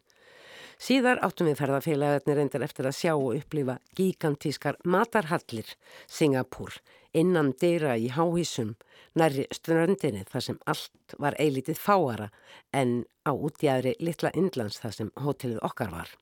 Síðar 0.78 1.18
áttum 1.26 1.48
við 1.48 1.58
ferðarfélagarnir 1.58 2.36
reyndar 2.38 2.62
eftir 2.62 2.86
að 2.86 2.94
sjá 2.94 3.10
og 3.16 3.32
upplifa 3.34 3.74
gigantískar 3.98 4.76
matarhallir 4.86 5.72
Singapúr 6.06 6.76
innan 7.18 7.50
dýra 7.58 7.96
í 7.98 8.06
háhísum 8.14 8.76
nærri 9.18 9.48
ströndinni 9.50 10.22
þar 10.30 10.46
sem 10.46 10.60
allt 10.70 11.16
var 11.18 11.34
eilítið 11.42 11.82
fáara 11.82 12.30
en 12.70 13.02
á 13.26 13.34
útjæðri 13.34 13.96
litla 13.98 14.30
indlands 14.38 14.78
þar 14.78 14.94
sem 15.00 15.12
hótelið 15.18 15.58
okkar 15.66 15.90
var. 15.90 16.14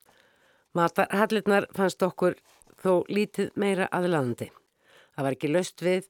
Matarhallirnar 0.73 1.69
fannst 1.77 2.01
okkur 2.09 2.41
þó 2.81 3.05
lítið 3.13 3.53
meira 3.61 3.91
aðlandi. 3.93 4.49
Það 5.17 5.25
var 5.27 5.37
ekki 5.37 5.53
löst 5.53 5.85
við 5.85 6.09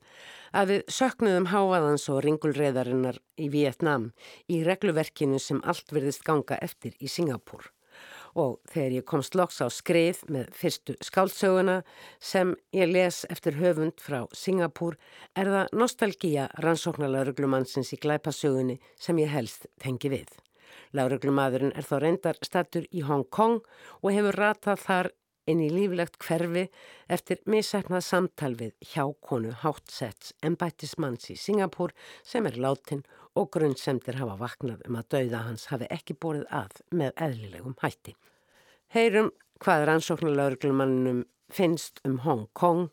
að 0.54 0.70
við 0.70 0.90
söknuðum 0.94 1.50
háaðans 1.50 2.06
og 2.14 2.22
ringulreðarinnar 2.22 3.18
í 3.42 3.50
Vietnam 3.50 4.12
í 4.46 4.62
regluverkinu 4.66 5.42
sem 5.42 5.58
allt 5.66 5.90
verðist 5.90 6.22
ganga 6.26 6.62
eftir 6.62 6.94
í 7.02 7.10
Singapúr 7.10 7.72
og 8.36 8.58
þegar 8.68 8.94
ég 8.98 9.06
komst 9.08 9.36
loks 9.38 9.62
á 9.64 9.66
skrið 9.72 10.22
með 10.32 10.50
fyrstu 10.56 10.96
skáldsöguna 11.04 11.80
sem 12.20 12.52
ég 12.76 12.92
les 12.92 13.24
eftir 13.32 13.56
höfund 13.60 14.00
frá 14.02 14.26
Singapúr 14.36 14.98
er 15.34 15.50
það 15.52 15.76
nostalgía 15.80 16.48
rannsóknarlauruglumannsins 16.60 17.94
í 17.96 18.00
glæpasögunni 18.02 18.78
sem 19.00 19.18
ég 19.22 19.32
helst 19.32 19.66
tengi 19.82 20.12
við. 20.12 20.28
Lauruglumadurinn 20.92 21.74
er 21.76 21.86
þá 21.88 21.96
reyndar 22.02 22.40
statur 22.44 22.86
í 22.92 23.04
Hong 23.06 23.26
Kong 23.32 23.62
og 24.02 24.12
hefur 24.12 24.36
ratað 24.38 24.84
þar 24.84 25.10
inn 25.50 25.62
í 25.62 25.68
líflegt 25.70 26.18
hverfi 26.22 26.66
eftir 27.12 27.42
misætnað 27.46 28.04
samtal 28.04 28.52
við 28.58 28.74
hjákonu 28.92 29.52
Hátsetts 29.62 30.34
embættismanns 30.46 31.30
í 31.32 31.38
Singapúr 31.38 31.94
sem 32.26 32.48
er 32.50 32.58
látin 32.60 33.04
og 33.36 33.50
grunnsemdir 33.54 34.18
hafa 34.20 34.36
vaknað 34.40 34.84
um 34.88 34.98
að 35.00 35.10
dauða 35.14 35.42
hans 35.48 35.66
hafi 35.72 35.88
ekki 35.92 36.16
borið 36.24 36.46
að 36.50 36.80
með 36.90 37.12
eðlilegum 37.26 37.76
hætti. 37.82 38.16
Heyrum 38.94 39.32
hvað 39.62 39.86
rannsóknarlaurglumannum 39.90 41.24
finnst 41.52 42.00
um 42.04 42.20
Hong 42.24 42.46
Kong 42.52 42.88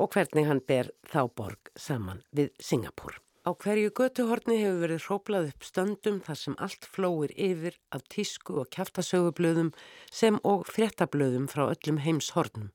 og 0.00 0.14
hvernig 0.14 0.48
hann 0.48 0.62
ber 0.66 0.90
þá 1.10 1.20
borg 1.36 1.70
saman 1.76 2.24
við 2.34 2.50
Singapúr. 2.60 3.20
Á 3.44 3.52
hverju 3.52 3.90
götuhorni 3.92 4.56
hefur 4.62 4.78
verið 4.80 5.02
hróplað 5.04 5.48
upp 5.50 5.66
stöndum 5.68 6.20
þar 6.24 6.38
sem 6.40 6.54
allt 6.64 6.86
flóir 6.88 7.34
yfir 7.36 7.76
af 7.92 8.06
tísku 8.08 8.56
og 8.62 8.70
kæftasögublöðum 8.72 9.74
sem 10.08 10.38
og 10.48 10.64
fréttablöðum 10.64 11.50
frá 11.52 11.66
öllum 11.68 12.00
heimshornum. 12.00 12.70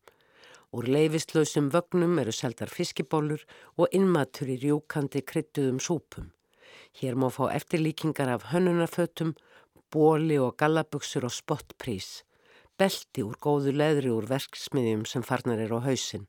Úr 0.70 0.86
leifistlöðsum 0.86 1.72
vögnum 1.74 2.20
eru 2.22 2.34
seldar 2.36 2.70
fiskibólur 2.70 3.42
og 3.82 3.90
innmatur 3.98 4.52
í 4.54 4.60
rjúkandi 4.62 5.24
kryttuðum 5.26 5.82
súpum. 5.82 6.30
Hér 6.98 7.16
má 7.16 7.30
fá 7.30 7.52
eftirlíkingar 7.54 8.30
af 8.30 8.50
hönnunafötum, 8.52 9.36
bóli 9.92 10.38
og 10.40 10.58
gallabugsur 10.58 11.26
og 11.26 11.34
spottprís, 11.34 12.24
belti 12.78 13.24
úr 13.26 13.38
góðu 13.42 13.74
leðri 13.76 14.12
úr 14.14 14.28
verksmiðjum 14.30 15.06
sem 15.06 15.24
farnar 15.26 15.62
er 15.62 15.74
á 15.76 15.80
hausin 15.84 16.28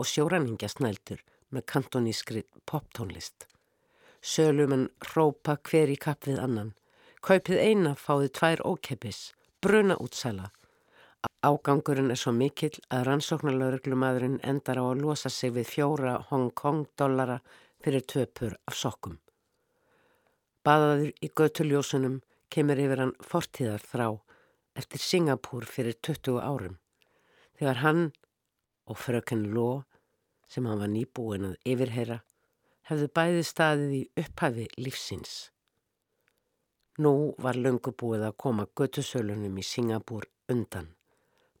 og 0.00 0.08
sjóraningasnældur 0.08 1.20
með 1.50 1.66
kantonískri 1.72 2.44
poptónlist. 2.68 3.46
Sölumenn 4.20 4.88
rópa 5.14 5.56
hver 5.64 5.92
í 5.92 5.96
kapp 5.96 6.28
við 6.28 6.40
annan. 6.40 6.72
Kaupið 7.24 7.60
eina 7.60 7.94
fáið 7.96 8.32
tvær 8.38 8.62
ókeppis, 8.68 9.20
bruna 9.60 9.96
útsala. 10.00 10.50
Ágangurinn 11.44 12.12
er 12.12 12.20
svo 12.20 12.32
mikill 12.32 12.78
að 12.88 13.06
rannsóknarlauruglumadurinn 13.08 14.40
endar 14.44 14.80
á 14.80 14.84
að 14.84 15.02
losa 15.04 15.32
sig 15.32 15.52
við 15.56 15.68
fjóra 15.72 16.14
Hong 16.30 16.52
Kong 16.56 16.86
dollara 16.96 17.40
fyrir 17.84 18.04
töpur 18.08 18.56
af 18.68 18.76
sokkum. 18.76 19.18
Baðaður 20.66 21.12
í 21.24 21.28
göttuljósunum 21.40 22.18
kemur 22.52 22.80
yfir 22.82 23.00
hann 23.00 23.14
fortíðar 23.24 23.84
þrá 23.92 24.08
eftir 24.76 25.00
Singapúr 25.00 25.64
fyrir 25.64 25.96
20 26.04 26.40
árum. 26.40 26.74
Þegar 27.56 27.80
hann 27.84 28.02
og 28.90 28.98
fröken 29.00 29.46
Ló 29.54 29.84
sem 30.50 30.66
hann 30.66 30.82
var 30.82 30.92
nýbúin 30.92 31.46
að 31.52 31.56
yfirheyra 31.72 32.18
hefðu 32.90 33.08
bæði 33.14 33.46
staðið 33.46 33.96
í 33.96 34.02
upphafi 34.24 34.66
lífsins. 34.82 35.34
Nú 37.00 37.32
var 37.38 37.56
löngu 37.56 37.94
búið 37.94 38.26
að 38.28 38.38
koma 38.44 38.66
göttusölunum 38.76 39.56
í 39.62 39.64
Singapúr 39.64 40.26
undan, 40.52 40.90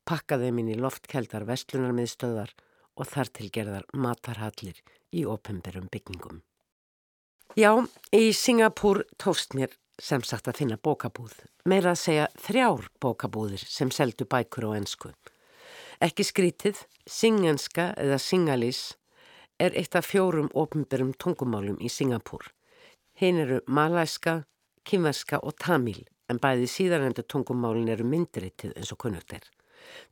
pakka 0.04 0.40
þeim 0.42 0.60
inn 0.60 0.74
í 0.74 0.80
loftkeldar 0.80 1.46
vestlunarmiðstöðar 1.48 2.52
og 2.98 3.08
þar 3.08 3.32
til 3.38 3.48
gerðar 3.54 3.88
matarhallir 3.94 4.82
í 5.16 5.24
opemberum 5.24 5.88
byggingum. 5.88 6.42
Já, 7.58 7.82
í 8.14 8.30
Singapúr 8.30 9.02
tóst 9.18 9.56
mér 9.58 9.72
sem 9.98 10.22
sagt 10.22 10.46
að 10.46 10.60
finna 10.60 10.76
bókabúð, 10.78 11.32
meira 11.66 11.96
að 11.96 11.98
segja 11.98 12.26
þrjár 12.38 12.84
bókabúðir 13.02 13.64
sem 13.66 13.90
seldu 13.90 14.22
bækur 14.22 14.68
á 14.70 14.78
ennsku. 14.78 15.10
Ekki 15.98 16.22
skrítið, 16.28 16.78
singanska 17.10 17.88
eða 17.98 18.20
singalís 18.22 18.94
er 19.58 19.74
eitt 19.74 19.98
af 19.98 20.06
fjórum 20.06 20.46
ofnbjörnum 20.54 21.10
tungumálum 21.18 21.80
í 21.82 21.90
Singapúr. 21.90 22.52
Hinn 23.18 23.42
eru 23.42 23.58
malæska, 23.66 24.44
kynverska 24.86 25.40
og 25.42 25.58
tamil 25.58 26.04
en 26.30 26.38
bæði 26.38 26.68
síðarendu 26.70 27.24
tungumálin 27.26 27.90
eru 27.90 28.06
myndritið 28.06 28.76
eins 28.76 28.94
og 28.94 29.00
kunnugt 29.02 29.34
er. 29.34 29.42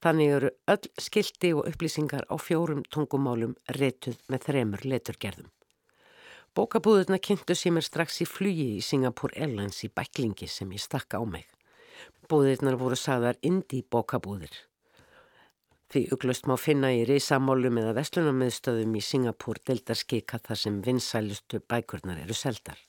Þannig 0.03 0.34
eru 0.41 0.51
öll 0.74 0.91
skildi 0.99 1.55
og 1.55 1.70
upplýsingar 1.70 2.26
á 2.26 2.34
fjórum 2.34 2.82
tungumálum 2.91 3.55
rituð 3.78 4.18
með 4.26 4.51
þremur 4.51 4.84
leturgerðum. 4.91 5.53
Bókabúðurna 6.59 7.20
kynntu 7.22 7.54
sér 7.54 7.70
mér 7.76 7.84
strax 7.86 8.16
í 8.18 8.24
flugi 8.26 8.64
í 8.74 8.78
Singapore 8.82 9.36
Airlines 9.38 9.76
í 9.86 9.88
bæklingi 9.94 10.48
sem 10.50 10.72
ég 10.74 10.82
stakka 10.82 11.20
á 11.22 11.24
mig. 11.34 11.44
Búðirnar 12.26 12.74
voru 12.80 12.98
sagðar 12.98 13.38
indi 13.46 13.84
bókabúðir. 13.86 14.50
Því 15.86 16.02
uglust 16.16 16.50
má 16.50 16.56
finna 16.59 16.90
í 16.90 17.04
reysamálum 17.06 17.78
eða 17.78 17.94
vestlunarmiðstöðum 18.00 18.98
í 18.98 19.04
Singapúr 19.06 19.62
deldarskika 19.70 20.42
þar 20.48 20.61
sem 20.64 20.82
vinsælustu 20.82 21.62
bækurnar 21.62 22.18
eru 22.24 22.34
seldar. 22.34 22.82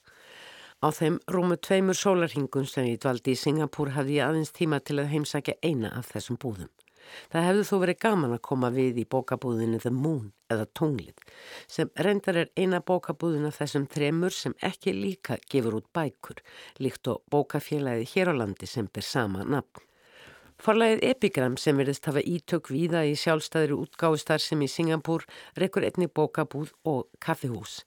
Á 0.81 0.89
þeim 0.89 1.21
rúmu 1.29 1.61
tveimur 1.61 2.01
sólarhingum 2.01 2.65
sem 2.65 2.89
ég 2.89 3.03
dvaldi 3.05 3.37
í 3.37 3.41
Singapúr 3.43 3.93
hafði 3.93 4.17
ég 4.17 4.31
aðeins 4.31 4.55
tíma 4.57 4.81
til 4.81 4.97
að 4.97 5.13
heimsækja 5.13 5.59
eina 5.61 5.93
af 5.93 6.09
þessum 6.15 6.41
búðum. 6.41 6.73
Það 7.33 7.47
hefði 7.47 7.65
þó 7.69 7.75
verið 7.83 7.99
gaman 8.05 8.35
að 8.35 8.43
koma 8.49 8.69
við 8.75 9.01
í 9.03 9.05
bókabúðinu 9.09 9.81
The 9.83 9.91
Moon 9.95 10.31
eða 10.49 10.65
Tunglið 10.77 11.25
sem 11.69 11.91
reyndar 12.05 12.39
er 12.43 12.53
eina 12.57 12.81
bókabúðina 12.85 13.51
þessum 13.55 13.85
þremur 13.91 14.35
sem 14.35 14.55
ekki 14.65 14.95
líka 14.95 15.39
gefur 15.51 15.79
út 15.81 15.91
bækur 15.95 16.41
líkt 16.79 17.11
og 17.11 17.21
bókafélagið 17.33 18.15
hér 18.15 18.33
á 18.33 18.39
landi 18.41 18.69
sem 18.69 18.89
ber 18.93 19.05
sama 19.05 19.45
nafn. 19.45 19.88
Forlægið 20.59 21.05
Epigram 21.07 21.53
sem 21.55 21.77
verðist 21.79 22.03
hafa 22.09 22.19
ítök 22.19 22.67
víða 22.67 23.05
í 23.07 23.13
sjálfstæðri 23.15 23.77
útgáðustar 23.79 24.41
sem 24.43 24.59
í 24.59 24.67
Singapúr 24.67 25.23
rekkur 25.55 25.85
einni 25.87 26.09
bókabúð 26.11 26.73
og 26.91 27.05
kaffihús 27.23 27.77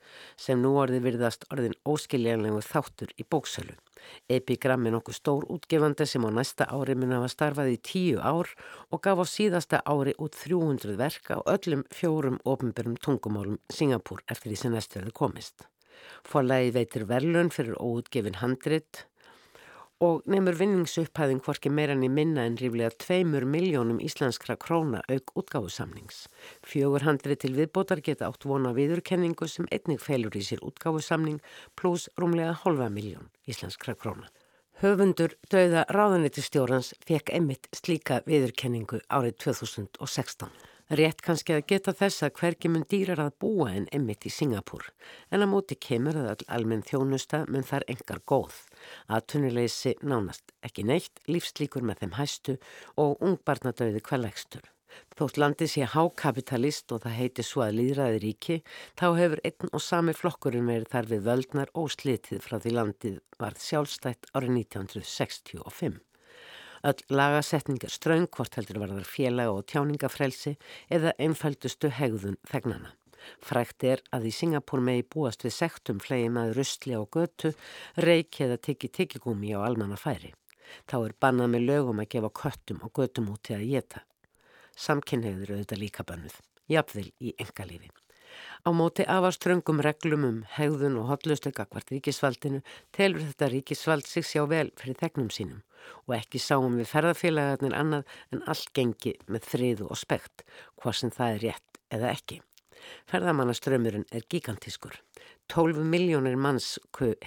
sem 0.41 0.57
nú 0.62 0.70
orði 0.81 1.03
virðast 1.05 1.45
orðin 1.53 1.77
óskiljanlegu 1.85 2.62
þáttur 2.64 3.12
í 3.20 3.27
bóksölu. 3.29 3.77
Epigram 4.33 4.89
er 4.89 4.97
nokkuð 4.97 5.18
stór 5.18 5.45
útgefandi 5.53 6.09
sem 6.09 6.25
á 6.25 6.33
næsta 6.33 6.70
ári 6.73 6.97
mun 6.97 7.12
hafa 7.18 7.29
starfað 7.35 7.75
í 7.75 7.79
tíu 7.91 8.25
ár 8.25 8.49
og 8.89 9.05
gaf 9.05 9.20
á 9.20 9.25
síðasta 9.29 9.85
ári 9.85 10.16
út 10.16 10.41
300 10.41 10.97
verka 10.97 11.37
á 11.37 11.41
öllum 11.45 11.85
fjórum 11.93 12.41
ofnbjörnum 12.41 12.97
tungumálum 13.05 13.61
Singapúr 13.68 14.25
eftir 14.33 14.49
því 14.49 14.62
sem 14.64 14.73
næstu 14.73 15.03
verði 15.03 15.18
komist. 15.20 15.68
Forlægið 16.25 16.77
veitir 16.81 17.05
verlun 17.05 17.53
fyrir 17.53 17.77
óutgefin 17.77 18.41
handrit 18.41 19.05
og 20.03 20.25
nefnur 20.27 20.57
vinningsupphæðin 20.59 21.41
hvorki 21.47 21.71
meira 21.71 21.95
enn 21.95 22.03
í 22.03 22.11
minna 22.11 22.43
en 22.49 22.57
ríflega 22.59 22.91
tveimur 23.05 23.45
miljónum 23.47 24.01
íslenskra 24.03 24.57
króna 24.59 25.03
auk 25.07 25.31
útgáfusamnings. 25.39 26.25
Fjögur 26.67 27.07
handri 27.07 27.37
til 27.39 27.55
viðbótar 27.55 28.03
geta 28.03 28.27
átt 28.27 28.47
vona 28.49 28.75
viðurkenningu 28.75 29.47
sem 29.47 29.69
einnig 29.71 30.03
feilur 30.03 30.35
í 30.35 30.43
sér 30.43 30.65
útgáfusamning 30.67 31.39
pluss 31.79 32.09
rúmlega 32.19 32.57
holva 32.65 32.91
miljón 32.91 33.31
íslenskra 33.47 33.95
króna. 33.95 34.27
Höfundur 34.83 35.37
döða 35.53 35.87
ráðanitistjórans 35.95 36.91
fekk 37.07 37.31
emitt 37.39 37.71
slíka 37.77 38.25
viðurkenningu 38.27 39.05
árið 39.07 39.39
2016. 39.47 40.51
Rétt 40.93 41.22
kannski 41.24 41.55
að 41.57 41.62
geta 41.70 41.93
þess 41.97 42.20
að 42.26 42.34
hvergi 42.36 42.68
mun 42.68 42.82
dýrar 42.84 43.20
að 43.22 43.36
búa 43.40 43.70
en 43.72 43.86
emitt 43.97 44.26
í 44.28 44.32
Singapúr 44.34 44.90
en 45.32 45.40
að 45.40 45.49
móti 45.49 45.78
kemur 45.80 46.18
að 46.20 46.28
all 46.34 46.45
almenn 46.59 46.84
þjónusta 46.84 47.47
mun 47.49 47.64
þar 47.64 47.86
engar 47.95 48.20
góð. 48.28 48.59
Að 49.09 49.24
tunuleysi 49.32 49.95
nánast 50.05 50.53
ekki 50.61 50.84
neitt, 50.84 51.22
lífslíkur 51.32 51.86
með 51.88 52.03
þeim 52.03 52.14
hæstu 52.18 52.59
og 53.01 53.24
ungbarnadauði 53.24 54.05
hverlegstur. 54.05 54.68
Þótt 55.16 55.40
landi 55.40 55.70
sé 55.72 55.88
hákapitalist 55.88 56.93
og 56.93 57.07
það 57.07 57.18
heiti 57.22 57.49
svo 57.49 57.64
að 57.64 57.76
líðræði 57.80 58.22
ríki, 58.26 58.61
þá 58.93 59.07
hefur 59.16 59.47
einn 59.49 59.72
og 59.72 59.86
sami 59.88 60.12
flokkurinn 60.12 60.68
verið 60.68 60.93
þar 60.93 61.12
við 61.14 61.26
völdnar 61.30 61.72
og 61.72 61.93
slitið 61.97 62.45
frá 62.45 62.59
því 62.61 62.76
landið 62.76 63.20
varð 63.40 63.64
sjálfstætt 63.64 64.28
árið 64.36 64.59
1965. 64.61 66.03
Öll 66.83 67.05
lagasetningar 67.14 67.93
ströng 67.95 68.26
hvort 68.35 68.57
heldur 68.59 68.80
varðar 68.83 69.07
félaga 69.07 69.53
og 69.55 69.68
tjáningafrelsi 69.70 70.57
eða 70.91 71.12
einfaldustu 71.22 71.93
hegðun 71.95 72.41
þegnana. 72.51 72.91
Frækt 73.39 73.87
er 73.87 74.03
að 74.11 74.26
í 74.26 74.33
Singapúr 74.35 74.83
megi 74.83 75.05
búast 75.14 75.47
við 75.47 75.55
sektum 75.61 76.03
flegi 76.03 76.33
með 76.35 76.57
rustli 76.59 76.99
á 76.99 77.03
götu, 77.07 77.53
reiki 77.95 78.49
eða 78.49 78.59
tiki 78.66 78.91
tikigúmi 78.91 79.55
á 79.55 79.62
almanna 79.62 79.95
færi. 79.95 80.35
Þá 80.91 80.97
er 81.05 81.18
bannað 81.22 81.55
með 81.55 81.66
lögum 81.70 82.03
að 82.03 82.12
gefa 82.16 82.35
köttum 82.43 82.83
og 82.83 82.95
götum 82.99 83.30
út 83.30 83.47
til 83.47 83.61
að 83.61 83.68
geta. 83.76 84.03
Samkynniður 84.74 85.55
auðvitað 85.55 85.85
líka 85.85 86.07
bannuð, 86.09 86.39
jafnvel 86.66 87.11
í 87.22 87.37
engalífi. 87.39 87.93
Á 88.66 88.70
móti 88.74 89.07
afaströngum 89.09 89.83
reglum 89.85 90.24
um 90.28 90.39
hegðun 90.57 90.99
og 91.01 91.11
hotlustöka 91.11 91.66
hvart 91.70 91.93
ríkisvaldinu 91.95 92.62
telur 92.93 93.24
þetta 93.26 93.51
ríkisvald 93.53 94.07
sig 94.07 94.26
sjá 94.28 94.47
vel 94.49 94.70
fyrir 94.80 94.99
þegnum 95.01 95.30
sínum 95.35 95.61
og 96.07 96.14
ekki 96.16 96.39
sáum 96.39 96.78
við 96.78 96.91
ferðarfélagarnir 96.93 97.74
annað 97.74 98.16
en 98.33 98.45
allt 98.47 98.70
gengi 98.76 99.16
með 99.26 99.49
friðu 99.53 99.89
og 99.91 99.99
spekt, 99.99 100.45
hvað 100.78 100.99
sem 100.99 101.14
það 101.14 101.35
er 101.35 101.43
rétt 101.47 101.80
eða 101.93 102.12
ekki. 102.14 102.39
Ferðamannaströmmurinn 103.11 104.07
er 104.11 104.26
gigantískur. 104.30 104.95
12 105.53 105.83
miljónir 105.87 106.39
manns 106.39 106.78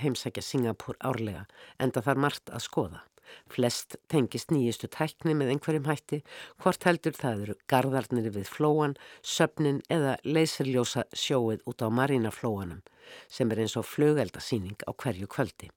heimsækja 0.02 0.44
Singapúr 0.44 0.98
árlega 1.00 1.46
enda 1.80 2.04
þar 2.04 2.22
margt 2.28 2.52
að 2.52 2.66
skoða. 2.66 3.04
Flest 3.52 3.98
tengist 4.12 4.52
nýjustu 4.54 4.90
tækni 4.92 5.36
með 5.38 5.54
einhverjum 5.54 5.88
hætti, 5.90 6.22
hvort 6.62 6.88
heldur 6.88 7.16
það 7.18 7.46
eru 7.46 7.56
gardarnir 7.72 8.32
við 8.36 8.50
flóan, 8.50 8.98
söpnin 9.22 9.82
eða 9.90 10.18
leysirljósa 10.26 11.06
sjóið 11.14 11.64
út 11.70 11.86
á 11.86 11.88
marínaflóanum 11.90 12.84
sem 13.30 13.52
er 13.54 13.62
eins 13.62 13.76
og 13.78 13.86
flögeldasýning 13.86 14.82
á 14.90 14.92
hverju 14.92 15.30
kvöldi. 15.30 15.70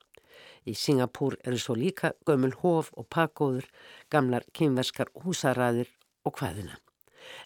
Í 0.68 0.74
Singapúr 0.76 1.36
eru 1.44 1.60
svo 1.60 1.76
líka 1.76 2.14
gömul 2.28 2.54
hof 2.62 2.90
og 2.96 3.08
pakóður, 3.12 3.68
gamlar 4.12 4.44
kynverskar 4.56 5.12
húsaræðir 5.24 5.92
og 6.24 6.40
hvaðina. 6.40 6.76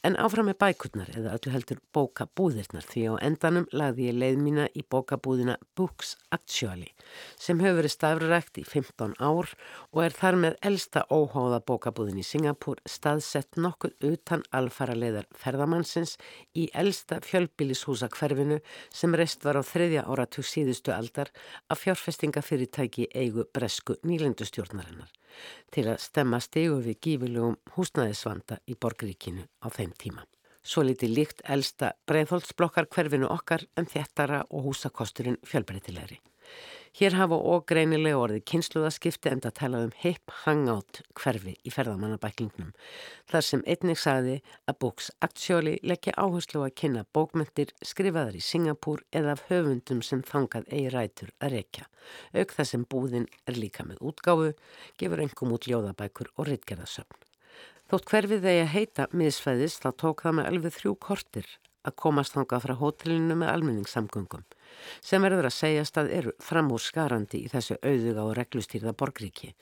En 0.02 0.16
áfram 0.20 0.48
með 0.50 0.58
bækurnar 0.62 1.10
eða 1.14 1.34
öllu 1.36 1.52
heldur 1.54 1.80
bókabúðirnar 1.96 2.86
því 2.88 3.02
á 3.10 3.14
endanum 3.28 3.68
lagði 3.72 4.08
ég 4.08 4.18
leið 4.18 4.40
mína 4.42 4.66
í 4.74 4.82
bókabúðina 4.82 5.56
Books 5.78 6.16
Actually 6.34 6.90
sem 7.40 7.60
hefur 7.62 7.78
verið 7.80 7.94
stafrækt 7.94 8.60
í 8.62 8.64
15 8.66 9.16
ár 9.20 9.52
og 9.92 10.02
er 10.04 10.16
þar 10.16 10.38
með 10.44 10.58
elsta 10.70 11.04
óháða 11.10 11.62
bókabúðin 11.68 12.22
í 12.22 12.26
Singapúr 12.26 12.82
staðsett 12.88 13.58
nokkuð 13.60 13.96
utan 14.12 14.44
alfara 14.50 14.96
leiðar 14.98 15.28
ferðamannsins 15.38 16.16
í 16.58 16.68
elsta 16.74 17.20
fjölbílishúsa 17.24 18.10
hverfinu 18.12 18.60
sem 18.90 19.16
reist 19.18 19.44
var 19.46 19.60
á 19.60 19.62
þriðja 19.66 20.06
áratug 20.08 20.46
síðustu 20.48 20.94
aldar 20.94 21.32
af 21.68 21.82
fjárfestingafyrirtæki 21.84 23.10
eigu 23.14 23.48
bresku 23.54 23.98
nýlendustjórnarinnar 24.06 25.12
til 25.72 25.86
að 25.88 26.02
stemma 26.04 26.40
stegu 26.44 26.78
við 26.84 26.98
gífilegum 27.06 27.56
húsnæðisvanda 27.76 28.58
í 28.68 28.76
borgríkinu 28.76 29.46
á 29.64 29.66
þeim 29.76 29.96
tíma. 29.98 30.26
Svo 30.62 30.84
litið 30.86 31.16
líkt 31.16 31.40
elsta 31.50 31.94
breiðholtsblokkar 32.06 32.86
hverfinu 32.92 33.26
okkar 33.34 33.64
en 33.76 33.88
þéttara 33.90 34.44
og 34.50 34.68
húsakosturinn 34.68 35.40
fjölbreytilegri. 35.42 36.20
Hér 36.92 37.14
hafa 37.16 37.38
og 37.48 37.62
greinilega 37.70 38.18
orðið 38.20 38.42
kynsluðaskipti 38.50 39.30
enda 39.30 39.48
að 39.48 39.56
tala 39.56 39.78
um 39.86 39.94
hip 40.02 40.34
hangout 40.42 41.00
hverfi 41.16 41.54
í 41.64 41.72
ferðamannabæklingnum. 41.72 42.74
Þar 43.32 43.46
sem 43.46 43.62
einnig 43.64 44.00
sagði 44.02 44.34
að 44.68 44.78
bóks 44.84 45.08
aktjóli 45.24 45.78
leggja 45.88 46.12
áherslu 46.20 46.66
að 46.66 46.76
kynna 46.82 47.06
bókmyndir 47.16 47.72
skrifaðar 47.80 48.36
í 48.36 48.44
Singapúr 48.44 49.06
eða 49.08 49.38
af 49.38 49.46
höfundum 49.48 50.04
sem 50.04 50.20
fangað 50.20 50.68
eigi 50.68 50.92
rætur 50.92 51.32
að 51.40 51.56
rekja. 51.56 51.88
Auk 52.36 52.52
það 52.58 52.72
sem 52.74 52.84
búðin 52.84 53.28
er 53.48 53.56
líka 53.56 53.88
með 53.88 54.04
útgáfu, 54.12 54.52
gefur 55.00 55.24
engum 55.24 55.56
út 55.56 55.72
ljóðabækur 55.72 56.34
og 56.36 56.52
rittgerðasöfn. 56.52 57.31
Þótt 57.92 58.06
hverfið 58.08 58.46
þegar 58.46 58.68
heita 58.72 59.04
miðsfæðis 59.12 59.74
þá 59.82 59.88
tók 60.00 60.22
það 60.24 60.34
með 60.38 60.46
alveg 60.48 60.72
þrjú 60.78 60.92
kortir 60.96 61.48
að 61.84 61.94
komast 62.00 62.32
þangað 62.32 62.62
frá 62.64 62.72
hótelinu 62.80 63.34
með 63.36 63.50
almenningssamgöngum 63.52 64.46
sem 65.04 65.26
verður 65.26 65.48
að 65.50 65.54
segjast 65.58 66.00
að 66.00 66.08
eru 66.16 66.32
framúrskarandi 66.40 67.42
í 67.44 67.50
þessu 67.52 67.76
auðuga 67.84 68.24
og 68.24 68.32
reglustýrða 68.38 68.94
borgríki. 68.96 69.52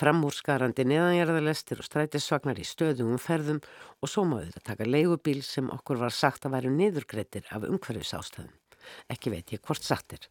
Framúrskarandi 0.00 0.88
neðanjörðalestir 0.88 1.82
og 1.82 1.90
strætisvagnar 1.90 2.56
í 2.56 2.64
stöðum 2.64 3.20
ferðum 3.20 3.60
og 4.00 4.14
svo 4.14 4.24
máður 4.30 4.56
að 4.62 4.68
taka 4.70 4.88
leigubíl 4.88 5.42
sem 5.44 5.68
okkur 5.74 6.00
var 6.06 6.16
sagt 6.16 6.48
að 6.48 6.56
væru 6.56 6.72
niðurgreitir 6.72 7.52
af 7.52 7.68
umhverfis 7.68 8.16
ástöðum. 8.16 8.54
Ekki 9.12 9.34
veit 9.34 9.52
ég 9.52 9.60
hvort 9.60 9.84
sattir. 9.84 10.24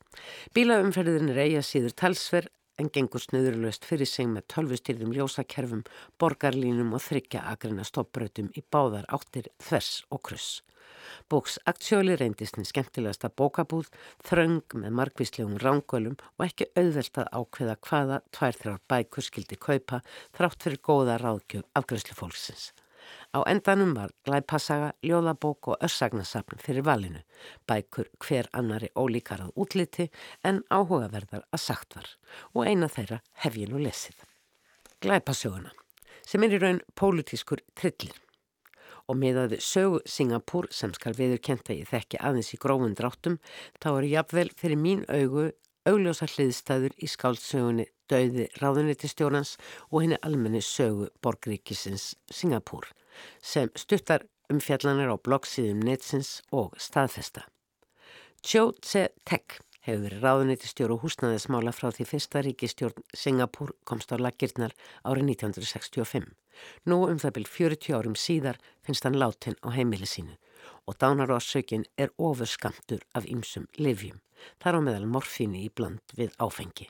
Bílaumferðin 0.57 1.29
er 1.35 1.43
eiga 1.45 1.61
síður 1.61 1.93
talsver 1.93 2.49
en 2.77 2.91
gengur 2.93 3.23
snuðurlöst 3.23 3.85
fyrir 3.87 4.09
sig 4.09 4.29
með 4.29 4.47
tölvustýrðum 4.53 5.13
ljósakerfum, 5.17 5.83
borgarlínum 6.21 6.93
og 6.93 7.03
þryggja 7.07 7.43
agrina 7.51 7.85
stopprötum 7.87 8.51
í 8.55 8.63
báðar 8.71 9.09
áttir 9.13 9.51
þvers 9.63 9.91
og 10.13 10.23
kruss. 10.29 10.61
Bóks 11.29 11.57
aktjóli 11.67 12.15
reyndist 12.19 12.57
henni 12.57 12.67
skemmtilegasta 12.69 13.29
bókabúð, 13.41 13.89
þröng 14.27 14.75
með 14.81 14.95
margvíslegum 14.99 15.59
rángölum 15.63 16.17
og 16.37 16.45
ekki 16.47 16.69
auðvelt 16.79 17.21
að 17.21 17.31
ákveða 17.39 17.77
hvaða 17.89 18.19
tvær 18.37 18.59
þrjár 18.61 18.83
bækur 18.93 19.27
skildi 19.27 19.59
kaupa 19.67 20.01
þrátt 20.37 20.67
fyrir 20.67 20.83
góða 20.89 21.19
ráðgjöf 21.21 21.67
afgræslu 21.79 22.17
fólksins. 22.17 22.71
Á 23.35 23.43
endanum 23.49 23.93
var 23.97 24.13
glæpassaga, 24.25 24.93
ljóðabók 25.03 25.71
og 25.73 25.81
örsagnasafn 25.83 26.61
fyrir 26.63 26.85
valinu, 26.87 27.23
bækur 27.67 28.07
hver 28.23 28.47
annari 28.53 28.89
ólíkar 28.95 29.43
að 29.43 29.55
útliti 29.63 30.07
en 30.47 30.63
áhugaverðar 30.71 31.43
að 31.51 31.63
sagt 31.63 31.97
var. 31.97 32.07
Og 32.55 32.67
eina 32.67 32.87
þeirra 32.87 33.19
hef 33.43 33.57
ég 33.59 33.71
nú 33.71 33.81
lesið. 33.83 34.15
Glæpasöguna, 35.03 35.73
sem 36.25 36.43
er 36.43 36.55
í 36.55 36.61
raun 36.63 36.81
pólitískur 36.95 37.61
trillir 37.75 38.15
og 39.07 39.15
meðaði 39.15 39.59
sögu 39.63 40.01
Singapúr 40.09 40.67
sem 40.75 40.91
skal 40.95 41.15
viðurkenta 41.15 41.75
ég 41.75 41.87
þekki 41.87 42.19
aðeins 42.19 42.53
í 42.55 42.59
grófun 42.59 42.95
dráttum 42.97 43.37
þá 43.79 43.89
eru 43.93 44.09
jafnvel 44.11 44.49
fyrir 44.59 44.81
mín 44.81 45.05
augu 45.07 45.49
augljósa 45.87 46.27
hliðstæður 46.33 46.97
í 46.99 47.07
skáldsögunni 47.07 47.87
Dauði 48.07 48.45
ráðunitistjórnans 48.61 49.57
og 49.91 50.03
henni 50.03 50.19
almenni 50.23 50.61
sögu 50.63 51.09
borgríkisins 51.23 52.13
Singapúr 52.31 52.87
sem 53.41 53.71
stuttar 53.75 54.25
um 54.51 54.59
fjallanir 54.63 55.11
á 55.11 55.15
bloggsíðum 55.17 55.83
netsins 55.83 56.41
og 56.51 56.75
staðfesta. 56.79 57.45
Cho 58.43 58.71
Tse 58.81 59.09
Tek 59.27 59.59
hefur 59.87 60.03
verið 60.03 60.23
ráðunitistjóru 60.23 60.97
og 60.97 61.05
húsnaðismála 61.05 61.71
frá 61.75 61.89
því 61.95 62.05
fyrsta 62.09 62.43
ríkistjórn 62.43 63.05
Singapúr 63.15 63.73
komst 63.87 64.11
á 64.11 64.19
lakirnar 64.19 64.75
árið 65.03 65.31
1965. 65.37 66.27
Nú 66.89 67.03
um 67.07 67.19
það 67.21 67.35
byrj 67.37 67.49
40 67.53 67.97
árum 67.97 68.17
síðar 68.19 68.59
finnst 68.85 69.07
hann 69.07 69.19
látin 69.19 69.57
á 69.63 69.71
heimili 69.75 70.09
sínu 70.09 70.35
og 70.87 70.95
dánaróssökin 71.03 71.83
er 71.97 72.13
ofurskamtur 72.17 73.03
af 73.13 73.27
ymsum 73.27 73.67
livjum. 73.75 74.21
Þar 74.61 74.79
á 74.79 74.81
meðal 74.85 75.07
morfíni 75.11 75.65
í 75.67 75.71
bland 75.73 76.15
við 76.15 76.31
áfengi. 76.39 76.87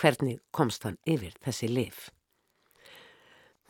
Hvernig 0.00 0.40
komst 0.50 0.84
hann 0.88 0.96
yfir 1.04 1.36
þessi 1.44 1.68
liv? 1.68 2.08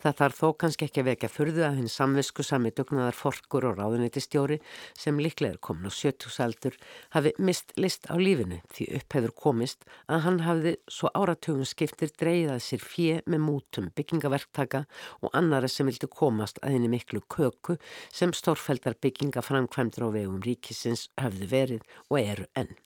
Það 0.04 0.16
þarf 0.18 0.36
þó 0.36 0.48
kannski 0.60 0.84
ekki 0.84 1.00
að 1.00 1.06
vekja 1.08 1.28
fyrðu 1.32 1.62
að 1.64 1.78
hinn 1.78 1.88
samvisku 1.88 2.44
sami 2.44 2.72
dugnaðar 2.76 3.16
forkur 3.16 3.64
og 3.70 3.78
ráðunitistjóri 3.78 4.58
sem 4.92 5.16
liklega 5.16 5.54
er 5.54 5.60
komin 5.64 5.88
á 5.88 5.92
sjötjúsaldur 5.96 6.76
hafi 7.14 7.32
mist 7.40 7.72
list 7.80 8.04
á 8.12 8.20
lífinu 8.20 8.58
því 8.68 8.88
upp 8.98 9.16
hefur 9.16 9.32
komist 9.46 9.86
að 10.04 10.26
hann 10.26 10.42
hafiði 10.44 10.74
svo 10.92 11.08
áratugum 11.16 11.64
skiptir 11.70 12.12
dreyðað 12.20 12.60
sér 12.66 12.84
fjö 12.84 13.22
með 13.24 13.44
mútum 13.46 13.88
byggingaverktaka 13.96 14.82
og 15.24 15.32
annara 15.40 15.72
sem 15.72 15.88
vildi 15.88 16.10
komast 16.12 16.60
að 16.60 16.76
henni 16.76 16.92
miklu 16.92 17.22
köku 17.24 17.78
sem 18.12 18.36
stórfældar 18.36 18.98
byggingaframkvæmdur 19.00 20.04
á 20.04 20.08
vegum 20.20 20.44
ríkisins 20.44 21.08
hafði 21.16 21.48
verið 21.54 21.88
og 22.10 22.20
eru 22.20 22.50
enn. 22.52 22.76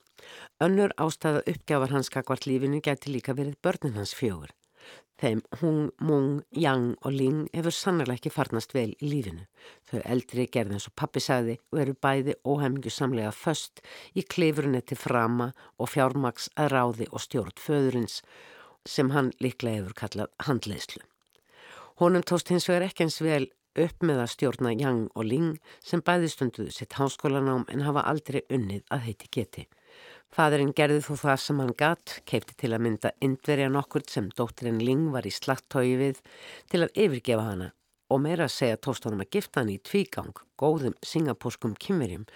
Önnur 0.62 0.94
ástæða 1.02 1.42
uppgjafar 1.50 1.96
hans 1.96 2.14
kakvart 2.14 2.46
lífinu 2.46 2.78
gæti 2.78 3.10
líka 3.10 3.34
verið 3.34 3.58
börnin 3.62 3.98
hans 3.98 4.14
fjögur. 4.14 4.54
Þeim 5.18 5.40
Hung, 5.60 5.88
Mung, 5.98 6.44
Yang 6.54 6.92
og 7.02 7.14
Ling 7.16 7.38
hefur 7.50 7.74
sannlega 7.74 8.14
ekki 8.14 8.30
farnast 8.30 8.74
vel 8.76 8.92
í 9.02 9.08
lífinu. 9.10 9.48
Þau 9.90 9.98
eldri 10.04 10.46
gerði 10.46 10.76
eins 10.78 10.86
og 10.86 10.94
pappi 11.00 11.22
sagði 11.24 11.56
og 11.72 11.80
eru 11.82 11.96
bæði 12.06 12.36
óhemmingu 12.46 12.92
samlega 12.94 13.32
föst 13.34 13.82
í 14.14 14.22
klefurinn 14.22 14.78
til 14.86 15.00
frama 15.00 15.50
og 15.76 15.90
fjármaks 15.90 16.46
að 16.54 16.70
ráði 16.76 17.08
og 17.10 17.24
stjórn 17.24 17.58
föðurins 17.58 18.20
sem 18.86 19.10
hann 19.10 19.32
líklega 19.42 19.82
hefur 19.82 19.98
kallað 20.04 20.30
handleyslu. 20.46 21.02
Honum 21.98 22.22
tóst 22.22 22.52
hins 22.54 22.68
vegar 22.70 22.86
ekki 22.86 23.08
eins 23.08 23.18
vel 23.18 23.48
upp 23.78 24.06
með 24.06 24.22
að 24.22 24.32
stjórna 24.36 24.74
Yang 24.78 25.08
og 25.18 25.26
Ling 25.26 25.58
sem 25.82 26.02
bæði 26.04 26.30
stunduðu 26.30 26.74
sitt 26.74 26.94
háskólanám 26.98 27.66
en 27.74 27.82
hafa 27.86 28.06
aldrei 28.06 28.44
unnið 28.46 28.86
að 28.94 29.04
heiti 29.08 29.32
geti. 29.34 29.66
Fadurinn 30.34 30.74
gerði 30.76 31.00
þó 31.06 31.14
það 31.22 31.38
sem 31.42 31.60
hann 31.62 31.74
gatt, 31.78 32.18
keipti 32.28 32.56
til 32.60 32.74
að 32.74 32.84
mynda 32.84 33.12
indverja 33.24 33.70
nokkur 33.72 34.04
sem 34.12 34.28
dóttirinn 34.36 34.82
Ling 34.84 35.08
var 35.14 35.26
í 35.26 35.32
slattói 35.32 35.96
við 36.00 36.20
til 36.68 36.84
að 36.84 36.92
yfirgefa 37.06 37.46
hana 37.46 37.70
og 38.12 38.22
meira 38.24 38.46
að 38.48 38.54
segja 38.56 38.80
tóst 38.84 39.08
honum 39.08 39.24
að 39.24 39.32
gifta 39.36 39.62
hann 39.62 39.72
í 39.72 39.80
tvígang, 39.84 40.36
góðum 40.60 40.94
singapúskum 41.04 41.74
kymverjum 41.80 42.28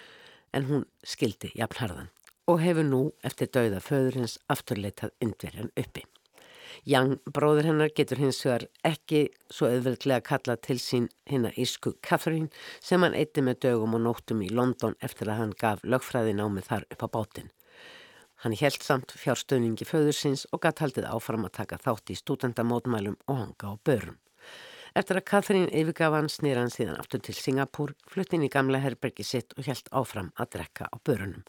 en 0.53 0.67
hún 0.69 0.83
skildi 1.05 1.53
jafnharðan 1.57 2.09
og 2.49 2.59
hefur 2.59 2.85
nú 2.87 3.03
eftir 3.23 3.49
dauða 3.53 3.79
föðurins 3.83 4.35
afturleitað 4.51 5.13
indverjan 5.23 5.71
uppi. 5.79 6.03
Jang, 6.89 7.19
bróður 7.29 7.69
hennar, 7.69 7.91
getur 7.95 8.19
hins 8.19 8.41
vegar 8.43 8.65
ekki 8.83 9.27
svo 9.47 9.69
auðveldlega 9.69 10.25
kalla 10.27 10.57
til 10.57 10.79
sín 10.81 11.07
hinna 11.29 11.53
ísku 11.55 11.93
Catherine 12.03 12.49
sem 12.81 13.05
hann 13.05 13.15
eitti 13.15 13.45
með 13.45 13.61
dögum 13.67 13.95
og 13.95 14.03
nóttum 14.03 14.41
í 14.43 14.49
London 14.51 14.97
eftir 14.99 15.29
að 15.29 15.39
hann 15.43 15.53
gaf 15.61 15.85
lögfræðin 15.85 16.41
á 16.43 16.47
með 16.49 16.71
þar 16.71 16.87
upp 16.89 17.05
á 17.05 17.07
bátinn. 17.13 17.53
Hann 18.43 18.57
held 18.59 18.83
samt 18.83 19.13
fjárstöðningi 19.15 19.85
föðursins 19.87 20.41
og 20.51 20.65
gatt 20.65 20.81
haldið 20.83 21.05
áfram 21.07 21.45
að 21.47 21.53
taka 21.61 21.77
þátt 21.79 22.11
í 22.11 22.17
stúdendamótmælum 22.19 23.15
og 23.31 23.37
hanga 23.39 23.69
á 23.71 23.73
börum. 23.87 24.17
Eftir 24.99 25.17
að 25.17 25.27
Katrín 25.29 25.69
yfirgaf 25.71 26.11
hann 26.11 26.27
snýr 26.29 26.59
hann 26.59 26.73
síðan 26.73 26.99
aftur 26.99 27.23
til 27.23 27.37
Singapúr, 27.37 27.95
fluttin 28.11 28.43
í 28.43 28.51
gamla 28.51 28.83
herbergi 28.83 29.23
sitt 29.23 29.55
og 29.55 29.69
held 29.69 29.87
áfram 29.95 30.33
að 30.35 30.57
drekka 30.57 30.89
á 30.91 30.95
börunum. 31.07 31.45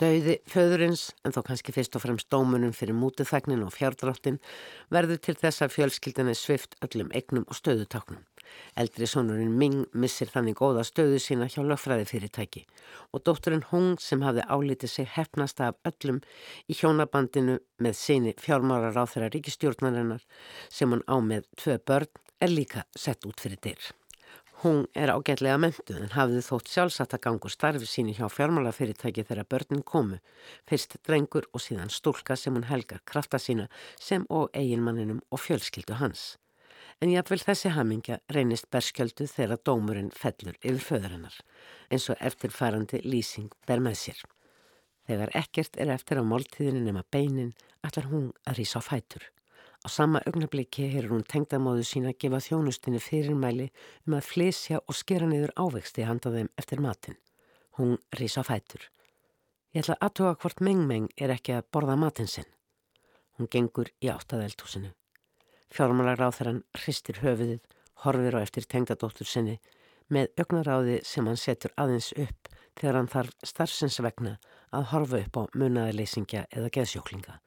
Dauði 0.00 0.36
föðurins, 0.48 1.10
en 1.24 1.32
þó 1.32 1.42
kannski 1.48 1.72
fyrst 1.76 1.96
og 1.96 2.04
fremst 2.04 2.28
dómunum 2.32 2.76
fyrir 2.76 2.96
mútithæknin 2.96 3.64
og 3.64 3.72
fjárdráttin, 3.74 4.38
verður 4.92 5.20
til 5.24 5.36
þess 5.40 5.64
að 5.64 5.74
fjölskyldinni 5.78 6.36
svift 6.36 6.76
öllum 6.84 7.10
eignum 7.16 7.48
og 7.48 7.56
stöðutáknum. 7.56 8.22
Eldri 8.80 9.06
sonurinn 9.10 9.56
Ming 9.60 9.84
missir 9.92 10.30
þannig 10.32 10.58
góða 10.60 10.84
stöðu 10.86 11.18
sína 11.22 11.48
hjá 11.50 11.60
lögfræði 11.66 12.06
fyrirtæki 12.10 12.64
og 13.12 13.24
dótturinn 13.26 13.66
Hong 13.70 14.00
sem 14.02 14.24
hafði 14.26 14.46
álítið 14.48 14.94
sig 14.94 15.12
hefnast 15.16 15.62
af 15.64 15.78
öllum 15.90 16.20
í 16.70 16.76
hjónabandinu 16.78 17.58
með 17.82 17.96
síni 18.00 18.34
fjármárar 18.40 18.98
á 18.98 19.04
þeirra 19.04 19.30
ríkistjórnarinnar 19.34 20.26
sem 20.68 20.90
hann 20.94 21.06
á 21.10 21.16
með 21.20 21.48
tvö 21.56 21.78
börn 21.86 22.12
er 22.40 22.54
líka 22.54 22.86
sett 22.96 23.26
út 23.28 23.40
fyrir 23.40 23.60
dyr. 23.62 23.90
Hún 24.60 24.82
er 24.92 25.08
ágætlega 25.08 25.56
mentuð 25.56 26.02
en 26.04 26.12
hafði 26.12 26.42
þótt 26.44 26.68
sjálfsagt 26.68 27.14
að 27.16 27.22
gangu 27.24 27.48
starfi 27.48 27.86
síni 27.88 28.12
hjá 28.18 28.26
fjármálafyrirtæki 28.28 29.24
þegar 29.24 29.48
börnin 29.54 29.86
komu, 29.92 30.18
fyrst 30.68 30.98
drengur 31.08 31.48
og 31.54 31.64
síðan 31.64 31.88
stúlka 31.88 32.36
sem 32.36 32.58
hún 32.58 32.68
helgar 32.68 33.00
krafta 33.08 33.40
sína 33.40 33.70
sem 33.96 34.28
og 34.28 34.52
eiginmanninum 34.52 35.24
og 35.32 35.40
fjölskyldu 35.40 35.96
hans 36.02 36.34
en 37.00 37.12
jáfnvel 37.14 37.40
þessi 37.40 37.72
hamingja 37.72 38.18
reynist 38.34 38.68
berskjöldu 38.72 39.24
þegar 39.30 39.62
dómurinn 39.64 40.12
fellur 40.12 40.58
yfir 40.60 40.82
föðurinnar, 40.84 41.36
eins 41.88 42.10
og 42.12 42.20
eftirfærandi 42.20 43.00
lýsing 43.06 43.48
ber 43.66 43.80
með 43.80 43.96
sér. 44.02 44.20
Þegar 45.08 45.32
ekkert 45.40 45.78
er 45.80 45.94
eftir 45.94 46.20
á 46.20 46.24
máltíðinu 46.24 46.84
nema 46.84 47.06
beinin, 47.10 47.54
ætlar 47.86 48.10
hún 48.12 48.28
að 48.44 48.60
rýsa 48.60 48.78
á 48.78 48.82
fætur. 48.84 49.24
Á 49.80 49.88
sama 49.88 50.20
augnabliki 50.28 50.90
hefur 50.92 51.14
hún 51.14 51.24
tengdamóðu 51.24 51.86
sína 51.88 52.12
að 52.12 52.20
gefa 52.20 52.42
þjónustinni 52.44 53.00
fyrirmæli 53.00 53.70
um 54.04 54.18
að 54.18 54.28
flesja 54.28 54.82
og 54.84 54.98
skera 54.98 55.26
niður 55.26 55.56
ávexti 55.56 56.04
handa 56.04 56.34
þeim 56.36 56.52
eftir 56.60 56.84
matin. 56.84 57.16
Hún 57.80 57.96
rýsa 58.12 58.44
á 58.44 58.48
fætur. 58.52 58.84
Ég 59.72 59.86
ætla 59.86 59.96
aðtuga 60.04 60.36
hvort 60.36 60.60
meng-meng 60.60 61.08
er 61.16 61.32
ekki 61.32 61.56
að 61.56 61.68
borða 61.72 61.96
matin 61.96 62.28
sinn. 62.28 62.48
Hún 63.38 63.48
gengur 63.48 63.88
í 64.04 64.12
áttaðeltúsinu. 64.12 64.92
Fjármálaráþarann 65.70 66.64
hristir 66.74 67.20
höfuðið, 67.22 67.60
horfir 68.02 68.36
á 68.36 68.40
eftir 68.42 68.66
tengdadóttur 68.66 69.28
sinni 69.28 69.58
með 70.10 70.32
augnaráði 70.42 70.96
sem 71.06 71.26
hann 71.30 71.38
setur 71.38 71.74
aðeins 71.78 72.10
upp 72.18 72.50
þegar 72.80 72.98
hann 72.98 73.10
þarf 73.12 73.46
starfsins 73.46 74.00
vegna 74.02 74.38
að 74.74 74.88
horfa 74.94 75.20
upp 75.24 75.38
á 75.38 75.42
munnaðileysingja 75.60 76.46
eða 76.50 76.72
geðsjóklinga. 76.74 77.38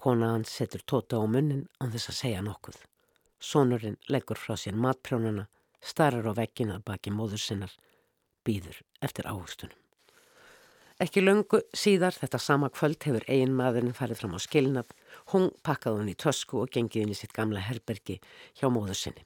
Kona 0.00 0.32
hann 0.32 0.46
setur 0.48 0.84
tóta 0.88 1.20
á 1.20 1.24
munnin 1.28 1.66
án 1.80 1.92
þess 1.92 2.12
að 2.12 2.18
segja 2.22 2.44
nokkuð. 2.46 2.78
Sónurinn 3.40 3.98
leggur 4.08 4.40
frá 4.40 4.56
sér 4.56 4.76
matprjónana, 4.76 5.46
starrar 5.80 6.28
á 6.28 6.32
veggin 6.36 6.72
að 6.72 6.84
baki 6.88 7.12
móður 7.12 7.40
sinnar, 7.40 7.72
býður 8.44 8.80
eftir 9.04 9.28
áhustunum. 9.28 9.76
Ekki 11.00 11.22
löngu 11.24 11.62
síðar 11.72 12.16
þetta 12.16 12.40
sama 12.40 12.68
kvöld 12.68 13.00
hefur 13.04 13.24
eigin 13.28 13.56
maðurinn 13.56 13.96
farið 13.96 14.20
fram 14.20 14.36
á 14.36 14.40
skilnað, 14.44 14.90
hún 15.32 15.50
pakkaði 15.66 16.02
hann 16.02 16.12
í 16.12 16.18
tösku 16.18 16.62
og 16.62 16.72
gengið 16.74 17.04
inn 17.04 17.14
í 17.14 17.18
sitt 17.18 17.34
gamla 17.36 17.62
herbergi 17.64 18.18
hjá 18.58 18.68
móður 18.72 18.98
sinni. 18.98 19.24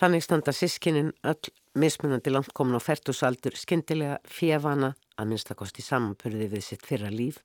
Þannig 0.00 0.24
standa 0.24 0.52
sískininn 0.56 1.12
öll 1.26 1.50
mismunandi 1.78 2.32
langt 2.32 2.54
komin 2.56 2.78
á 2.78 2.82
færtusaldur 2.82 3.56
skindilega 3.58 4.18
fjefana 4.24 4.94
að 5.20 5.30
minnstakosti 5.32 5.84
samanpurði 5.84 6.48
við 6.54 6.64
sitt 6.64 6.86
fyrra 6.88 7.10
líf, 7.12 7.42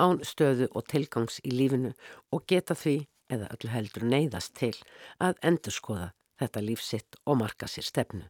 án 0.00 0.22
stöðu 0.24 0.70
og 0.72 0.86
tilgangs 0.88 1.40
í 1.44 1.52
lífinu 1.52 1.92
og 2.32 2.46
geta 2.48 2.76
því, 2.78 3.02
eða 3.28 3.50
öllu 3.54 3.72
heldur 3.74 4.06
neyðast 4.08 4.54
til, 4.56 4.74
að 5.20 5.36
endurskoða 5.44 6.12
þetta 6.40 6.64
lífsitt 6.64 7.18
og 7.26 7.42
marka 7.42 7.68
sér 7.68 7.84
stefnu 7.84 8.24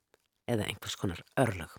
eða 0.48 0.66
einhvers 0.66 0.96
konar 0.98 1.22
örlög. 1.38 1.70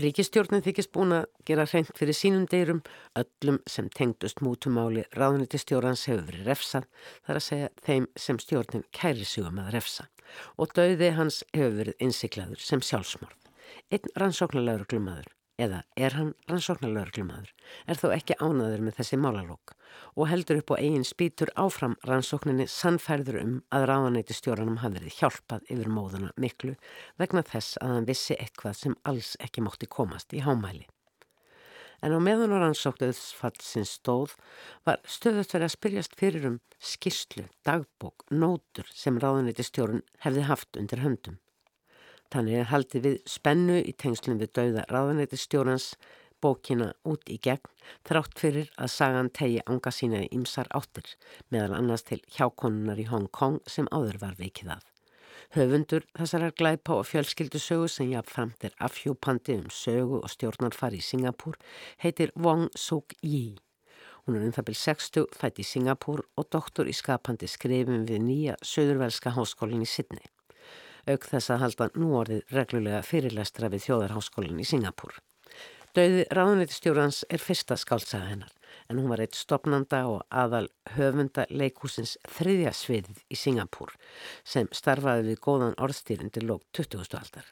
Ríkistjórnin 0.00 0.62
þykist 0.64 0.92
búin 0.94 1.12
að 1.12 1.26
gera 1.48 1.66
hreint 1.68 1.90
fyrir 1.98 2.16
sínum 2.16 2.46
deyrum, 2.50 2.80
öllum 3.20 3.58
sem 3.68 3.90
tengdust 3.96 4.40
mútumáli 4.44 5.04
ráðnitistjórnans 5.16 6.06
hefur 6.08 6.28
verið 6.30 6.48
refsað, 6.48 6.86
þar 7.26 7.40
að 7.40 7.46
segja 7.48 7.72
þeim 7.88 8.06
sem 8.16 8.40
stjórnin 8.40 8.86
kæri 8.96 9.26
sigum 9.28 9.60
að 9.60 9.74
refsa 9.76 10.08
og 10.56 10.72
dauði 10.78 11.10
hans 11.18 11.42
hefur 11.52 11.76
verið 11.82 12.06
innsiklaður 12.06 12.62
sem 12.62 12.82
sjálfsmorð. 12.86 13.36
Einn 13.90 14.16
rannsóknarlegur 14.22 14.88
glumadur 14.90 15.30
eða 15.60 15.82
er 15.96 16.16
hann 16.16 16.32
rannsóknarlaurglumadur, 16.50 17.50
er 17.86 18.00
þó 18.00 18.08
ekki 18.14 18.36
ánaður 18.40 18.84
með 18.86 19.00
þessi 19.00 19.18
málalók 19.20 19.74
og 20.16 20.30
heldur 20.30 20.60
upp 20.60 20.72
á 20.74 20.80
eigin 20.80 21.06
spýtur 21.06 21.52
áfram 21.58 21.96
rannsókninni 22.06 22.66
sannfærður 22.70 23.40
um 23.42 23.56
að 23.74 23.86
ráðanæti 23.90 24.36
stjóranum 24.36 24.80
hafði 24.84 25.00
verið 25.00 25.18
hjálpað 25.18 25.68
yfir 25.74 25.92
móðuna 25.96 26.32
miklu 26.40 26.76
vegna 27.20 27.44
þess 27.46 27.80
að 27.82 27.94
hann 27.96 28.08
vissi 28.08 28.38
eitthvað 28.38 28.78
sem 28.80 28.96
alls 29.04 29.34
ekki 29.42 29.64
mótti 29.66 29.90
komast 29.90 30.34
í 30.36 30.42
hámæli. 30.46 30.86
En 32.00 32.16
á 32.16 32.20
meðan 32.22 32.54
á 32.56 32.58
rannsóknuðsfallsins 32.64 33.98
stóð 33.98 34.38
var 34.88 35.02
stöðut 35.04 35.52
verið 35.52 35.66
að 35.66 35.74
spyrjast 35.74 36.16
fyrir 36.16 36.46
um 36.48 36.56
skýrslu, 36.80 37.44
dagbók, 37.66 38.24
nótur 38.32 38.88
sem 38.96 39.20
ráðanæti 39.20 39.66
stjórun 39.68 40.04
hefði 40.24 40.46
haft 40.48 40.80
undir 40.80 41.04
höndum. 41.04 41.36
Þannig 42.30 42.60
er 42.60 42.68
haldið 42.70 43.06
við 43.06 43.14
spennu 43.26 43.76
í 43.82 43.92
tengslum 43.98 44.38
við 44.38 44.52
dauða 44.54 44.84
ráðanættistjórnans 44.86 45.94
bókina 46.40 46.92
út 47.10 47.26
í 47.26 47.38
gegn 47.42 47.72
þrátt 48.06 48.38
fyrir 48.40 48.70
að 48.80 48.92
sagan 48.94 49.30
tegi 49.34 49.58
anga 49.66 49.92
sína 49.94 50.22
í 50.24 50.30
ymsar 50.36 50.70
áttir 50.76 51.10
meðal 51.50 51.74
annars 51.80 52.06
til 52.06 52.20
hjákonunar 52.36 53.02
í 53.02 53.08
Hong 53.10 53.28
Kong 53.34 53.58
sem 53.66 53.90
áður 53.90 54.20
var 54.22 54.38
vikið 54.38 54.72
af. 54.76 54.86
Höfundur 55.56 56.06
þessarar 56.14 56.54
glæpa 56.54 57.00
og 57.00 57.08
fjölskyldu 57.10 57.58
sögu 57.58 57.90
sem 57.90 58.12
jáfnframt 58.14 58.62
er 58.68 58.76
afhjúpandi 58.78 59.58
um 59.58 59.68
sögu 59.74 60.20
og 60.22 60.30
stjórnarfari 60.30 61.02
í 61.02 61.06
Singapúr 61.10 61.58
heitir 62.04 62.30
Wong 62.38 62.68
Suk 62.78 63.16
Yi. 63.26 63.58
Hún 64.22 64.38
er 64.38 64.46
um 64.46 64.54
það 64.54 64.70
byrj 64.70 64.82
60 64.86 65.30
fætt 65.34 65.58
í 65.58 65.66
Singapúr 65.66 66.22
og 66.38 66.52
doktor 66.54 66.86
í 66.86 66.94
skapandi 66.94 67.50
skrifum 67.50 68.06
við 68.06 68.22
nýja 68.22 68.60
söðurvelska 68.62 69.34
háskólinn 69.34 69.82
í 69.82 69.90
Sydney 69.90 70.30
auk 71.06 71.26
þess 71.32 71.52
að 71.54 71.62
halda 71.64 71.90
nú 71.96 72.12
orðið 72.20 72.54
reglulega 72.56 73.02
fyrirlestra 73.06 73.70
við 73.72 73.86
þjóðarháskólinn 73.88 74.60
í 74.60 74.68
Singapúr. 74.68 75.18
Dauði 75.96 76.26
ráðunleitistjórans 76.30 77.24
er 77.34 77.42
fyrsta 77.42 77.74
skáltsaga 77.80 78.28
hennar 78.30 78.52
en 78.90 78.98
hún 78.98 79.10
var 79.10 79.22
eitt 79.22 79.34
stopnanda 79.38 80.04
og 80.06 80.20
aðal 80.30 80.68
höfunda 80.94 81.46
leikúsins 81.50 82.16
þriðja 82.36 82.74
sviðið 82.78 83.22
í 83.26 83.38
Singapúr 83.38 83.94
sem 84.46 84.70
starfaði 84.74 85.32
við 85.32 85.40
góðan 85.46 85.78
orðstýrundi 85.82 86.44
lók 86.46 86.62
20. 86.78 87.02
aldar. 87.18 87.48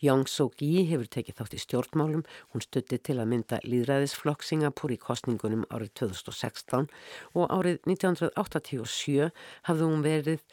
Jóng 0.00 0.24
Sók-Í 0.30 0.84
hefur 0.88 1.08
tekið 1.10 1.38
þátt 1.40 1.56
í 1.56 1.60
stjórnmálum, 1.62 2.24
hún 2.52 2.62
stutti 2.62 2.98
til 3.02 3.16
að 3.18 3.30
mynda 3.32 3.60
líðræðisflokk 3.66 4.44
Singapúr 4.46 4.94
í 4.94 5.00
kostningunum 5.02 5.64
árið 5.68 5.90
2016 6.00 6.88
og 7.34 7.50
árið 7.50 7.80
1987 7.90 9.32
hafði 9.68 9.88
hún 9.90 10.04
verið 10.06 10.44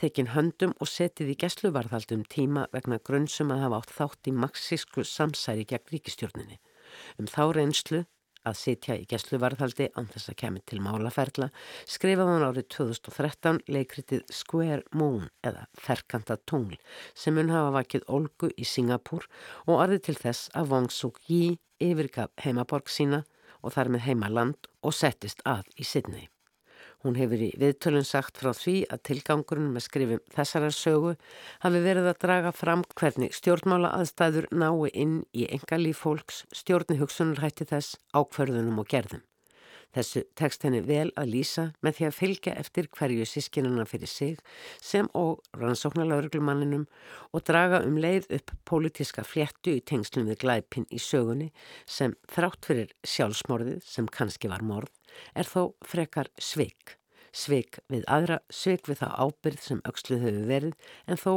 tekin 0.00 0.32
höndum 0.34 0.74
og 0.80 0.90
setið 0.90 1.34
í 1.34 1.36
gæsluvarðaldum 1.44 2.24
tíma 2.30 2.66
vegna 2.74 2.98
grunnsum 2.98 3.52
að 3.54 3.64
hafa 3.64 3.80
átt 3.82 3.94
þátt 3.98 4.30
í 4.30 4.34
marxísku 4.44 5.04
samsæri 5.08 5.66
gegn 5.70 5.92
ríkistjórninni. 5.92 6.58
Um 7.18 7.30
þá 7.30 7.44
reynslu 7.56 8.04
að 8.44 8.58
sitja 8.60 8.96
í 9.00 9.06
gæsluvarðaldi 9.08 9.88
án 9.96 10.08
þess 10.12 10.30
að 10.32 10.38
kemur 10.42 10.64
til 10.68 10.80
málaferla 10.84 11.48
skrifaði 11.88 12.34
hann 12.34 12.46
árið 12.48 12.68
2013 12.76 13.62
leikritið 13.76 14.24
Square 14.32 14.82
Moon 14.92 15.30
eða 15.46 15.66
Ferkanta 15.80 16.36
tungl 16.50 16.76
sem 17.16 17.36
mun 17.36 17.52
hafa 17.54 17.72
vakið 17.78 18.06
Olgu 18.18 18.52
í 18.56 18.68
Singapúr 18.68 19.26
og 19.66 19.80
arði 19.86 20.02
til 20.10 20.18
þess 20.20 20.52
að 20.52 20.74
Wong 20.74 20.92
Suk 20.92 21.22
Yi 21.30 21.56
yfirgaf 21.82 22.34
heimaborg 22.44 22.92
sína 22.92 23.24
og 23.64 23.74
þar 23.76 23.94
með 23.94 24.06
heimaland 24.10 24.70
og 24.84 24.96
settist 24.96 25.40
að 25.48 25.64
í 25.80 25.88
Sydney. 25.88 26.33
Hún 27.04 27.18
hefur 27.20 27.42
í 27.44 27.50
viðtölun 27.60 28.06
sagt 28.08 28.38
frá 28.40 28.54
því 28.56 28.72
að 28.94 29.02
tilgangurinn 29.10 29.74
með 29.74 29.84
skrifum 29.84 30.22
þessarar 30.32 30.72
sögu 30.72 31.10
hafi 31.60 31.82
verið 31.84 32.08
að 32.08 32.22
draga 32.22 32.52
fram 32.56 32.84
hvernig 32.96 33.36
stjórnmála 33.36 33.90
aðstæður 33.98 34.48
nái 34.56 34.88
inn 35.04 35.18
í 35.36 35.44
enga 35.52 35.76
líf 35.82 36.00
fólks, 36.06 36.46
stjórni 36.56 36.96
hugsunarhætti 37.02 37.68
þess, 37.68 37.98
ákverðunum 38.16 38.80
og 38.80 38.88
gerðum. 38.88 39.20
Þessu 39.94 40.24
tekst 40.34 40.64
henni 40.66 40.80
vel 40.82 41.12
að 41.20 41.28
lýsa 41.30 41.66
með 41.84 41.98
því 41.98 42.06
að 42.08 42.16
fylgja 42.16 42.56
eftir 42.64 42.88
hverju 42.96 43.28
sískinuna 43.30 43.84
fyrir 43.86 44.10
sig 44.10 44.40
sem 44.82 45.06
og 45.14 45.44
rannsóknarlauruglumanninum 45.60 46.88
og 47.30 47.44
draga 47.46 47.84
um 47.84 48.00
leið 48.00 48.32
upp 48.40 48.56
pólitíska 48.66 49.22
fléttu 49.28 49.76
í 49.76 49.84
tengslum 49.84 50.26
við 50.32 50.40
glæpin 50.42 50.88
í 50.88 50.98
sögunni 50.98 51.52
sem 51.84 52.16
þrátt 52.32 52.66
fyrir 52.66 52.96
sjálfsmorðið 53.06 53.84
sem 53.86 54.08
kannski 54.08 54.50
var 54.50 54.64
morð 54.66 54.90
er 55.34 55.48
þó 55.48 55.74
frekar 55.84 56.30
sveik. 56.38 56.98
Sveik 57.34 57.80
við 57.90 58.04
aðra, 58.06 58.38
sveik 58.50 58.88
við 58.88 59.00
það 59.02 59.16
ábyrð 59.24 59.64
sem 59.64 59.82
auksluð 59.88 60.22
hefur 60.28 60.46
verið 60.50 60.92
en 61.10 61.18
þó 61.18 61.32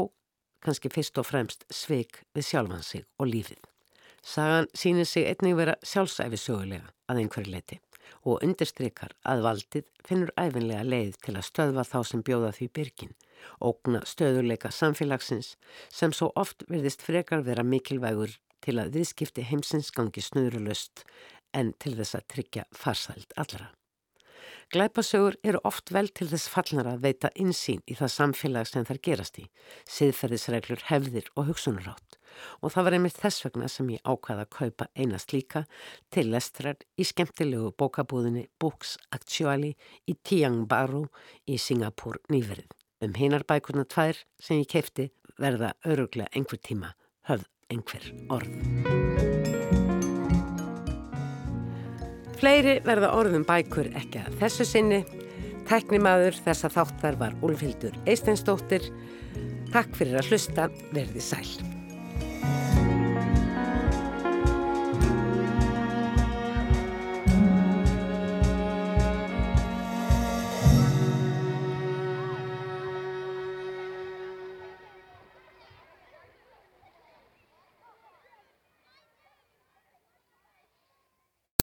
kannski 0.66 0.92
fyrst 0.94 1.18
og 1.18 1.28
fremst 1.30 1.66
sveik 1.74 2.22
við 2.36 2.50
sjálfan 2.52 2.86
sig 2.86 3.06
og 3.18 3.32
lífið. 3.32 3.60
Sagan 4.22 4.68
sínir 4.76 5.08
sig 5.08 5.28
einnig 5.30 5.56
vera 5.58 5.78
sjálfsæfi 5.86 6.40
sögulega 6.42 6.90
að 7.08 7.22
einhverju 7.22 7.54
leiti 7.54 7.78
og 8.28 8.44
undirstrykar 8.44 9.14
að 9.28 9.44
valdið 9.46 9.86
finnur 10.08 10.34
æfinlega 10.40 10.84
leið 10.84 11.16
til 11.24 11.36
að 11.36 11.48
stöðva 11.48 11.86
þá 11.88 11.98
sem 12.10 12.24
bjóða 12.28 12.52
því 12.58 12.68
byrkin, 12.80 13.14
ógna 13.64 14.02
stöðuleika 14.08 14.72
samfélagsins 14.74 15.54
sem 15.94 16.14
svo 16.16 16.32
oft 16.36 16.66
verðist 16.72 17.06
frekar 17.06 17.46
vera 17.48 17.64
mikilvægur 17.64 18.36
til 18.66 18.78
að 18.82 18.98
viðskipti 18.98 19.46
heimsins 19.48 19.92
gangi 19.96 20.24
snurulust 20.24 21.06
en 21.54 21.74
til 21.82 21.96
þess 21.98 22.18
að 22.20 22.30
tryggja 22.34 22.70
farsælt 22.76 23.36
allra. 23.38 23.72
Glæpasögur 24.72 25.38
eru 25.48 25.60
oft 25.64 25.94
vel 25.96 26.10
til 26.12 26.28
þess 26.28 26.50
fallnar 26.52 26.90
að 26.92 27.04
veita 27.06 27.30
insýn 27.40 27.80
í 27.88 27.96
það 27.96 28.12
samfélag 28.12 28.68
sem 28.68 28.84
þær 28.88 29.00
gerast 29.08 29.40
í, 29.40 29.46
siðferðisreglur, 29.88 30.84
hefðir 30.90 31.30
og 31.40 31.48
hugsunarátt. 31.54 32.18
Og 32.60 32.74
það 32.74 32.88
var 32.88 32.98
einmitt 32.98 33.22
þess 33.22 33.46
vegna 33.46 33.70
sem 33.72 33.94
ég 33.96 34.04
ákvaða 34.04 34.44
að 34.44 34.52
kaupa 34.58 34.90
einast 35.00 35.32
líka 35.32 35.64
til 36.12 36.28
lestrar 36.34 36.84
í 37.00 37.08
skemmtilegu 37.08 37.72
bókabúðinni 37.80 38.50
Books 38.60 38.98
Actually 39.16 39.72
í 40.04 40.18
Tiangbaru 40.20 41.06
í 41.48 41.56
Singapúr 41.56 42.20
nýverið. 42.28 42.68
Um 43.00 43.16
hinar 43.16 43.48
bækurna 43.48 43.88
tvær 43.88 44.20
sem 44.42 44.60
ég 44.60 44.72
kefti 44.76 45.12
verða 45.40 45.78
öruglega 45.88 46.34
einhver 46.36 46.60
tíma 46.60 46.96
höfð 47.30 47.48
einhver 47.72 48.12
orð. 48.36 49.37
Fleiri 52.38 52.76
verða 52.86 53.16
orðum 53.18 53.46
bækur 53.48 53.88
ekki 53.98 54.22
að 54.22 54.36
þessu 54.44 54.68
sinni. 54.70 55.00
Teknimaður 55.68 56.38
þessa 56.46 56.70
þáttar 56.70 57.18
var 57.18 57.34
Úlfildur 57.42 57.98
Eisteinsdóttir. 58.06 58.86
Takk 59.74 59.98
fyrir 59.98 60.22
að 60.22 60.30
hlusta, 60.32 60.70
verði 60.94 61.24
sæl. 61.24 61.50